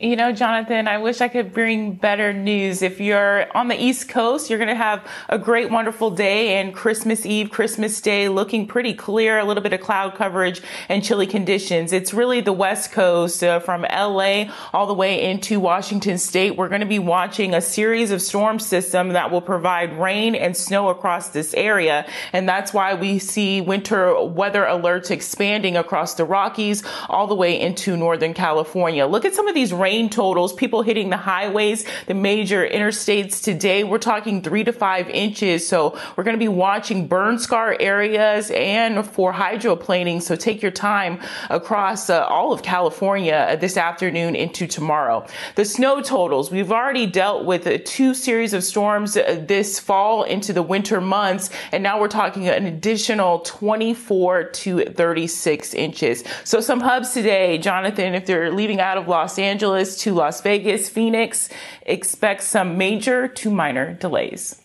You 0.00 0.14
know, 0.14 0.30
Jonathan, 0.30 0.86
I 0.86 0.98
wish 0.98 1.20
I 1.20 1.26
could 1.26 1.52
bring 1.52 1.94
better 1.94 2.32
news. 2.32 2.82
If 2.82 3.00
you're 3.00 3.50
on 3.56 3.66
the 3.66 3.74
East 3.74 4.08
Coast, 4.08 4.48
you're 4.48 4.60
going 4.60 4.68
to 4.68 4.76
have 4.76 5.04
a 5.28 5.40
great, 5.40 5.72
wonderful 5.72 6.12
day 6.12 6.60
and 6.60 6.72
Christmas 6.72 7.26
Eve, 7.26 7.50
Christmas 7.50 8.00
Day 8.00 8.28
looking 8.28 8.68
pretty 8.68 8.94
clear, 8.94 9.40
a 9.40 9.44
little 9.44 9.60
bit 9.60 9.72
of 9.72 9.80
cloud 9.80 10.14
coverage 10.14 10.62
and 10.88 11.02
chilly 11.02 11.26
conditions. 11.26 11.92
It's 11.92 12.14
really 12.14 12.40
the 12.40 12.52
West 12.52 12.92
Coast 12.92 13.42
uh, 13.42 13.58
from 13.58 13.82
LA 13.82 14.44
all 14.72 14.86
the 14.86 14.94
way 14.94 15.20
into 15.28 15.58
Washington 15.58 16.16
State. 16.18 16.56
We're 16.56 16.68
going 16.68 16.80
to 16.80 16.86
be 16.86 17.00
watching 17.00 17.52
a 17.52 17.60
series 17.60 18.12
of 18.12 18.22
storm 18.22 18.60
systems 18.60 19.14
that 19.14 19.32
will 19.32 19.40
provide 19.40 19.98
rain 19.98 20.36
and 20.36 20.56
snow 20.56 20.90
across 20.90 21.30
this 21.30 21.54
area. 21.54 22.06
And 22.32 22.48
that's 22.48 22.72
why 22.72 22.94
we 22.94 23.18
see 23.18 23.60
winter 23.60 24.22
weather 24.22 24.62
alerts 24.62 25.10
expanding 25.10 25.76
across 25.76 26.14
the 26.14 26.24
Rockies 26.24 26.84
all 27.08 27.26
the 27.26 27.34
way 27.34 27.60
into 27.60 27.96
Northern 27.96 28.32
California. 28.32 29.04
Look 29.04 29.24
at 29.24 29.34
some 29.34 29.48
of 29.48 29.56
these 29.56 29.72
rain 29.72 29.87
rain 29.88 30.10
totals, 30.10 30.52
people 30.52 30.82
hitting 30.82 31.08
the 31.08 31.16
highways, 31.16 31.86
the 32.08 32.12
major 32.12 32.68
interstates 32.68 33.42
today. 33.42 33.84
We're 33.84 33.96
talking 33.96 34.42
three 34.42 34.62
to 34.64 34.72
five 34.72 35.08
inches. 35.08 35.66
So 35.66 35.98
we're 36.14 36.24
going 36.24 36.36
to 36.36 36.44
be 36.48 36.54
watching 36.66 37.08
burn 37.08 37.38
scar 37.38 37.74
areas 37.80 38.50
and 38.50 39.06
for 39.06 39.32
hydroplaning. 39.32 40.20
So 40.20 40.36
take 40.36 40.60
your 40.60 40.72
time 40.72 41.20
across 41.48 42.10
uh, 42.10 42.26
all 42.26 42.52
of 42.52 42.62
California 42.62 43.56
this 43.58 43.78
afternoon 43.78 44.36
into 44.36 44.66
tomorrow. 44.66 45.26
The 45.54 45.64
snow 45.64 46.02
totals, 46.02 46.50
we've 46.50 46.70
already 46.70 47.06
dealt 47.06 47.46
with 47.46 47.66
uh, 47.66 47.78
two 47.86 48.12
series 48.12 48.52
of 48.52 48.62
storms 48.62 49.16
uh, 49.16 49.42
this 49.48 49.80
fall 49.80 50.22
into 50.24 50.52
the 50.52 50.62
winter 50.62 51.00
months. 51.00 51.48
And 51.72 51.82
now 51.82 51.98
we're 51.98 52.08
talking 52.08 52.46
an 52.46 52.66
additional 52.66 53.38
24 53.38 54.44
to 54.44 54.84
36 54.84 55.72
inches. 55.72 56.24
So 56.44 56.60
some 56.60 56.80
hubs 56.80 57.14
today, 57.14 57.56
Jonathan, 57.56 58.14
if 58.14 58.26
they're 58.26 58.52
leaving 58.52 58.80
out 58.80 58.98
of 58.98 59.08
Los 59.08 59.38
Angeles, 59.38 59.77
Angeles 59.78 59.96
to 60.02 60.12
Las 60.12 60.40
Vegas, 60.40 60.88
Phoenix, 60.88 61.48
expect 61.82 62.42
some 62.42 62.76
major 62.76 63.28
to 63.28 63.48
minor 63.48 63.94
delays. 63.94 64.60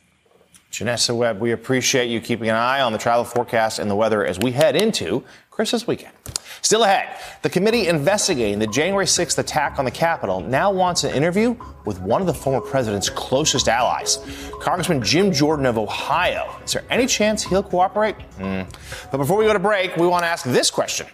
Janessa 0.72 1.16
Webb, 1.16 1.40
we 1.40 1.52
appreciate 1.52 2.08
you 2.08 2.20
keeping 2.20 2.50
an 2.50 2.56
eye 2.56 2.82
on 2.82 2.94
the 2.94 2.98
travel 2.98 3.24
forecast 3.24 3.78
and 3.78 3.92
the 3.92 3.96
weather 3.96 4.26
as 4.26 4.40
we 4.40 4.52
head 4.52 4.76
into 4.76 5.24
Christmas 5.52 5.86
weekend. 5.86 6.16
Still 6.64 6.84
ahead, 6.84 7.16
the 7.44 7.50
committee 7.52 7.90
investigating 7.90 8.58
the 8.58 8.66
January 8.66 9.06
6th 9.06 9.38
attack 9.38 9.78
on 9.78 9.86
the 9.86 9.92
Capitol 9.92 10.42
now 10.42 10.72
wants 10.72 11.04
an 11.04 11.14
interview 11.14 11.56
with 11.86 12.02
one 12.02 12.20
of 12.20 12.26
the 12.26 12.34
former 12.34 12.60
president's 12.60 13.12
closest 13.12 13.70
allies, 13.70 14.18
Congressman 14.62 15.04
Jim 15.04 15.32
Jordan 15.32 15.68
of 15.68 15.78
Ohio. 15.78 16.56
Is 16.66 16.74
there 16.74 16.86
any 16.90 17.06
chance 17.06 17.44
he'll 17.44 17.62
cooperate? 17.62 18.16
Mm. 18.40 18.68
But 19.12 19.20
before 19.20 19.38
we 19.38 19.46
go 19.46 19.54
to 19.54 19.60
break, 19.60 19.96
we 19.96 20.08
want 20.08 20.24
to 20.24 20.28
ask 20.28 20.44
this 20.44 20.72
question 20.72 21.06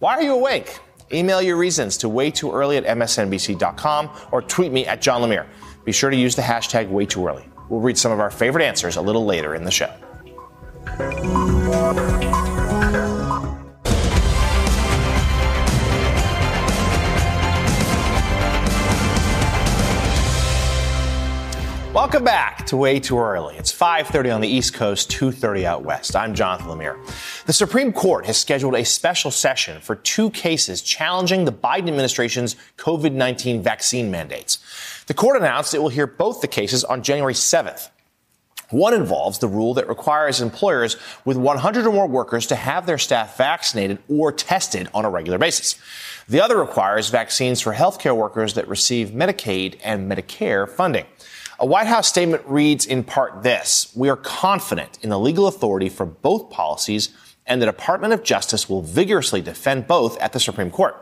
Why 0.00 0.16
are 0.16 0.22
you 0.22 0.34
awake? 0.34 0.80
Email 1.14 1.40
your 1.40 1.56
reasons 1.56 1.96
to 1.98 2.08
way 2.08 2.30
too 2.30 2.52
early 2.52 2.76
at 2.76 2.84
msnbc.com 2.84 4.10
or 4.32 4.42
tweet 4.42 4.72
me 4.72 4.86
at 4.86 5.00
Jon 5.00 5.22
Lemire. 5.22 5.46
Be 5.84 5.92
sure 5.92 6.10
to 6.10 6.16
use 6.16 6.34
the 6.34 6.42
hashtag 6.42 6.88
way 6.88 7.06
too 7.06 7.26
early. 7.26 7.48
We'll 7.68 7.80
read 7.80 7.96
some 7.96 8.12
of 8.12 8.20
our 8.20 8.30
favorite 8.30 8.64
answers 8.64 8.96
a 8.96 9.02
little 9.02 9.24
later 9.24 9.54
in 9.54 9.64
the 9.64 9.70
show. 9.70 9.92
Welcome 21.94 22.24
back 22.24 22.66
to 22.66 22.76
Way 22.76 22.98
Too 22.98 23.20
Early. 23.20 23.56
It's 23.56 23.70
5:30 23.70 24.28
on 24.34 24.40
the 24.40 24.48
East 24.48 24.74
Coast, 24.74 25.08
2:30 25.12 25.64
out 25.64 25.84
west. 25.84 26.16
I'm 26.16 26.34
Jonathan 26.34 26.66
Lemire. 26.66 26.98
The 27.46 27.52
Supreme 27.52 27.92
Court 27.92 28.26
has 28.26 28.36
scheduled 28.36 28.74
a 28.74 28.84
special 28.84 29.30
session 29.30 29.80
for 29.80 29.94
two 29.94 30.30
cases 30.30 30.82
challenging 30.82 31.44
the 31.44 31.52
Biden 31.52 31.86
administration's 31.86 32.56
COVID-19 32.78 33.62
vaccine 33.62 34.10
mandates. 34.10 34.58
The 35.06 35.14
court 35.14 35.36
announced 35.36 35.72
it 35.72 35.82
will 35.82 35.88
hear 35.88 36.08
both 36.08 36.40
the 36.40 36.48
cases 36.48 36.82
on 36.82 37.04
January 37.04 37.32
7th. 37.32 37.90
One 38.70 38.92
involves 38.92 39.38
the 39.38 39.46
rule 39.46 39.72
that 39.74 39.88
requires 39.88 40.40
employers 40.40 40.96
with 41.24 41.36
100 41.36 41.86
or 41.86 41.92
more 41.92 42.08
workers 42.08 42.48
to 42.48 42.56
have 42.56 42.86
their 42.86 42.98
staff 42.98 43.36
vaccinated 43.36 43.98
or 44.08 44.32
tested 44.32 44.88
on 44.92 45.04
a 45.04 45.10
regular 45.10 45.38
basis. 45.38 45.76
The 46.28 46.40
other 46.40 46.58
requires 46.58 47.10
vaccines 47.10 47.60
for 47.60 47.74
healthcare 47.74 48.16
workers 48.16 48.54
that 48.54 48.66
receive 48.66 49.10
Medicaid 49.10 49.78
and 49.84 50.10
Medicare 50.10 50.68
funding. 50.68 51.04
A 51.60 51.66
White 51.66 51.86
House 51.86 52.08
statement 52.08 52.42
reads 52.46 52.84
in 52.84 53.04
part 53.04 53.42
this 53.42 53.92
We 53.94 54.08
are 54.08 54.16
confident 54.16 54.98
in 55.02 55.10
the 55.10 55.18
legal 55.18 55.46
authority 55.46 55.88
for 55.88 56.04
both 56.04 56.50
policies, 56.50 57.10
and 57.46 57.62
the 57.62 57.66
Department 57.66 58.12
of 58.12 58.24
Justice 58.24 58.68
will 58.68 58.82
vigorously 58.82 59.40
defend 59.40 59.86
both 59.86 60.18
at 60.18 60.32
the 60.32 60.40
Supreme 60.40 60.70
Court. 60.70 60.96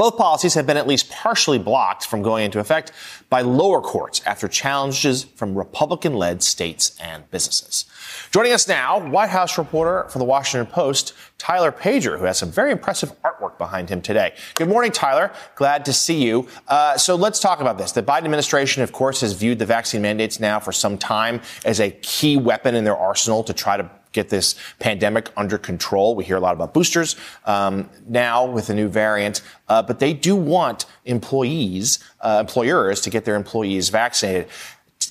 Both 0.00 0.16
policies 0.16 0.54
have 0.54 0.66
been 0.66 0.78
at 0.78 0.86
least 0.86 1.10
partially 1.10 1.58
blocked 1.58 2.06
from 2.06 2.22
going 2.22 2.46
into 2.46 2.58
effect 2.58 2.90
by 3.28 3.42
lower 3.42 3.82
courts 3.82 4.22
after 4.24 4.48
challenges 4.48 5.24
from 5.24 5.54
Republican 5.54 6.14
led 6.14 6.42
states 6.42 6.98
and 6.98 7.30
businesses. 7.30 7.84
Joining 8.30 8.52
us 8.52 8.66
now, 8.66 8.98
White 8.98 9.28
House 9.28 9.58
reporter 9.58 10.08
for 10.08 10.18
the 10.18 10.24
Washington 10.24 10.72
Post, 10.72 11.12
Tyler 11.36 11.70
Pager, 11.70 12.18
who 12.18 12.24
has 12.24 12.38
some 12.38 12.50
very 12.50 12.72
impressive 12.72 13.12
artwork 13.20 13.58
behind 13.58 13.90
him 13.90 14.00
today. 14.00 14.32
Good 14.54 14.70
morning, 14.70 14.90
Tyler. 14.90 15.32
Glad 15.54 15.84
to 15.84 15.92
see 15.92 16.24
you. 16.24 16.48
Uh, 16.66 16.96
so 16.96 17.14
let's 17.14 17.38
talk 17.38 17.60
about 17.60 17.76
this. 17.76 17.92
The 17.92 18.02
Biden 18.02 18.24
administration, 18.24 18.82
of 18.82 18.92
course, 18.92 19.20
has 19.20 19.34
viewed 19.34 19.58
the 19.58 19.66
vaccine 19.66 20.00
mandates 20.00 20.40
now 20.40 20.60
for 20.60 20.72
some 20.72 20.96
time 20.96 21.42
as 21.66 21.78
a 21.78 21.90
key 21.90 22.38
weapon 22.38 22.74
in 22.74 22.84
their 22.84 22.96
arsenal 22.96 23.44
to 23.44 23.52
try 23.52 23.76
to 23.76 23.90
get 24.12 24.28
this 24.28 24.54
pandemic 24.78 25.30
under 25.36 25.58
control. 25.58 26.14
We 26.14 26.24
hear 26.24 26.36
a 26.36 26.40
lot 26.40 26.54
about 26.54 26.74
boosters 26.74 27.16
um, 27.44 27.88
now 28.08 28.46
with 28.46 28.66
the 28.66 28.74
new 28.74 28.88
variant, 28.88 29.42
uh, 29.68 29.82
but 29.82 29.98
they 29.98 30.12
do 30.12 30.36
want 30.36 30.86
employees, 31.04 31.98
uh, 32.20 32.38
employers, 32.40 33.00
to 33.02 33.10
get 33.10 33.24
their 33.24 33.36
employees 33.36 33.88
vaccinated. 33.88 34.48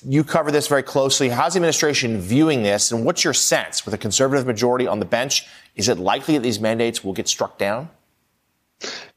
You 0.06 0.24
cover 0.24 0.52
this 0.52 0.68
very 0.68 0.84
closely. 0.84 1.30
How's 1.30 1.54
the 1.54 1.58
administration 1.58 2.22
viewing 2.22 2.64
this, 2.64 2.92
and 2.92 3.06
what's 3.06 3.24
your 3.24 3.34
sense 3.34 3.86
with 3.86 3.94
a 3.94 3.98
conservative 3.98 4.46
majority 4.46 4.88
on 4.88 5.00
the 5.00 5.06
bench? 5.06 5.46
Is 5.76 5.90
it 5.90 5.98
likely 5.98 6.36
that 6.36 6.44
these 6.44 6.60
mandates 6.60 7.04
will 7.04 7.14
get 7.14 7.28
struck 7.28 7.58
down? 7.58 7.90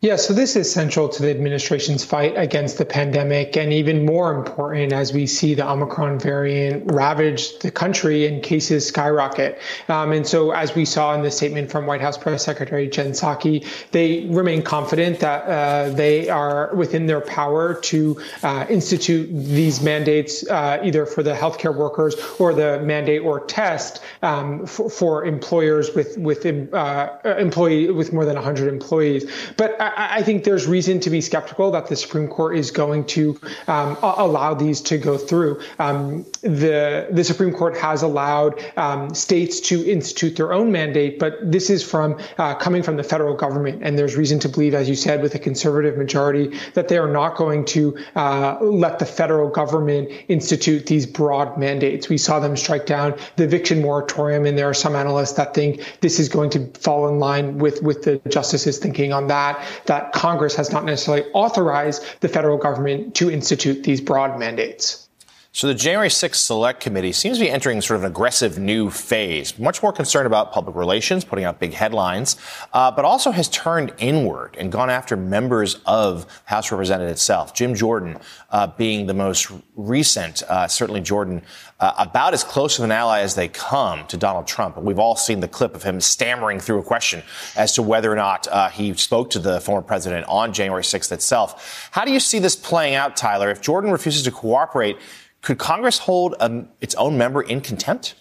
Yeah, 0.03 0.16
so 0.16 0.35
this 0.35 0.57
is 0.57 0.68
central 0.68 1.09
to 1.11 1.22
the 1.22 1.31
administration's 1.31 2.05
fight 2.05 2.35
against 2.37 2.77
the 2.77 2.85
pandemic, 2.85 3.57
and 3.57 3.72
even 3.72 4.05
more 4.05 4.35
important 4.35 4.92
as 4.92 5.12
we 5.12 5.29
see 5.29 5.55
the 5.55 5.64
Omicron 5.64 6.18
variant 6.18 6.90
ravage 6.90 7.57
the 7.61 7.70
country 7.70 8.27
and 8.27 8.42
cases 8.42 8.85
skyrocket. 8.85 9.61
Um, 9.88 10.11
and 10.11 10.27
so, 10.27 10.51
as 10.51 10.75
we 10.75 10.85
saw 10.85 11.14
in 11.14 11.22
the 11.22 11.31
statement 11.31 11.70
from 11.70 11.87
White 11.87 12.01
House 12.01 12.18
Press 12.18 12.44
Secretary 12.44 12.88
Jen 12.88 13.12
Psaki, 13.12 13.64
they 13.92 14.27
remain 14.27 14.62
confident 14.62 15.20
that 15.20 15.44
uh, 15.44 15.90
they 15.90 16.29
are 16.29 16.75
within 16.75 17.07
their 17.07 17.20
power 17.20 17.75
to 17.83 18.20
uh, 18.42 18.66
institute 18.68 19.31
these 19.33 19.83
mandates, 19.83 20.44
uh, 20.48 20.81
either 20.83 21.07
for 21.07 21.22
the 21.22 21.33
healthcare 21.35 21.77
workers 21.77 22.16
or 22.40 22.53
the 22.53 22.81
mandate 22.81 23.22
or 23.22 23.38
test 23.38 24.03
um, 24.22 24.66
for, 24.66 24.90
for, 24.90 25.25
employers 25.25 25.94
with 25.94 26.18
with 26.18 26.44
uh, 26.44 27.18
employee 27.38 27.88
with 27.88 28.12
more 28.12 28.25
than 28.25 28.35
100 28.35 28.66
employees. 28.66 29.31
But 29.57 29.81
I, 29.81 30.19
I, 30.19 30.23
think 30.23 30.45
there's 30.45 30.67
reason 30.67 31.01
to 31.01 31.11
be 31.11 31.21
skeptical 31.21 31.71
that 31.73 31.87
the 31.87 31.97
Supreme 31.97 32.29
Court 32.29 32.57
is 32.57 32.71
going 32.71 33.05
to 33.07 33.38
um, 33.69 33.97
allow 34.03 34.55
these 34.55 34.81
to 34.83 34.99
go 34.99 35.19
through. 35.19 35.61
Um, 35.79 36.25
the 36.43 37.09
the 37.11 37.25
Supreme 37.25 37.53
Court 37.53 37.77
has 37.77 38.03
allowed 38.03 38.62
um, 38.77 39.15
states 39.15 39.61
to 39.61 39.88
institute 39.91 40.37
their 40.37 40.53
own 40.53 40.73
mandate, 40.73 41.19
but 41.19 41.35
this 41.51 41.71
is 41.71 41.83
from 41.83 42.19
uh, 42.38 42.55
coming 42.55 42.83
from 42.83 42.97
the 42.97 43.05
federal 43.05 43.37
government, 43.37 43.83
and 43.83 43.99
there's 43.99 44.17
reason 44.17 44.38
to 44.41 44.49
believe, 44.49 44.75
as 44.75 44.88
you 44.88 44.95
said, 44.95 45.23
with 45.23 45.35
a 45.35 45.38
conservative 45.38 45.97
majority, 45.97 46.59
that 46.75 46.88
they 46.88 46.99
are 46.99 47.11
not 47.11 47.37
going 47.37 47.65
to 47.67 47.97
uh, 48.17 48.59
let 48.61 48.99
the 48.99 49.07
federal 49.07 49.49
government 49.49 50.11
institute 50.29 50.87
these 50.87 51.07
broad 51.07 51.59
mandates. 51.59 52.09
We 52.09 52.19
saw 52.19 52.41
them 52.41 52.57
strike 52.57 52.87
down 52.87 53.15
the 53.37 53.45
eviction 53.45 53.83
moratorium, 53.83 54.47
and 54.47 54.57
there 54.57 54.69
are 54.69 54.75
some 54.75 54.97
analysts 54.97 55.33
that 55.33 55.55
think 55.55 55.99
this 56.01 56.19
is 56.19 56.29
going 56.29 56.51
to 56.51 56.67
fall 56.81 57.09
in 57.09 57.19
line 57.19 57.59
with 57.59 57.83
with 57.83 58.03
the 58.03 58.21
justices 58.29 58.79
thinking 58.79 59.12
on 59.12 59.27
that 59.29 59.41
that 59.87 60.12
Congress 60.12 60.55
has 60.57 60.72
not 60.72 60.85
necessarily 60.85 61.24
authorized 61.33 62.05
the 62.20 62.28
federal 62.28 62.59
government 62.59 63.14
to 63.16 63.31
institute 63.31 63.85
these 63.85 64.00
broad 64.00 64.38
mandates. 64.38 65.09
So 65.55 65.67
the 65.67 65.75
January 65.75 66.09
6th 66.09 66.37
Select 66.37 66.81
Committee 66.81 67.12
seems 67.12 67.37
to 67.37 67.45
be 67.45 67.51
entering 67.51 67.83
sort 67.83 67.97
of 67.97 68.05
an 68.05 68.11
aggressive 68.11 68.59
new 68.59 68.88
phase, 68.88 69.59
much 69.59 69.83
more 69.83 69.93
concerned 69.93 70.27
about 70.27 70.51
public 70.51 70.75
relations, 70.75 71.27
putting 71.27 71.45
out 71.45 71.61
big 71.61 71.75
headlines, 71.75 72.37
uh, 72.73 72.91
but 72.91 73.05
also 73.05 73.31
has 73.31 73.51
turned 73.51 73.93
inward 73.99 74.57
and 74.59 74.73
gone 74.73 74.88
after 74.88 75.15
members 75.15 75.75
of 75.85 76.27
House 76.47 76.73
Representatives 76.73 77.21
itself. 77.21 77.53
Jim 77.53 77.75
Jordan 77.75 78.19
uh, 78.49 78.67
being 78.67 79.05
the 79.05 79.12
most 79.12 79.53
recent, 79.77 80.43
uh, 80.45 80.67
certainly 80.69 81.03
Jordan, 81.03 81.43
uh, 81.81 81.93
about 81.99 82.33
as 82.33 82.45
close 82.45 82.79
of 82.79 82.87
an 82.87 82.91
ally 82.91 83.21
as 83.21 83.35
they 83.35 83.49
come 83.49 84.07
to 84.07 84.17
Donald 84.17 84.47
Trump. 84.47 84.79
We've 84.79 84.99
all 84.99 85.17
seen 85.17 85.41
the 85.41 85.49
clip 85.49 85.75
of 85.75 85.83
him 85.83 86.01
stammering 86.01 86.61
through 86.61 86.79
a 86.79 86.83
question 86.83 87.23
as 87.57 87.75
to 87.75 87.83
whether 87.83 88.11
or 88.11 88.17
not 88.17 88.49
uh, 88.49 88.71
he 88.71 88.95
spoke 88.95 89.29
to 89.31 89.38
the 89.38 89.61
former 89.61 89.83
president 89.83 90.25
on 90.29 90.55
January 90.55 90.83
6th 90.83 91.12
itself. 91.12 91.91
How 91.91 92.07
do 92.07 92.11
you 92.11 92.21
see 92.21 92.38
this 92.38 92.57
playing 92.57 92.95
out, 92.95 93.19
Tyler? 93.19 93.51
If 93.51 93.61
Jordan 93.61 93.91
refuses 93.91 94.23
to 94.23 94.31
cooperate, 94.31 94.97
could 95.42 95.59
Congress 95.59 95.98
hold 95.98 96.35
um, 96.40 96.68
its 96.81 96.94
own 96.94 97.18
member 97.18 97.42
in 97.42 97.61
contempt? 97.61 98.14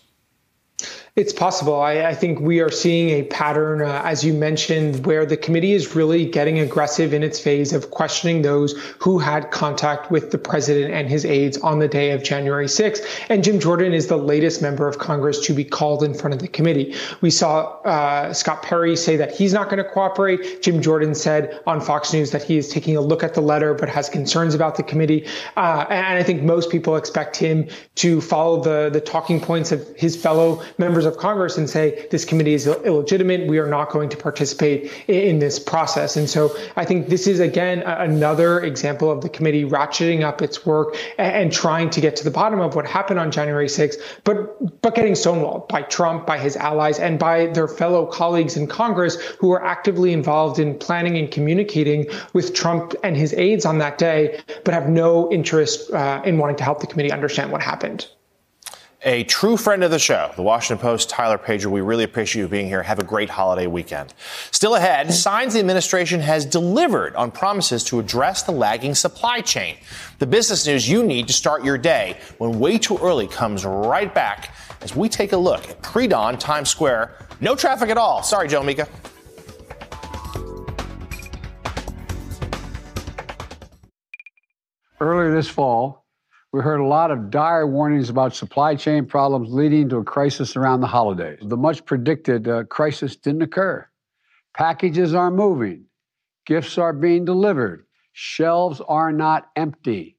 It's 1.17 1.33
possible. 1.33 1.81
I, 1.81 2.05
I, 2.05 2.15
think 2.15 2.39
we 2.39 2.61
are 2.61 2.71
seeing 2.71 3.09
a 3.09 3.23
pattern, 3.23 3.81
uh, 3.81 4.01
as 4.05 4.23
you 4.23 4.33
mentioned, 4.33 5.05
where 5.05 5.25
the 5.25 5.35
committee 5.35 5.73
is 5.73 5.93
really 5.93 6.25
getting 6.25 6.59
aggressive 6.59 7.13
in 7.13 7.21
its 7.21 7.37
phase 7.37 7.73
of 7.73 7.91
questioning 7.91 8.43
those 8.43 8.79
who 8.97 9.19
had 9.19 9.51
contact 9.51 10.09
with 10.09 10.31
the 10.31 10.37
president 10.37 10.93
and 10.93 11.09
his 11.09 11.25
aides 11.25 11.57
on 11.57 11.79
the 11.79 11.87
day 11.89 12.11
of 12.11 12.23
January 12.23 12.67
6th. 12.67 13.05
And 13.27 13.43
Jim 13.43 13.59
Jordan 13.59 13.91
is 13.91 14.07
the 14.07 14.15
latest 14.15 14.61
member 14.61 14.87
of 14.87 14.99
Congress 14.99 15.45
to 15.47 15.53
be 15.53 15.65
called 15.65 16.01
in 16.01 16.13
front 16.13 16.33
of 16.33 16.39
the 16.39 16.47
committee. 16.47 16.95
We 17.19 17.29
saw 17.29 17.81
uh, 17.81 18.31
Scott 18.31 18.63
Perry 18.63 18.95
say 18.95 19.17
that 19.17 19.35
he's 19.35 19.51
not 19.51 19.65
going 19.69 19.83
to 19.83 19.89
cooperate. 19.89 20.61
Jim 20.61 20.81
Jordan 20.81 21.13
said 21.13 21.59
on 21.67 21.81
Fox 21.81 22.13
News 22.13 22.31
that 22.31 22.43
he 22.43 22.57
is 22.57 22.69
taking 22.69 22.95
a 22.95 23.01
look 23.01 23.21
at 23.21 23.33
the 23.33 23.41
letter 23.41 23.73
but 23.73 23.89
has 23.89 24.07
concerns 24.07 24.55
about 24.55 24.77
the 24.77 24.83
committee. 24.83 25.27
Uh, 25.57 25.85
and 25.89 26.17
I 26.17 26.23
think 26.23 26.41
most 26.41 26.69
people 26.69 26.95
expect 26.95 27.35
him 27.35 27.67
to 27.95 28.21
follow 28.21 28.63
the, 28.63 28.89
the 28.89 29.01
talking 29.01 29.41
points 29.41 29.73
of 29.73 29.85
his 29.97 30.15
fellow 30.15 30.63
members 30.77 31.00
of 31.05 31.17
Congress 31.17 31.57
and 31.57 31.69
say 31.69 32.07
this 32.11 32.25
committee 32.25 32.53
is 32.53 32.67
illegitimate. 32.67 33.47
We 33.47 33.59
are 33.59 33.67
not 33.67 33.89
going 33.89 34.09
to 34.09 34.17
participate 34.17 34.91
in 35.07 35.39
this 35.39 35.59
process. 35.59 36.15
And 36.15 36.29
so 36.29 36.55
I 36.75 36.85
think 36.85 37.07
this 37.09 37.27
is 37.27 37.39
again 37.39 37.79
another 37.83 38.61
example 38.61 39.11
of 39.11 39.21
the 39.21 39.29
committee 39.29 39.65
ratcheting 39.65 40.23
up 40.23 40.41
its 40.41 40.65
work 40.65 40.95
and 41.17 41.51
trying 41.51 41.89
to 41.91 42.01
get 42.01 42.15
to 42.17 42.23
the 42.23 42.31
bottom 42.31 42.59
of 42.59 42.75
what 42.75 42.85
happened 42.85 43.19
on 43.19 43.31
January 43.31 43.67
6th, 43.67 43.95
but 44.23 44.81
but 44.81 44.95
getting 44.95 45.13
stonewalled 45.13 45.67
by 45.67 45.81
Trump, 45.83 46.25
by 46.25 46.37
his 46.37 46.55
allies, 46.55 46.99
and 46.99 47.19
by 47.19 47.47
their 47.47 47.67
fellow 47.67 48.05
colleagues 48.05 48.57
in 48.57 48.67
Congress 48.67 49.15
who 49.39 49.51
are 49.51 49.63
actively 49.63 50.13
involved 50.13 50.59
in 50.59 50.77
planning 50.77 51.17
and 51.17 51.31
communicating 51.31 52.07
with 52.33 52.53
Trump 52.53 52.93
and 53.03 53.15
his 53.17 53.33
aides 53.33 53.65
on 53.65 53.77
that 53.79 53.97
day, 53.97 54.39
but 54.63 54.73
have 54.73 54.89
no 54.89 55.31
interest 55.31 55.91
uh, 55.91 56.21
in 56.25 56.37
wanting 56.37 56.57
to 56.57 56.63
help 56.63 56.79
the 56.79 56.87
committee 56.87 57.11
understand 57.11 57.51
what 57.51 57.61
happened 57.61 58.07
a 59.03 59.23
true 59.23 59.57
friend 59.57 59.83
of 59.83 59.89
the 59.89 59.97
show, 59.97 60.31
the 60.35 60.43
Washington 60.43 60.81
Post, 60.81 61.09
Tyler 61.09 61.37
Pager. 61.37 61.65
We 61.65 61.81
really 61.81 62.03
appreciate 62.03 62.43
you 62.43 62.47
being 62.47 62.67
here. 62.67 62.83
Have 62.83 62.99
a 62.99 63.03
great 63.03 63.29
holiday 63.29 63.65
weekend. 63.65 64.13
Still 64.51 64.75
ahead, 64.75 65.11
signs 65.11 65.53
the 65.53 65.59
administration 65.59 66.19
has 66.19 66.45
delivered 66.45 67.15
on 67.15 67.31
promises 67.31 67.83
to 67.85 67.99
address 67.99 68.43
the 68.43 68.51
lagging 68.51 68.93
supply 68.93 69.41
chain. 69.41 69.77
The 70.19 70.27
business 70.27 70.67
news 70.67 70.87
you 70.87 71.03
need 71.03 71.27
to 71.27 71.33
start 71.33 71.63
your 71.63 71.79
day 71.79 72.19
when 72.37 72.59
way 72.59 72.77
too 72.77 72.97
early 72.99 73.27
comes 73.27 73.65
right 73.65 74.13
back 74.13 74.53
as 74.81 74.95
we 74.95 75.09
take 75.09 75.31
a 75.31 75.37
look 75.37 75.67
at 75.67 75.81
pre 75.81 76.07
dawn 76.07 76.37
Times 76.37 76.69
Square. 76.69 77.15
No 77.39 77.55
traffic 77.55 77.89
at 77.89 77.97
all. 77.97 78.21
Sorry, 78.21 78.47
Joe 78.47 78.61
Mika. 78.61 78.87
Earlier 84.99 85.33
this 85.33 85.49
fall, 85.49 86.05
we 86.53 86.61
heard 86.61 86.81
a 86.81 86.85
lot 86.85 87.11
of 87.11 87.29
dire 87.29 87.65
warnings 87.65 88.09
about 88.09 88.35
supply 88.35 88.75
chain 88.75 89.05
problems 89.05 89.53
leading 89.53 89.87
to 89.89 89.97
a 89.97 90.03
crisis 90.03 90.55
around 90.55 90.81
the 90.81 90.87
holidays. 90.87 91.39
The 91.41 91.57
much 91.57 91.85
predicted 91.85 92.47
uh, 92.47 92.63
crisis 92.65 93.15
didn't 93.15 93.43
occur. 93.43 93.87
Packages 94.53 95.13
are 95.13 95.31
moving, 95.31 95.85
gifts 96.45 96.77
are 96.77 96.91
being 96.91 97.23
delivered, 97.23 97.85
shelves 98.11 98.81
are 98.81 99.13
not 99.13 99.49
empty. 99.55 100.17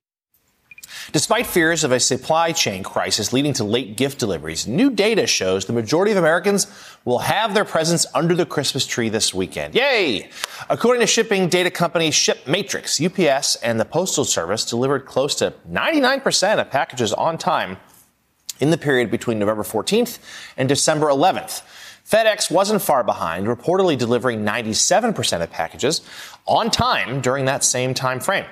Despite 1.12 1.46
fears 1.46 1.84
of 1.84 1.92
a 1.92 2.00
supply 2.00 2.52
chain 2.52 2.82
crisis 2.82 3.32
leading 3.32 3.52
to 3.54 3.64
late 3.64 3.96
gift 3.96 4.18
deliveries, 4.18 4.66
new 4.66 4.90
data 4.90 5.26
shows 5.26 5.64
the 5.64 5.72
majority 5.72 6.12
of 6.12 6.18
Americans 6.18 6.66
will 7.04 7.18
have 7.18 7.54
their 7.54 7.64
presents 7.64 8.06
under 8.14 8.34
the 8.34 8.46
Christmas 8.46 8.86
tree 8.86 9.08
this 9.08 9.34
weekend. 9.34 9.74
Yay! 9.74 10.30
According 10.70 11.00
to 11.00 11.06
shipping 11.06 11.48
data 11.48 11.70
company 11.70 12.10
ShipMatrix, 12.10 13.00
UPS 13.04 13.56
and 13.56 13.78
the 13.80 13.84
Postal 13.84 14.24
Service 14.24 14.64
delivered 14.64 15.04
close 15.04 15.34
to 15.36 15.52
99% 15.70 16.60
of 16.60 16.70
packages 16.70 17.12
on 17.12 17.36
time 17.36 17.76
in 18.60 18.70
the 18.70 18.78
period 18.78 19.10
between 19.10 19.38
November 19.38 19.64
14th 19.64 20.18
and 20.56 20.68
December 20.68 21.06
11th. 21.06 21.62
FedEx 22.08 22.50
wasn't 22.50 22.82
far 22.82 23.02
behind, 23.04 23.46
reportedly 23.46 23.96
delivering 23.96 24.44
97% 24.44 25.42
of 25.42 25.50
packages 25.50 26.00
on 26.46 26.70
time 26.70 27.20
during 27.20 27.44
that 27.46 27.64
same 27.64 27.94
time 27.94 28.20
frame. 28.20 28.44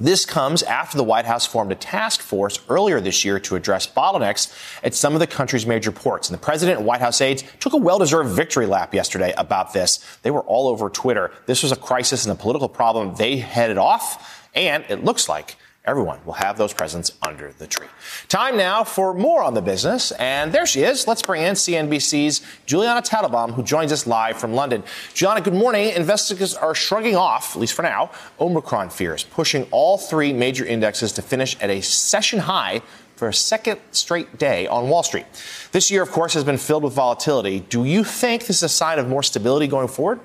This 0.00 0.26
comes 0.26 0.62
after 0.62 0.96
the 0.96 1.04
White 1.04 1.26
House 1.26 1.46
formed 1.46 1.72
a 1.72 1.76
task 1.76 2.20
force 2.20 2.58
earlier 2.68 3.00
this 3.00 3.24
year 3.24 3.38
to 3.40 3.56
address 3.56 3.86
bottlenecks 3.86 4.52
at 4.82 4.94
some 4.94 5.14
of 5.14 5.20
the 5.20 5.26
country's 5.26 5.66
major 5.66 5.92
ports. 5.92 6.28
And 6.28 6.38
the 6.38 6.42
president 6.42 6.78
and 6.78 6.86
White 6.86 7.00
House 7.00 7.20
aides 7.20 7.44
took 7.60 7.72
a 7.72 7.78
well-deserved 7.78 8.30
victory 8.30 8.66
lap 8.66 8.94
yesterday 8.94 9.32
about 9.36 9.72
this. 9.72 10.04
They 10.22 10.30
were 10.30 10.42
all 10.42 10.68
over 10.68 10.88
Twitter. 10.88 11.30
This 11.46 11.62
was 11.62 11.72
a 11.72 11.76
crisis 11.76 12.24
and 12.24 12.32
a 12.32 12.40
political 12.40 12.68
problem 12.68 13.14
they 13.16 13.36
headed 13.36 13.78
off. 13.78 14.48
And 14.54 14.84
it 14.88 15.04
looks 15.04 15.28
like 15.28 15.56
Everyone 15.84 16.20
will 16.24 16.34
have 16.34 16.58
those 16.58 16.72
presents 16.72 17.10
under 17.22 17.52
the 17.58 17.66
tree. 17.66 17.88
Time 18.28 18.56
now 18.56 18.84
for 18.84 19.12
more 19.12 19.42
on 19.42 19.54
the 19.54 19.60
business. 19.60 20.12
And 20.12 20.52
there 20.52 20.64
she 20.64 20.82
is. 20.82 21.08
Let's 21.08 21.22
bring 21.22 21.42
in 21.42 21.54
CNBC's 21.54 22.40
Julianna 22.66 23.02
Tatelbaum, 23.02 23.54
who 23.54 23.64
joins 23.64 23.90
us 23.90 24.06
live 24.06 24.36
from 24.36 24.52
London. 24.52 24.84
Julianna, 25.12 25.40
good 25.40 25.54
morning. 25.54 25.88
Investors 25.90 26.54
are 26.54 26.72
shrugging 26.72 27.16
off, 27.16 27.56
at 27.56 27.60
least 27.60 27.74
for 27.74 27.82
now, 27.82 28.12
Omicron 28.38 28.90
fears, 28.90 29.24
pushing 29.24 29.64
all 29.72 29.98
three 29.98 30.32
major 30.32 30.64
indexes 30.64 31.10
to 31.14 31.22
finish 31.22 31.60
at 31.60 31.68
a 31.68 31.80
session 31.80 32.38
high 32.38 32.80
for 33.16 33.26
a 33.26 33.34
second 33.34 33.80
straight 33.90 34.38
day 34.38 34.68
on 34.68 34.88
Wall 34.88 35.02
Street. 35.02 35.26
This 35.72 35.90
year, 35.90 36.02
of 36.02 36.12
course, 36.12 36.34
has 36.34 36.44
been 36.44 36.58
filled 36.58 36.84
with 36.84 36.92
volatility. 36.92 37.58
Do 37.58 37.84
you 37.84 38.04
think 38.04 38.46
this 38.46 38.58
is 38.58 38.62
a 38.62 38.68
sign 38.68 39.00
of 39.00 39.08
more 39.08 39.24
stability 39.24 39.66
going 39.66 39.88
forward? 39.88 40.20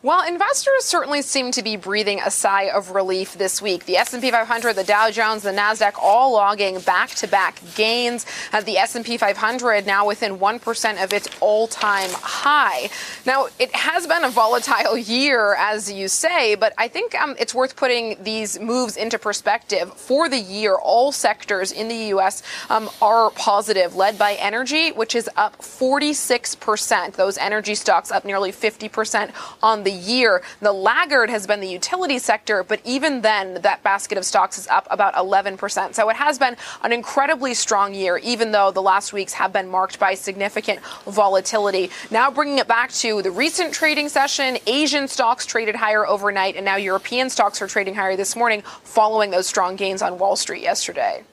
Well, 0.00 0.28
investors 0.28 0.84
certainly 0.84 1.22
seem 1.22 1.50
to 1.50 1.60
be 1.60 1.74
breathing 1.74 2.20
a 2.24 2.30
sigh 2.30 2.70
of 2.70 2.92
relief 2.92 3.34
this 3.34 3.60
week. 3.60 3.84
The 3.84 3.96
S&P 3.96 4.30
500, 4.30 4.74
the 4.74 4.84
Dow 4.84 5.10
Jones, 5.10 5.42
the 5.42 5.50
Nasdaq 5.50 5.94
all 6.00 6.34
logging 6.34 6.78
back-to-back 6.78 7.60
gains. 7.74 8.24
Uh, 8.52 8.60
the 8.60 8.76
S&P 8.76 9.16
500 9.16 9.86
now 9.86 10.06
within 10.06 10.38
1% 10.38 11.02
of 11.02 11.12
its 11.12 11.28
all-time 11.40 12.10
high. 12.12 12.90
Now, 13.26 13.48
it 13.58 13.74
has 13.74 14.06
been 14.06 14.22
a 14.22 14.30
volatile 14.30 14.96
year 14.96 15.56
as 15.56 15.90
you 15.90 16.06
say, 16.06 16.54
but 16.54 16.74
I 16.78 16.86
think 16.86 17.16
um, 17.16 17.34
it's 17.36 17.52
worth 17.52 17.74
putting 17.74 18.22
these 18.22 18.60
moves 18.60 18.96
into 18.96 19.18
perspective. 19.18 19.92
For 19.94 20.28
the 20.28 20.38
year, 20.38 20.76
all 20.76 21.10
sectors 21.10 21.72
in 21.72 21.88
the 21.88 22.14
US 22.14 22.44
um, 22.70 22.88
are 23.02 23.30
positive, 23.30 23.96
led 23.96 24.16
by 24.16 24.34
energy, 24.34 24.92
which 24.92 25.16
is 25.16 25.28
up 25.34 25.58
46%. 25.58 27.14
Those 27.14 27.36
energy 27.36 27.74
stocks 27.74 28.12
up 28.12 28.24
nearly 28.24 28.52
50% 28.52 29.32
on 29.60 29.82
the 29.87 29.87
the 29.88 29.94
year. 29.94 30.42
The 30.60 30.72
laggard 30.72 31.30
has 31.30 31.46
been 31.46 31.60
the 31.60 31.68
utility 31.68 32.18
sector, 32.18 32.62
but 32.62 32.80
even 32.84 33.22
then, 33.22 33.62
that 33.62 33.82
basket 33.82 34.18
of 34.18 34.26
stocks 34.26 34.58
is 34.58 34.68
up 34.68 34.86
about 34.90 35.14
11%. 35.14 35.94
So 35.94 36.10
it 36.10 36.16
has 36.16 36.38
been 36.38 36.56
an 36.82 36.92
incredibly 36.92 37.54
strong 37.54 37.94
year, 37.94 38.18
even 38.18 38.52
though 38.52 38.70
the 38.70 38.82
last 38.82 39.14
weeks 39.14 39.32
have 39.32 39.50
been 39.50 39.66
marked 39.66 39.98
by 39.98 40.12
significant 40.12 40.80
volatility. 41.06 41.90
Now, 42.10 42.30
bringing 42.30 42.58
it 42.58 42.68
back 42.68 42.92
to 43.04 43.22
the 43.22 43.30
recent 43.30 43.72
trading 43.72 44.10
session, 44.10 44.58
Asian 44.66 45.08
stocks 45.08 45.46
traded 45.46 45.76
higher 45.76 46.06
overnight, 46.06 46.56
and 46.56 46.66
now 46.66 46.76
European 46.76 47.30
stocks 47.30 47.62
are 47.62 47.66
trading 47.66 47.94
higher 47.94 48.14
this 48.14 48.36
morning 48.36 48.60
following 48.82 49.30
those 49.30 49.46
strong 49.46 49.74
gains 49.74 50.02
on 50.02 50.18
Wall 50.18 50.36
Street 50.36 50.62
yesterday. 50.62 51.24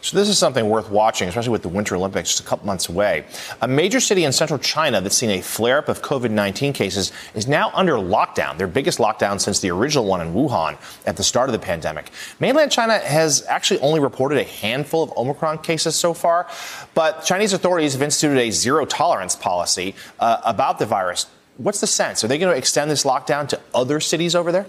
So 0.00 0.16
this 0.16 0.28
is 0.28 0.38
something 0.38 0.68
worth 0.68 0.90
watching, 0.90 1.28
especially 1.28 1.50
with 1.50 1.62
the 1.62 1.68
Winter 1.68 1.96
Olympics 1.96 2.30
just 2.30 2.40
a 2.40 2.44
couple 2.44 2.66
months 2.66 2.88
away. 2.88 3.24
A 3.60 3.68
major 3.68 3.98
city 3.98 4.24
in 4.24 4.32
central 4.32 4.58
China 4.58 5.00
that's 5.00 5.16
seen 5.16 5.30
a 5.30 5.42
flare 5.42 5.78
up 5.78 5.88
of 5.88 6.02
COVID-19 6.02 6.72
cases 6.72 7.10
is 7.34 7.48
now 7.48 7.72
under 7.74 7.94
lockdown, 7.94 8.56
their 8.58 8.68
biggest 8.68 8.98
lockdown 8.98 9.40
since 9.40 9.58
the 9.58 9.70
original 9.70 10.04
one 10.04 10.20
in 10.20 10.32
Wuhan 10.32 10.76
at 11.04 11.16
the 11.16 11.24
start 11.24 11.48
of 11.48 11.52
the 11.52 11.58
pandemic. 11.58 12.10
Mainland 12.38 12.70
China 12.70 12.98
has 12.98 13.44
actually 13.48 13.80
only 13.80 13.98
reported 13.98 14.38
a 14.38 14.44
handful 14.44 15.02
of 15.02 15.12
Omicron 15.16 15.58
cases 15.58 15.96
so 15.96 16.14
far, 16.14 16.48
but 16.94 17.24
Chinese 17.24 17.52
authorities 17.52 17.94
have 17.94 18.02
instituted 18.02 18.40
a 18.40 18.50
zero 18.50 18.84
tolerance 18.84 19.34
policy 19.34 19.96
uh, 20.20 20.40
about 20.44 20.78
the 20.78 20.86
virus. 20.86 21.26
What's 21.56 21.80
the 21.80 21.88
sense? 21.88 22.22
Are 22.22 22.28
they 22.28 22.38
going 22.38 22.52
to 22.52 22.58
extend 22.58 22.88
this 22.88 23.02
lockdown 23.02 23.48
to 23.48 23.60
other 23.74 23.98
cities 23.98 24.36
over 24.36 24.52
there? 24.52 24.66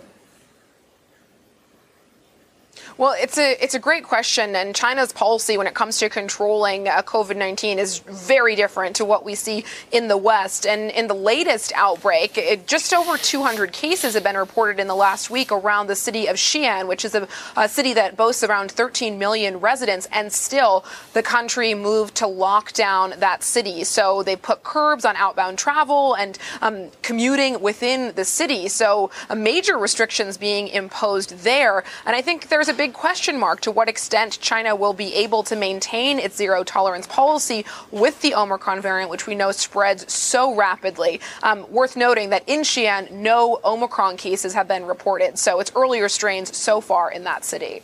Well, 2.99 3.15
it's 3.17 3.37
a 3.37 3.55
it's 3.63 3.75
a 3.75 3.79
great 3.79 4.03
question, 4.03 4.57
and 4.57 4.75
China's 4.75 5.13
policy 5.13 5.57
when 5.57 5.67
it 5.67 5.73
comes 5.73 5.99
to 5.99 6.09
controlling 6.09 6.89
uh, 6.89 7.01
COVID-19 7.01 7.77
is 7.77 7.99
very 7.99 8.57
different 8.57 8.97
to 8.97 9.05
what 9.05 9.23
we 9.23 9.35
see 9.35 9.63
in 9.93 10.09
the 10.09 10.17
West. 10.17 10.67
And 10.67 10.91
in 10.91 11.07
the 11.07 11.13
latest 11.13 11.71
outbreak, 11.77 12.37
it, 12.37 12.67
just 12.67 12.93
over 12.93 13.17
200 13.17 13.71
cases 13.71 14.15
have 14.15 14.23
been 14.23 14.35
reported 14.35 14.81
in 14.81 14.87
the 14.87 14.97
last 14.97 15.29
week 15.29 15.49
around 15.49 15.87
the 15.87 15.95
city 15.95 16.27
of 16.27 16.35
Xi'an, 16.35 16.89
which 16.89 17.05
is 17.05 17.15
a, 17.15 17.25
a 17.55 17.69
city 17.69 17.93
that 17.93 18.17
boasts 18.17 18.43
around 18.43 18.69
13 18.69 19.17
million 19.17 19.61
residents, 19.61 20.05
and 20.11 20.33
still 20.33 20.83
the 21.13 21.23
country 21.23 21.73
moved 21.73 22.15
to 22.15 22.27
lock 22.27 22.73
down 22.73 23.13
that 23.19 23.43
city. 23.43 23.85
So 23.85 24.23
they 24.23 24.35
put 24.35 24.63
curbs 24.63 25.05
on 25.05 25.15
outbound 25.15 25.57
travel 25.57 26.15
and 26.15 26.37
um, 26.61 26.89
commuting 27.01 27.61
within 27.61 28.13
the 28.15 28.25
city. 28.25 28.67
So 28.67 29.09
uh, 29.29 29.35
major 29.35 29.77
restrictions 29.77 30.35
being 30.35 30.67
imposed 30.67 31.45
there, 31.45 31.85
and 32.05 32.13
I 32.13 32.21
think 32.21 32.49
there's 32.49 32.67
a 32.67 32.73
big 32.73 32.88
big 32.89 32.95
question 32.95 33.37
mark 33.37 33.61
to 33.61 33.69
what 33.69 33.87
extent 33.87 34.39
China 34.41 34.75
will 34.75 34.93
be 34.93 35.13
able 35.13 35.43
to 35.43 35.55
maintain 35.55 36.17
its 36.17 36.35
zero 36.35 36.63
tolerance 36.63 37.05
policy 37.05 37.63
with 37.91 38.19
the 38.21 38.33
Omicron 38.33 38.81
variant, 38.81 39.11
which 39.11 39.27
we 39.27 39.35
know 39.35 39.51
spreads 39.51 40.11
so 40.11 40.55
rapidly. 40.55 41.21
Um, 41.43 41.71
worth 41.71 41.95
noting 41.95 42.31
that 42.31 42.43
in 42.47 42.61
Xi'an, 42.61 43.11
no 43.11 43.59
Omicron 43.63 44.17
cases 44.17 44.55
have 44.55 44.67
been 44.67 44.85
reported, 44.85 45.37
so 45.37 45.59
it's 45.59 45.71
earlier 45.75 46.09
strains 46.09 46.57
so 46.57 46.81
far 46.81 47.11
in 47.11 47.25
that 47.25 47.45
city. 47.45 47.83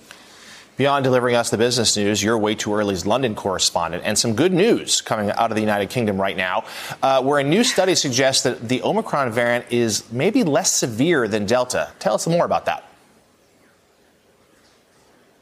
Beyond 0.75 1.03
delivering 1.03 1.35
us 1.35 1.51
the 1.51 1.57
business 1.57 1.95
news, 1.95 2.23
your 2.23 2.39
way 2.39 2.55
too 2.55 2.73
early's 2.73 3.05
London 3.05 3.35
correspondent, 3.35 4.01
and 4.05 4.17
some 4.17 4.33
good 4.33 4.53
news 4.53 5.01
coming 5.01 5.29
out 5.29 5.51
of 5.51 5.55
the 5.55 5.61
United 5.61 5.91
Kingdom 5.91 6.19
right 6.19 6.35
now, 6.35 6.63
uh, 7.03 7.21
where 7.21 7.37
a 7.37 7.43
new 7.43 7.63
study 7.63 7.93
suggests 7.93 8.41
that 8.41 8.67
the 8.67 8.81
Omicron 8.81 9.31
variant 9.31 9.65
is 9.71 10.11
maybe 10.11 10.43
less 10.43 10.73
severe 10.73 11.27
than 11.27 11.45
Delta. 11.45 11.91
Tell 11.99 12.15
us 12.15 12.25
more 12.25 12.43
about 12.43 12.65
that. 12.65 12.89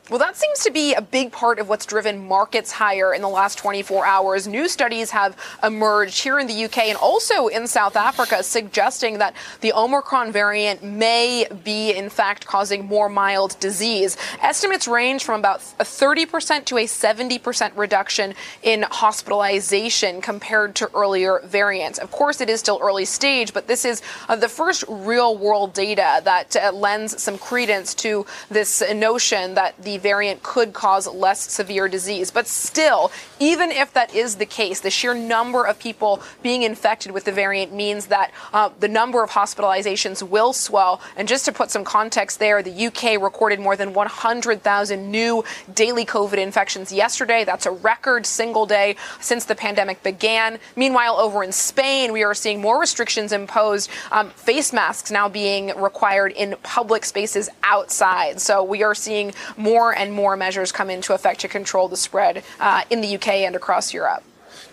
Well, 0.10 0.20
that 0.20 0.36
seems 0.36 0.60
to 0.66 0.72
be 0.72 0.94
a 0.94 1.02
big 1.02 1.32
part 1.32 1.60
of 1.60 1.70
what's 1.70 1.86
driven 1.86 2.28
markets 2.28 2.74
higher 2.74 3.14
in 3.14 3.22
the 3.22 3.30
last 3.30 3.58
24 3.58 4.06
hours. 4.06 4.50
New 4.50 4.68
studies 4.68 5.12
have 5.12 5.38
emerged 5.64 6.22
here 6.22 6.40
in 6.40 6.48
the 6.48 6.66
UK 6.66 6.80
and 6.90 6.98
also 6.98 7.48
in 7.48 7.68
South 7.68 7.96
Africa 7.96 8.44
suggesting 8.44 9.20
that 9.20 9.34
the 9.62 9.72
Omicron 9.72 10.34
variant 10.34 10.84
may 10.84 11.48
be, 11.64 11.92
in 11.92 12.10
fact, 12.10 12.46
causing 12.46 12.86
more 12.86 13.08
mild 13.08 13.58
disease. 13.62 14.18
Estimates 14.42 14.90
range 14.90 15.24
from 15.24 15.40
about 15.40 15.62
a 15.80 15.86
30% 15.86 16.66
to 16.66 16.80
a 16.80 16.84
70% 16.84 17.72
reduction 17.78 18.34
in 18.62 18.82
hospitalization 18.82 20.20
compared 20.20 20.76
to 20.76 20.92
earlier 20.94 21.40
variants. 21.46 21.98
Of 21.98 22.12
course, 22.12 22.42
it 22.42 22.50
is 22.50 22.60
still 22.60 22.80
early 22.84 23.06
stage, 23.06 23.54
but 23.54 23.68
this 23.68 23.86
is 23.86 24.02
uh, 24.28 24.36
the 24.36 24.50
first 24.50 24.84
real 24.90 25.38
world 25.38 25.72
data 25.72 26.22
that 26.26 26.58
uh, 26.58 26.74
lends 26.74 27.24
some 27.24 27.38
credence 27.38 27.94
to 27.96 28.26
this 28.50 28.84
notion 28.94 29.54
that 29.54 29.82
the 29.82 29.93
variant 29.98 30.44
could 30.44 30.74
cause 30.74 31.08
less 31.08 31.40
severe 31.52 31.88
disease. 31.88 32.32
But 32.32 32.48
still, 32.48 33.12
even 33.40 33.72
if 33.72 33.94
that 33.94 34.14
is 34.14 34.36
the 34.36 34.46
case, 34.46 34.80
the 34.80 34.90
sheer 34.90 35.14
number 35.14 35.66
of 35.66 35.80
people 35.80 36.22
being 36.42 36.64
infected 36.64 37.12
with 37.12 37.26
the 37.26 37.32
variant 37.32 37.74
means 37.74 38.08
that 38.08 38.32
uh, 38.54 38.70
the 38.80 38.88
number 38.88 39.24
of 39.24 39.32
hospitalizations 39.32 40.24
will 40.24 40.54
swell. 40.54 41.02
And 41.18 41.28
just 41.28 41.46
to 41.46 41.52
put 41.52 41.72
some 41.72 41.84
context 41.84 42.40
there, 42.40 42.64
the 42.64 42.88
UK 42.88 43.22
recorded 43.22 43.60
more 43.60 43.76
than 43.76 43.94
100,000 43.94 45.12
new 45.12 45.44
daily 45.74 46.06
COVID 46.06 46.38
infections 46.38 46.92
yesterday. 46.92 47.44
That's 47.44 47.66
a 47.66 47.72
record 47.72 48.26
single 48.26 48.66
day 48.66 48.96
since 49.20 49.46
the 49.46 49.56
pandemic 49.56 50.04
began. 50.04 50.60
Meanwhile, 50.76 51.18
over 51.18 51.44
in 51.44 51.52
Spain, 51.52 52.14
we 52.14 52.24
are 52.24 52.34
seeing 52.34 52.62
more 52.62 52.80
restrictions 52.80 53.32
imposed, 53.32 53.90
um, 54.12 54.30
face 54.32 54.72
masks 54.72 55.12
now 55.12 55.28
being 55.28 55.68
required 55.80 56.32
in 56.34 56.56
public 56.64 57.06
spaces 57.06 57.50
outside. 57.64 58.40
So 58.40 58.64
we 58.64 58.84
are 58.84 58.96
seeing 58.96 59.34
more 59.58 59.83
more 59.84 59.98
and 59.98 60.14
more 60.14 60.38
measures 60.38 60.72
come 60.72 60.90
into 60.90 61.14
effect 61.14 61.42
to 61.42 61.48
control 61.50 61.90
the 61.90 61.98
spread 61.98 62.42
uh, 62.62 62.84
in 62.90 63.02
the 63.02 63.16
UK 63.16 63.28
and 63.48 63.54
across 63.54 63.94
Europe. 63.94 64.24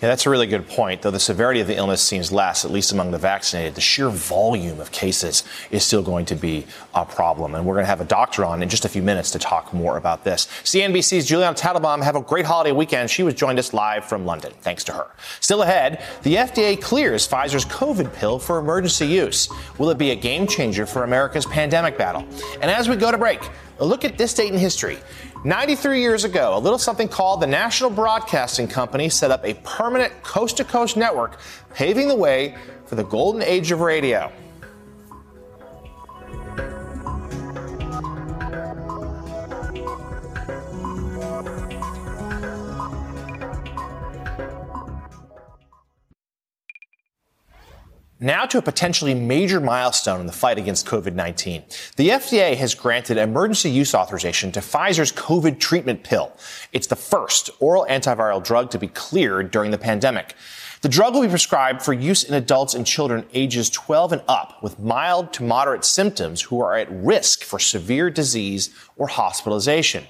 Yeah, 0.01 0.09
that's 0.09 0.25
a 0.25 0.31
really 0.31 0.47
good 0.47 0.69
point. 0.69 1.03
Though 1.03 1.11
the 1.11 1.21
severity 1.21 1.61
of 1.61 1.67
the 1.67 1.77
illness 1.77 2.01
seems 2.01 2.31
less, 2.31 2.65
at 2.65 2.71
least 2.71 2.93
among 2.93 3.11
the 3.11 3.19
vaccinated, 3.19 3.75
the 3.75 3.81
sheer 3.81 4.09
volume 4.09 4.81
of 4.81 4.93
cases 4.93 5.43
is 5.71 5.85
still 5.85 6.03
going 6.03 6.25
to 6.27 6.35
be 6.37 6.65
a 6.95 7.05
problem. 7.05 7.55
And 7.55 7.67
we're 7.67 7.75
going 7.75 7.85
to 7.85 7.91
have 7.91 8.01
a 8.01 8.07
doctor 8.07 8.45
on 8.45 8.63
in 8.63 8.69
just 8.69 8.85
a 8.85 8.89
few 8.89 9.03
minutes 9.03 9.33
to 9.33 9.39
talk 9.39 9.75
more 9.75 9.99
about 9.99 10.25
this. 10.25 10.47
CNBC's 10.63 11.27
Julianna 11.27 11.55
Tatelbaum 11.55 12.03
have 12.03 12.17
a 12.17 12.23
great 12.23 12.47
holiday 12.47 12.73
weekend. 12.73 13.11
She 13.11 13.23
was 13.23 13.35
joined 13.35 13.59
us 13.59 13.75
live 13.75 14.05
from 14.07 14.25
London. 14.25 14.53
Thanks 14.61 14.85
to 14.85 14.93
her. 14.93 15.09
Still 15.41 15.63
ahead, 15.63 16.03
the 16.23 16.37
FDA 16.37 16.81
clears 16.81 17.29
Pfizer's 17.29 17.67
COVID 17.67 18.15
pill 18.15 18.39
for 18.39 18.59
emergency 18.59 19.07
use. 19.07 19.51
Will 19.77 19.91
it 19.91 19.99
be 19.99 20.13
a 20.13 20.17
game 20.17 20.47
changer 20.47 20.87
for 20.87 21.05
America's 21.05 21.45
pandemic 21.47 21.99
battle? 21.99 22.25
And 22.63 22.71
as 22.71 22.89
we 22.89 22.97
go 22.97 23.11
to 23.11 23.19
break, 23.19 23.41
look 23.85 24.05
at 24.05 24.19
this 24.19 24.35
date 24.35 24.53
in 24.53 24.59
history. 24.59 24.99
93 25.45 26.01
years 26.01 26.25
ago, 26.25 26.57
a 26.57 26.59
little 26.59 26.79
something 26.79 27.09
called 27.09 27.41
the 27.41 27.47
National 27.47 27.91
Broadcasting 27.91 28.69
Company 28.69 29.09
set 29.09 29.31
up 29.31 29.45
a 29.45 29.55
permanent 29.65 30.13
coast 30.23 30.59
to 30.59 30.65
coast 30.65 30.97
network, 30.97 31.39
paving 31.75 32.09
the 32.09 32.15
way 32.15 32.57
for 32.87 32.95
the 32.95 33.05
golden 33.05 33.43
age 33.43 33.71
of 33.73 33.81
radio. 33.81 34.31
Now 48.23 48.45
to 48.45 48.59
a 48.59 48.63
potentially 48.63 49.15
major 49.15 49.61
milestone 49.61 50.21
in 50.21 50.27
the 50.27 50.33
fight 50.33 50.59
against 50.59 50.85
COVID 50.85 51.15
19. 51.15 51.65
The 51.97 52.11
FDA 52.11 52.55
has 52.55 52.75
granted 52.75 53.17
emergency 53.17 53.71
use 53.71 53.95
authorization 53.95 54.53
to 54.53 54.61
Pfizer's 54.61 55.11
COVID 55.11 55.59
treatment 55.59 56.05
pill. 56.05 56.31
It's 56.71 56.87
the 56.87 56.97
first 56.97 57.49
oral 57.61 57.87
antiviral 57.89 58.45
drug 58.45 58.71
to 58.73 58.79
be 58.79 58.89
cleared 58.89 59.51
during 59.51 59.71
the 59.71 59.79
pandemic. 59.79 60.35
The 60.83 60.91
drug 60.91 61.15
will 61.15 61.23
be 61.23 61.29
prescribed 61.29 61.81
for 61.81 61.95
use 61.95 62.23
in 62.23 62.35
adults 62.35 62.75
and 62.75 62.87
children 62.87 63.25
ages 63.33 63.71
12 63.71 64.13
and 64.13 64.23
up 64.29 64.63
with 64.63 64.79
mild 64.79 65.33
to 65.35 65.43
moderate 65.43 65.87
symptoms 65.87 66.43
who 66.43 66.61
are 66.61 66.77
at 66.77 66.93
risk 66.93 67.43
for 67.43 67.59
severe 67.59 68.11
disease 68.11 68.69
or 68.99 69.07
hospitalization. 69.07 70.05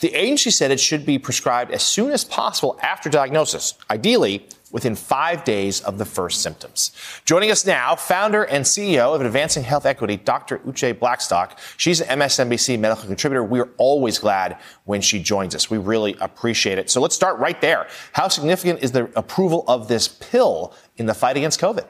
The 0.00 0.12
agency 0.12 0.50
said 0.50 0.70
it 0.70 0.80
should 0.80 1.06
be 1.06 1.18
prescribed 1.18 1.70
as 1.70 1.82
soon 1.82 2.10
as 2.10 2.22
possible 2.22 2.78
after 2.82 3.08
diagnosis, 3.08 3.72
ideally 3.90 4.46
within 4.72 4.94
five 4.94 5.44
days 5.44 5.80
of 5.82 5.98
the 5.98 6.04
first 6.04 6.42
symptoms. 6.42 6.92
Joining 7.24 7.50
us 7.50 7.64
now, 7.64 7.94
founder 7.94 8.44
and 8.44 8.64
CEO 8.64 9.14
of 9.14 9.20
Advancing 9.20 9.62
Health 9.62 9.86
Equity, 9.86 10.16
Dr. 10.16 10.58
Uche 10.58 10.98
Blackstock. 10.98 11.58
She's 11.76 12.00
an 12.00 12.18
MSNBC 12.20 12.78
medical 12.78 13.06
contributor. 13.06 13.44
We're 13.44 13.70
always 13.76 14.18
glad 14.18 14.58
when 14.84 15.00
she 15.00 15.22
joins 15.22 15.54
us. 15.54 15.70
We 15.70 15.78
really 15.78 16.16
appreciate 16.20 16.78
it. 16.78 16.90
So 16.90 17.00
let's 17.00 17.14
start 17.14 17.38
right 17.38 17.60
there. 17.60 17.86
How 18.12 18.28
significant 18.28 18.82
is 18.82 18.92
the 18.92 19.10
approval 19.16 19.64
of 19.68 19.88
this 19.88 20.08
pill 20.08 20.74
in 20.96 21.06
the 21.06 21.14
fight 21.14 21.36
against 21.36 21.60
COVID? 21.60 21.86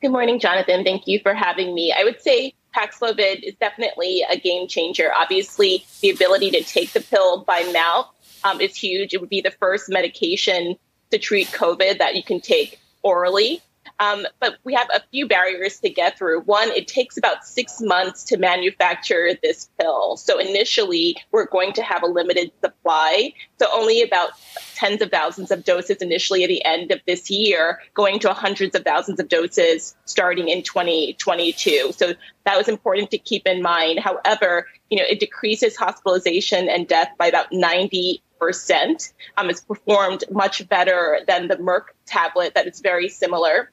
Good 0.00 0.10
morning, 0.10 0.40
Jonathan. 0.40 0.82
Thank 0.82 1.06
you 1.06 1.20
for 1.20 1.34
having 1.34 1.74
me. 1.74 1.94
I 1.96 2.04
would 2.04 2.22
say 2.22 2.54
Paxlovid 2.74 3.42
is 3.42 3.54
definitely 3.60 4.24
a 4.30 4.38
game 4.38 4.66
changer. 4.66 5.12
Obviously, 5.14 5.84
the 6.00 6.10
ability 6.10 6.50
to 6.52 6.62
take 6.62 6.92
the 6.92 7.00
pill 7.00 7.44
by 7.44 7.62
mouth 7.72 8.08
um, 8.44 8.60
is 8.60 8.74
huge. 8.74 9.12
It 9.12 9.20
would 9.20 9.28
be 9.28 9.40
the 9.40 9.50
first 9.50 9.90
medication 9.90 10.76
to 11.10 11.18
treat 11.18 11.48
COVID 11.48 11.98
that 11.98 12.16
you 12.16 12.22
can 12.22 12.40
take 12.40 12.78
orally. 13.02 13.62
Um, 14.00 14.26
but 14.40 14.56
we 14.64 14.72
have 14.74 14.88
a 14.94 15.02
few 15.10 15.28
barriers 15.28 15.78
to 15.80 15.90
get 15.90 16.16
through. 16.16 16.40
One, 16.42 16.68
it 16.70 16.88
takes 16.88 17.18
about 17.18 17.44
six 17.44 17.80
months 17.82 18.24
to 18.24 18.38
manufacture 18.38 19.32
this 19.42 19.68
pill. 19.78 20.16
So 20.16 20.38
initially, 20.38 21.16
we're 21.32 21.46
going 21.46 21.74
to 21.74 21.82
have 21.82 22.02
a 22.02 22.06
limited 22.06 22.50
supply. 22.62 23.34
So 23.58 23.66
only 23.74 24.02
about 24.02 24.30
tens 24.74 25.02
of 25.02 25.10
thousands 25.10 25.50
of 25.50 25.64
doses 25.64 25.98
initially 25.98 26.44
at 26.44 26.48
the 26.48 26.64
end 26.64 26.92
of 26.92 27.00
this 27.06 27.30
year, 27.30 27.80
going 27.92 28.18
to 28.20 28.32
hundreds 28.32 28.74
of 28.74 28.84
thousands 28.84 29.20
of 29.20 29.28
doses 29.28 29.94
starting 30.06 30.48
in 30.48 30.62
2022. 30.62 31.92
So 31.94 32.14
that 32.46 32.56
was 32.56 32.68
important 32.68 33.10
to 33.10 33.18
keep 33.18 33.46
in 33.46 33.60
mind. 33.60 33.98
However, 33.98 34.66
you 34.88 34.98
know, 34.98 35.04
it 35.06 35.20
decreases 35.20 35.76
hospitalization 35.76 36.70
and 36.70 36.88
death 36.88 37.10
by 37.18 37.26
about 37.26 37.52
90 37.52 38.22
percent. 38.40 39.12
Um, 39.36 39.50
it's 39.50 39.60
performed 39.60 40.24
much 40.30 40.68
better 40.68 41.20
than 41.28 41.46
the 41.46 41.56
Merck 41.56 41.84
tablet 42.06 42.54
that 42.54 42.66
is 42.66 42.80
very 42.80 43.08
similar. 43.08 43.70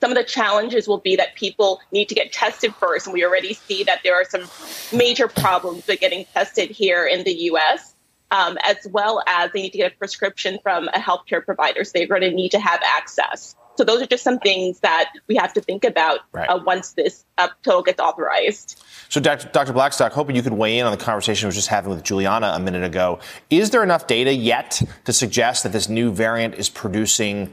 Some 0.00 0.10
of 0.10 0.16
the 0.16 0.24
challenges 0.24 0.86
will 0.86 0.98
be 0.98 1.16
that 1.16 1.34
people 1.34 1.80
need 1.92 2.08
to 2.08 2.14
get 2.14 2.32
tested 2.32 2.74
first, 2.76 3.06
and 3.06 3.14
we 3.14 3.24
already 3.24 3.54
see 3.54 3.84
that 3.84 4.00
there 4.04 4.14
are 4.14 4.24
some 4.24 4.48
major 4.96 5.28
problems 5.28 5.86
with 5.86 6.00
getting 6.00 6.24
tested 6.26 6.70
here 6.70 7.06
in 7.06 7.24
the 7.24 7.32
U.S. 7.50 7.94
Um, 8.30 8.58
as 8.62 8.76
well 8.90 9.22
as 9.26 9.50
they 9.52 9.62
need 9.62 9.70
to 9.70 9.78
get 9.78 9.92
a 9.92 9.96
prescription 9.96 10.58
from 10.62 10.88
a 10.88 10.98
healthcare 10.98 11.44
provider, 11.44 11.84
so 11.84 11.92
they're 11.94 12.06
going 12.06 12.22
to 12.22 12.30
need 12.30 12.50
to 12.50 12.58
have 12.58 12.80
access. 12.82 13.54
So 13.76 13.84
those 13.84 14.00
are 14.02 14.06
just 14.06 14.22
some 14.22 14.38
things 14.38 14.80
that 14.80 15.10
we 15.28 15.34
have 15.36 15.52
to 15.54 15.60
think 15.60 15.84
about 15.84 16.20
right. 16.32 16.48
uh, 16.48 16.60
once 16.64 16.92
this 16.92 17.24
uh, 17.38 17.48
pill 17.64 17.82
gets 17.82 18.00
authorized. 18.00 18.82
So, 19.08 19.20
Dr. 19.20 19.48
Dr. 19.48 19.72
Blackstock, 19.72 20.12
hoping 20.12 20.36
you 20.36 20.42
could 20.42 20.52
weigh 20.52 20.78
in 20.78 20.86
on 20.86 20.96
the 20.96 21.02
conversation 21.02 21.46
we 21.46 21.48
were 21.48 21.54
just 21.54 21.68
having 21.68 21.90
with 21.90 22.04
Julianna 22.04 22.52
a 22.54 22.60
minute 22.60 22.84
ago. 22.84 23.18
Is 23.50 23.70
there 23.70 23.82
enough 23.82 24.06
data 24.06 24.32
yet 24.32 24.80
to 25.04 25.12
suggest 25.12 25.64
that 25.64 25.72
this 25.72 25.88
new 25.88 26.12
variant 26.12 26.54
is 26.54 26.68
producing 26.68 27.52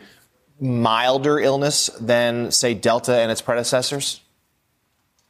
milder 0.60 1.40
illness 1.40 1.88
than, 2.00 2.52
say, 2.52 2.74
Delta 2.74 3.16
and 3.16 3.32
its 3.32 3.42
predecessors? 3.42 4.22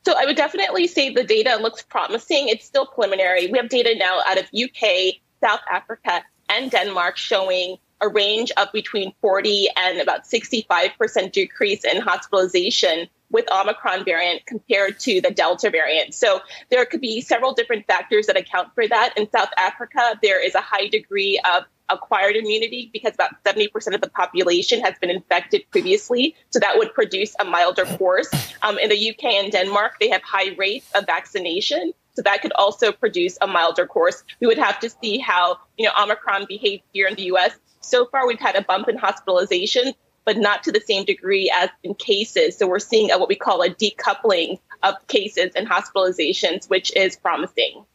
So 0.03 0.13
I 0.17 0.25
would 0.25 0.35
definitely 0.35 0.87
say 0.87 1.13
the 1.13 1.23
data 1.23 1.57
looks 1.61 1.83
promising. 1.83 2.49
It's 2.49 2.65
still 2.65 2.85
preliminary. 2.85 3.47
We 3.47 3.57
have 3.59 3.69
data 3.69 3.95
now 3.97 4.21
out 4.27 4.37
of 4.37 4.45
UK, 4.45 5.21
South 5.41 5.61
Africa, 5.71 6.23
and 6.49 6.71
Denmark 6.71 7.17
showing 7.17 7.77
a 8.01 8.09
range 8.09 8.51
of 8.57 8.71
between 8.71 9.13
40 9.21 9.67
and 9.75 9.99
about 9.99 10.25
65% 10.25 11.31
decrease 11.31 11.83
in 11.85 12.01
hospitalization 12.01 13.07
with 13.31 13.49
Omicron 13.51 14.03
variant 14.03 14.45
compared 14.45 14.99
to 14.99 15.21
the 15.21 15.31
Delta 15.31 15.69
variant. 15.69 16.13
So 16.13 16.41
there 16.69 16.85
could 16.85 17.01
be 17.01 17.21
several 17.21 17.53
different 17.53 17.87
factors 17.87 18.27
that 18.27 18.37
account 18.37 18.69
for 18.75 18.87
that. 18.87 19.17
In 19.17 19.29
South 19.31 19.49
Africa, 19.57 20.19
there 20.21 20.45
is 20.45 20.53
a 20.55 20.61
high 20.61 20.87
degree 20.87 21.39
of 21.55 21.63
acquired 21.89 22.35
immunity 22.35 22.89
because 22.93 23.13
about 23.13 23.31
70% 23.43 23.93
of 23.93 24.01
the 24.01 24.09
population 24.09 24.81
has 24.81 24.95
been 24.99 25.09
infected 25.09 25.63
previously. 25.71 26.35
So 26.49 26.59
that 26.59 26.77
would 26.77 26.93
produce 26.93 27.35
a 27.39 27.45
milder 27.45 27.85
course. 27.85 28.29
Um, 28.61 28.77
in 28.79 28.89
the 28.89 29.09
UK 29.09 29.25
and 29.25 29.51
Denmark, 29.51 29.97
they 29.99 30.09
have 30.09 30.21
high 30.23 30.55
rates 30.57 30.89
of 30.95 31.05
vaccination. 31.05 31.93
So 32.13 32.21
that 32.23 32.41
could 32.41 32.51
also 32.53 32.91
produce 32.91 33.37
a 33.41 33.47
milder 33.47 33.85
course. 33.85 34.23
We 34.39 34.47
would 34.47 34.57
have 34.57 34.79
to 34.81 34.89
see 34.89 35.17
how, 35.17 35.59
you 35.77 35.85
know, 35.85 35.91
Omicron 35.97 36.45
behaves 36.47 36.83
here 36.91 37.07
in 37.07 37.15
the 37.15 37.23
US. 37.33 37.51
So 37.81 38.05
far, 38.05 38.27
we've 38.27 38.39
had 38.39 38.55
a 38.55 38.63
bump 38.63 38.87
in 38.87 38.97
hospitalization, 38.97 39.93
but 40.23 40.37
not 40.37 40.63
to 40.63 40.71
the 40.71 40.81
same 40.81 41.03
degree 41.03 41.51
as 41.59 41.69
in 41.83 41.95
cases. 41.95 42.57
So 42.57 42.67
we're 42.67 42.79
seeing 42.79 43.11
a, 43.11 43.17
what 43.17 43.29
we 43.29 43.35
call 43.35 43.61
a 43.61 43.69
decoupling 43.69 44.59
of 44.83 44.95
cases 45.07 45.51
and 45.55 45.67
hospitalizations, 45.67 46.69
which 46.69 46.95
is 46.95 47.15
promising. 47.15 47.85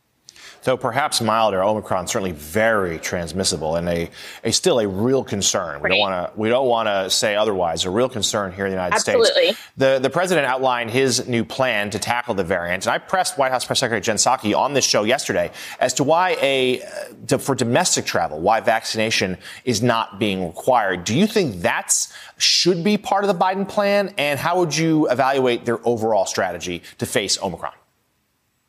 Though 0.67 0.77
perhaps 0.77 1.21
milder, 1.21 1.63
Omicron 1.63 2.09
certainly 2.09 2.33
very 2.33 2.99
transmissible 2.99 3.77
and 3.77 3.89
a, 3.89 4.11
a 4.43 4.51
still 4.51 4.81
a 4.81 4.89
real 4.89 5.23
concern. 5.23 5.81
We 5.81 5.91
don't 5.91 6.01
want 6.01 6.35
to 6.35 6.37
we 6.37 6.49
don't 6.49 6.67
want 6.67 6.89
to 6.89 7.09
say 7.09 7.37
otherwise. 7.37 7.85
A 7.85 7.91
real 7.91 8.09
concern 8.09 8.51
here 8.51 8.67
in 8.67 8.73
the 8.73 8.77
United 8.77 8.99
States. 8.99 9.17
Absolutely. 9.17 9.53
States. 9.53 9.69
The 9.77 10.01
the 10.01 10.11
president 10.11 10.49
outlined 10.49 10.91
his 10.91 11.29
new 11.29 11.45
plan 11.45 11.91
to 11.91 12.01
tackle 12.01 12.35
the 12.35 12.43
variant, 12.43 12.85
and 12.85 12.93
I 12.93 12.99
pressed 12.99 13.39
White 13.39 13.53
House 13.53 13.65
Press 13.65 13.79
Secretary 13.79 14.01
Jen 14.01 14.17
Psaki 14.17 14.59
on 14.59 14.75
this 14.75 14.85
show 14.85 15.05
yesterday 15.05 15.53
as 15.79 15.95
to 15.95 16.03
why 16.03 16.37
a 16.43 16.83
to, 17.29 17.39
for 17.39 17.55
domestic 17.55 18.05
travel 18.05 18.41
why 18.41 18.59
vaccination 18.59 19.39
is 19.65 19.85
not 19.85 20.19
being 20.19 20.45
required. 20.45 21.05
Do 21.05 21.15
you 21.15 21.29
think 21.29 21.63
that's 21.63 22.13
should 22.39 22.83
be 22.83 22.99
part 22.99 23.23
of 23.23 23.29
the 23.29 23.39
Biden 23.39 23.69
plan, 23.69 24.13
and 24.19 24.37
how 24.41 24.59
would 24.59 24.77
you 24.77 25.09
evaluate 25.11 25.65
their 25.65 25.79
overall 25.87 26.27
strategy 26.27 26.83
to 26.99 27.07
face 27.07 27.41
Omicron? 27.41 27.73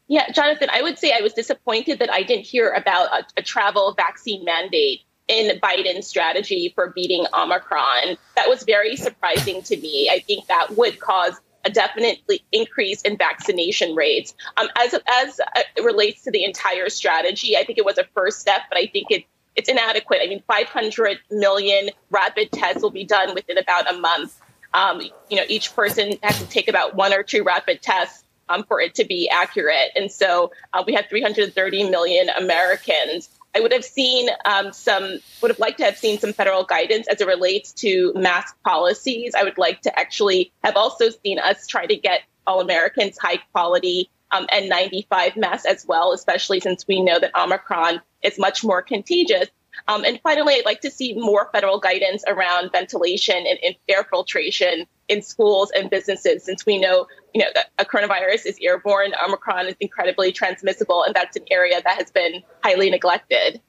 Yeah, 0.07 0.31
Jonathan, 0.31 0.69
I 0.71 0.81
would 0.81 0.97
say 0.97 1.11
I 1.11 1.21
was 1.21 1.33
disappointed 1.33 1.99
that 1.99 2.11
I 2.11 2.23
didn't 2.23 2.45
hear 2.45 2.71
about 2.71 3.09
a, 3.11 3.25
a, 3.37 3.41
travel 3.41 3.93
vaccine 3.93 4.45
mandate 4.45 5.01
in 5.27 5.59
Biden's 5.59 6.07
strategy 6.07 6.71
for 6.73 6.91
beating 6.91 7.25
Omicron. 7.33 8.17
That 8.37 8.47
was 8.47 8.63
very 8.63 8.95
surprising 8.95 9.61
to 9.63 9.75
me. 9.75 10.09
I 10.09 10.19
think 10.19 10.47
that 10.47 10.77
would 10.77 10.99
cause 11.01 11.33
a 11.65 11.69
definite 11.69 12.19
increase 12.53 13.01
in 13.01 13.17
vaccination 13.17 13.95
rates. 13.95 14.33
Um, 14.55 14.69
as 14.77 14.93
as 14.93 15.41
it 15.75 15.83
relates 15.83 16.23
to 16.23 16.31
the 16.31 16.45
entire 16.45 16.87
strategy, 16.87 17.57
I 17.57 17.65
think 17.65 17.77
it 17.77 17.85
was 17.85 17.97
a 17.97 18.05
first 18.13 18.39
step, 18.39 18.61
but 18.69 18.77
I 18.77 18.87
think 18.87 19.07
it 19.11 19.25
it's 19.57 19.67
inadequate. 19.67 20.19
I 20.23 20.27
mean, 20.27 20.43
500 20.47 21.17
million 21.31 21.89
rapid 22.11 22.51
tests 22.51 22.81
will 22.81 22.91
be 22.91 23.03
done 23.03 23.33
within 23.33 23.57
about 23.57 23.91
a 23.91 23.97
month. 23.97 24.39
Um, 24.73 25.01
you 25.29 25.37
know, 25.37 25.43
each 25.49 25.75
person 25.75 26.13
has 26.21 26.39
to 26.39 26.45
take 26.47 26.67
about 26.67 26.95
one 26.95 27.11
or 27.11 27.23
two 27.23 27.43
rapid 27.43 27.81
tests 27.81 28.23
um, 28.49 28.63
for 28.63 28.79
it 28.81 28.95
to 28.95 29.05
be 29.05 29.29
accurate. 29.29 29.91
And 29.95 30.11
so 30.11 30.51
uh, 30.73 30.83
we 30.85 30.93
have 30.93 31.07
330 31.09 31.89
million 31.89 32.29
Americans. 32.29 33.29
I 33.55 33.59
would 33.59 33.71
have 33.71 33.85
seen 33.85 34.29
um, 34.45 34.71
some, 34.73 35.19
would 35.41 35.51
have 35.51 35.59
liked 35.59 35.79
to 35.79 35.85
have 35.85 35.97
seen 35.97 36.19
some 36.19 36.33
federal 36.33 36.63
guidance 36.63 37.07
as 37.07 37.21
it 37.21 37.27
relates 37.27 37.73
to 37.73 38.13
mask 38.15 38.55
policies. 38.63 39.33
I 39.35 39.43
would 39.43 39.57
like 39.57 39.81
to 39.81 39.99
actually 39.99 40.51
have 40.63 40.75
also 40.75 41.09
seen 41.09 41.39
us 41.39 41.65
try 41.65 41.85
to 41.85 41.95
get 41.95 42.21
all 42.45 42.61
Americans 42.61 43.17
high 43.17 43.37
quality 43.51 44.09
um, 44.31 44.45
N95 44.47 45.37
masks 45.37 45.65
as 45.65 45.85
well, 45.87 46.11
especially 46.11 46.59
since 46.59 46.85
we 46.87 47.01
know 47.01 47.19
that 47.19 47.35
Omicron 47.35 48.01
is 48.21 48.37
much 48.37 48.63
more 48.63 48.81
contagious. 48.81 49.47
Um, 49.87 50.03
and 50.03 50.19
finally, 50.21 50.55
I'd 50.55 50.65
like 50.65 50.81
to 50.81 50.91
see 50.91 51.13
more 51.13 51.49
federal 51.51 51.79
guidance 51.79 52.23
around 52.27 52.71
ventilation 52.71 53.37
and, 53.37 53.59
and, 53.63 53.75
air 53.87 54.03
filtration 54.09 54.85
in 55.07 55.21
schools 55.21 55.71
and 55.75 55.89
businesses, 55.89 56.43
since 56.43 56.65
we 56.65 56.77
know, 56.77 57.07
you 57.33 57.41
know, 57.41 57.47
that 57.53 57.67
a 57.79 57.85
coronavirus 57.85 58.45
is 58.45 58.57
airborne, 58.61 59.13
Omicron 59.25 59.67
is 59.67 59.75
incredibly 59.79 60.31
transmissible, 60.31 61.03
and 61.03 61.15
that's 61.15 61.37
an 61.37 61.45
area 61.49 61.81
that 61.81 61.97
has 61.97 62.11
been 62.11 62.43
highly 62.63 62.89
neglected. 62.89 63.61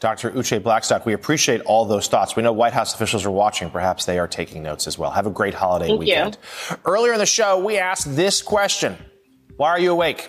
Dr. 0.00 0.32
Uche 0.32 0.60
Blackstock, 0.60 1.06
we 1.06 1.12
appreciate 1.12 1.60
all 1.60 1.84
those 1.84 2.08
thoughts. 2.08 2.34
We 2.34 2.42
know 2.42 2.52
White 2.52 2.72
House 2.72 2.92
officials 2.94 3.24
are 3.24 3.30
watching. 3.30 3.70
Perhaps 3.70 4.04
they 4.04 4.18
are 4.18 4.26
taking 4.26 4.62
notes 4.62 4.88
as 4.88 4.98
well. 4.98 5.12
Have 5.12 5.26
a 5.26 5.30
great 5.30 5.54
holiday 5.54 5.86
Thank 5.88 6.00
weekend. 6.00 6.38
You. 6.70 6.76
Earlier 6.84 7.12
in 7.12 7.18
the 7.20 7.26
show, 7.26 7.64
we 7.64 7.78
asked 7.78 8.16
this 8.16 8.42
question 8.42 8.96
Why 9.56 9.68
are 9.68 9.78
you 9.78 9.92
awake? 9.92 10.28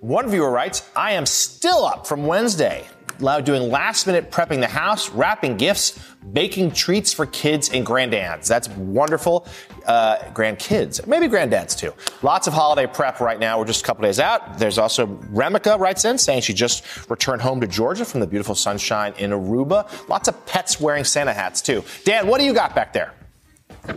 One 0.00 0.28
viewer 0.28 0.50
writes, 0.50 0.86
I 0.94 1.12
am 1.12 1.24
still 1.24 1.86
up 1.86 2.06
from 2.06 2.26
Wednesday 2.26 2.86
doing 3.18 3.70
last 3.70 4.06
minute 4.06 4.30
prepping 4.30 4.60
the 4.60 4.66
house, 4.66 5.10
wrapping 5.10 5.56
gifts, 5.56 5.98
baking 6.32 6.72
treats 6.72 7.12
for 7.12 7.26
kids 7.26 7.70
and 7.70 7.86
granddads. 7.86 8.46
That's 8.46 8.68
wonderful. 8.68 9.46
Uh, 9.86 10.16
grandkids, 10.32 11.06
maybe 11.06 11.28
granddads 11.28 11.76
too. 11.76 11.92
Lots 12.22 12.46
of 12.46 12.54
holiday 12.54 12.86
prep 12.86 13.20
right 13.20 13.38
now. 13.38 13.58
We're 13.58 13.66
just 13.66 13.82
a 13.82 13.86
couple 13.86 14.02
days 14.02 14.18
out. 14.18 14.58
There's 14.58 14.78
also 14.78 15.06
Remika 15.06 15.78
writes 15.78 16.06
in 16.06 16.16
saying 16.16 16.42
she 16.42 16.54
just 16.54 17.10
returned 17.10 17.42
home 17.42 17.60
to 17.60 17.66
Georgia 17.66 18.04
from 18.04 18.20
the 18.20 18.26
beautiful 18.26 18.54
sunshine 18.54 19.12
in 19.18 19.30
Aruba. 19.30 20.08
Lots 20.08 20.28
of 20.28 20.46
pets 20.46 20.80
wearing 20.80 21.04
Santa 21.04 21.34
hats 21.34 21.60
too. 21.60 21.84
Dan, 22.04 22.26
what 22.26 22.38
do 22.38 22.46
you 22.46 22.54
got 22.54 22.74
back 22.74 22.94
there? 22.94 23.12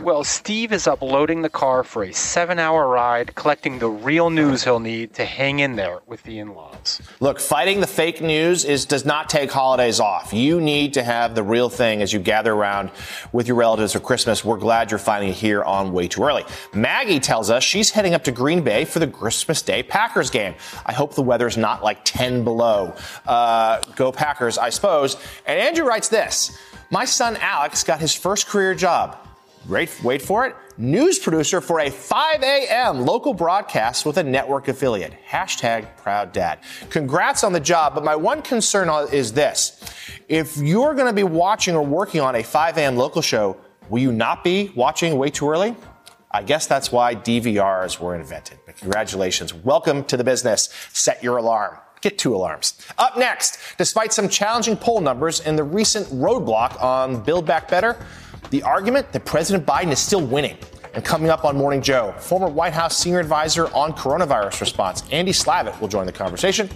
Well, 0.02 0.26
Steve 0.26 0.74
is 0.74 0.86
uploading 0.86 1.44
the 1.44 1.50
car 1.50 1.82
for 1.82 2.04
a 2.04 2.12
seven 2.12 2.60
hour 2.60 2.88
ride, 2.90 3.36
collecting 3.36 3.80
the 3.80 3.88
real 3.88 4.30
news 4.30 4.66
he'll 4.66 4.82
need 4.82 5.14
to 5.14 5.24
hang 5.24 5.60
in 5.60 5.78
there 5.78 6.02
with 6.06 6.24
the 6.24 6.40
in 6.40 6.54
laws. 6.54 7.02
Look, 7.22 7.40
fighting 7.40 7.80
the 7.80 7.88
fake 7.88 8.22
news 8.22 8.66
is, 8.66 8.86
does 8.86 9.06
not 9.06 9.30
take 9.30 9.50
holidays 9.50 10.02
off. 10.02 10.34
You 10.34 10.60
need 10.60 10.94
to 10.96 11.04
have 11.04 11.36
the 11.36 11.44
real 11.44 11.70
thing 11.70 12.02
as 12.02 12.12
you 12.12 12.20
gather 12.20 12.52
around 12.52 12.92
with 13.32 13.48
your 13.48 13.56
relatives 13.56 13.94
for 13.94 14.02
Christmas. 14.02 14.44
We're 14.44 14.58
glad 14.58 14.92
you're 14.92 14.98
finding 14.98 15.30
it 15.30 15.38
here 15.38 15.64
on 15.64 15.94
Way 15.94 16.10
Too 16.10 16.22
Early. 16.22 16.44
Maggie 16.74 17.22
tells 17.22 17.50
us 17.50 17.64
she's 17.64 17.90
heading 17.90 18.14
up 18.14 18.26
to 18.26 18.32
Green 18.34 18.64
Bay 18.64 18.84
for 18.84 19.00
the 19.00 19.08
Christmas 19.08 19.62
Day 19.62 19.84
Packers 19.84 20.30
game. 20.30 20.56
I 20.86 20.92
hope 20.92 21.16
the 21.16 21.24
weather's 21.24 21.56
not 21.56 21.82
like 21.82 22.02
10 22.04 22.44
below. 22.44 22.94
Uh, 23.26 23.80
go 23.96 24.12
Packers, 24.12 24.58
I 24.58 24.70
suppose. 24.70 25.16
And 25.46 25.58
Andrew 25.58 25.86
writes 25.86 26.10
this 26.10 26.58
My 26.92 27.06
son 27.06 27.38
Alex 27.38 27.86
got 27.86 28.02
his 28.02 28.14
first 28.14 28.48
career 28.48 28.76
job 28.76 29.27
Wait, 29.68 30.02
wait 30.02 30.22
for 30.22 30.46
it. 30.46 30.56
News 30.78 31.20
producer 31.20 31.60
for 31.60 31.82
a 31.82 31.90
5 31.90 32.42
a.m. 32.42 33.02
local 33.02 33.34
broadcast 33.34 34.06
with 34.06 34.18
a 34.18 34.24
network 34.24 34.70
affiliate. 34.70 35.14
Hashtag 35.28 35.98
proud 35.98 36.32
dad. 36.32 36.60
Congrats 36.90 37.44
on 37.44 37.52
the 37.52 37.60
job, 37.60 37.94
but 37.94 38.04
my 38.04 38.16
one 38.16 38.42
concern 38.42 38.90
is 39.12 39.34
this. 39.34 39.84
If 40.30 40.56
you're 40.58 40.94
going 40.94 41.08
to 41.08 41.14
be 41.14 41.24
watching 41.24 41.76
or 41.76 41.84
working 41.84 42.22
on 42.22 42.36
a 42.36 42.44
5 42.44 42.78
a.m. 42.78 42.96
local 42.96 43.22
show, 43.22 43.58
will 43.90 44.00
you 44.00 44.14
not 44.14 44.42
be 44.42 44.72
watching 44.74 45.18
way 45.18 45.30
too 45.30 45.50
early? 45.50 45.76
I 46.32 46.44
guess 46.44 46.66
that's 46.66 46.90
why 46.92 47.16
DVRs 47.16 48.00
were 48.00 48.16
invented. 48.16 48.60
But 48.66 48.78
congratulations. 48.78 49.54
Welcome 49.54 50.06
to 50.06 50.16
the 50.16 50.24
business. 50.24 50.70
Set 50.94 51.22
your 51.22 51.38
alarm. 51.38 51.78
Get 52.00 52.18
two 52.18 52.36
alarms. 52.36 52.80
Up 52.98 53.18
next, 53.18 53.60
despite 53.78 54.14
some 54.14 54.30
challenging 54.30 54.78
poll 54.78 55.02
numbers 55.02 55.42
and 55.42 55.58
the 55.58 55.64
recent 55.64 56.08
roadblock 56.08 56.82
on 56.82 57.22
Build 57.24 57.46
Back 57.46 57.68
Better, 57.68 57.98
the 58.50 58.64
argument 58.64 59.12
that 59.12 59.26
President 59.26 59.66
Biden 59.66 59.92
is 59.92 60.00
still 60.00 60.26
winning. 60.26 60.58
And 60.94 61.06
coming 61.06 61.30
up 61.30 61.46
on 61.46 61.56
Morning 61.56 61.82
Joe, 61.82 62.14
former 62.18 62.48
White 62.48 62.74
House 62.74 62.98
senior 62.98 63.20
advisor 63.20 63.68
on 63.68 63.94
coronavirus 63.94 64.62
response, 64.62 65.04
Andy 65.12 65.32
Slavitt, 65.32 65.80
will 65.80 65.88
join 65.88 66.08
the 66.08 66.12
conversation. 66.12 66.70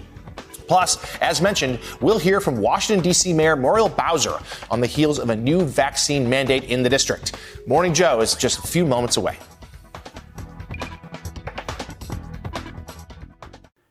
Plus, 0.68 1.18
as 1.22 1.42
mentioned, 1.42 1.80
we'll 2.02 2.20
hear 2.20 2.40
from 2.40 2.58
Washington, 2.58 3.04
D.C. 3.04 3.34
Mayor 3.34 3.56
Muriel 3.56 3.90
Bowser 3.90 4.38
on 4.70 4.80
the 4.80 4.88
heels 4.88 5.18
of 5.18 5.30
a 5.30 5.36
new 5.36 5.64
vaccine 5.66 6.30
mandate 6.30 6.66
in 6.66 6.84
the 6.84 6.90
district. 6.90 7.36
Morning 7.66 7.94
Joe 7.94 8.22
is 8.22 8.36
just 8.36 8.64
a 8.64 8.68
few 8.68 8.86
moments 8.86 9.18
away. 9.18 9.38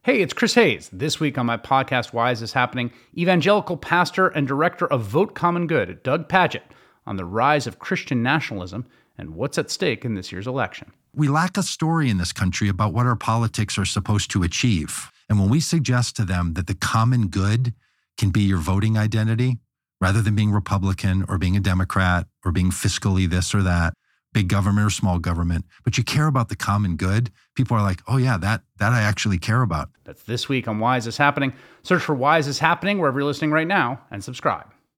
Hey, 0.02 0.22
it's 0.22 0.32
Chris 0.32 0.54
Hayes. 0.54 0.88
This 0.92 1.20
week 1.20 1.38
on 1.38 1.44
my 1.44 1.56
podcast, 1.56 2.12
Why 2.12 2.30
Is 2.30 2.40
This 2.40 2.52
Happening? 2.52 2.92
Evangelical 3.18 3.76
pastor 3.76 4.28
and 4.28 4.46
director 4.46 4.86
of 4.86 5.02
Vote 5.02 5.34
Common 5.34 5.66
Good, 5.66 6.02
Doug 6.02 6.28
Pagitt 6.28 6.62
on 7.10 7.16
the 7.16 7.24
rise 7.24 7.66
of 7.66 7.80
Christian 7.80 8.22
nationalism 8.22 8.86
and 9.18 9.34
what's 9.34 9.58
at 9.58 9.68
stake 9.68 10.04
in 10.04 10.14
this 10.14 10.30
year's 10.30 10.46
election. 10.46 10.92
We 11.12 11.26
lack 11.26 11.56
a 11.56 11.62
story 11.64 12.08
in 12.08 12.18
this 12.18 12.32
country 12.32 12.68
about 12.68 12.92
what 12.92 13.04
our 13.04 13.16
politics 13.16 13.76
are 13.76 13.84
supposed 13.84 14.30
to 14.30 14.44
achieve. 14.44 15.10
And 15.28 15.40
when 15.40 15.50
we 15.50 15.58
suggest 15.58 16.14
to 16.16 16.24
them 16.24 16.54
that 16.54 16.68
the 16.68 16.76
common 16.76 17.26
good 17.26 17.74
can 18.16 18.30
be 18.30 18.42
your 18.42 18.58
voting 18.58 18.96
identity, 18.96 19.58
rather 20.00 20.22
than 20.22 20.36
being 20.36 20.52
Republican 20.52 21.24
or 21.28 21.36
being 21.36 21.56
a 21.56 21.60
Democrat 21.60 22.28
or 22.44 22.52
being 22.52 22.70
fiscally 22.70 23.28
this 23.28 23.56
or 23.56 23.62
that, 23.62 23.92
big 24.32 24.46
government 24.46 24.86
or 24.86 24.90
small 24.90 25.18
government, 25.18 25.64
but 25.82 25.98
you 25.98 26.04
care 26.04 26.28
about 26.28 26.48
the 26.48 26.54
common 26.54 26.94
good, 26.94 27.32
people 27.56 27.76
are 27.76 27.82
like, 27.82 28.02
oh 28.06 28.18
yeah, 28.18 28.36
that 28.36 28.62
that 28.78 28.92
I 28.92 29.00
actually 29.00 29.38
care 29.38 29.62
about. 29.62 29.90
That's 30.04 30.22
this 30.22 30.48
week 30.48 30.68
on 30.68 30.78
Why 30.78 30.96
Is 30.96 31.06
This 31.06 31.16
Happening? 31.16 31.54
Search 31.82 32.02
for 32.02 32.14
Why 32.14 32.38
Is 32.38 32.46
This 32.46 32.60
Happening 32.60 33.00
wherever 33.00 33.18
you're 33.18 33.26
listening 33.26 33.50
right 33.50 33.66
now 33.66 34.00
and 34.12 34.22
subscribe. 34.22 34.72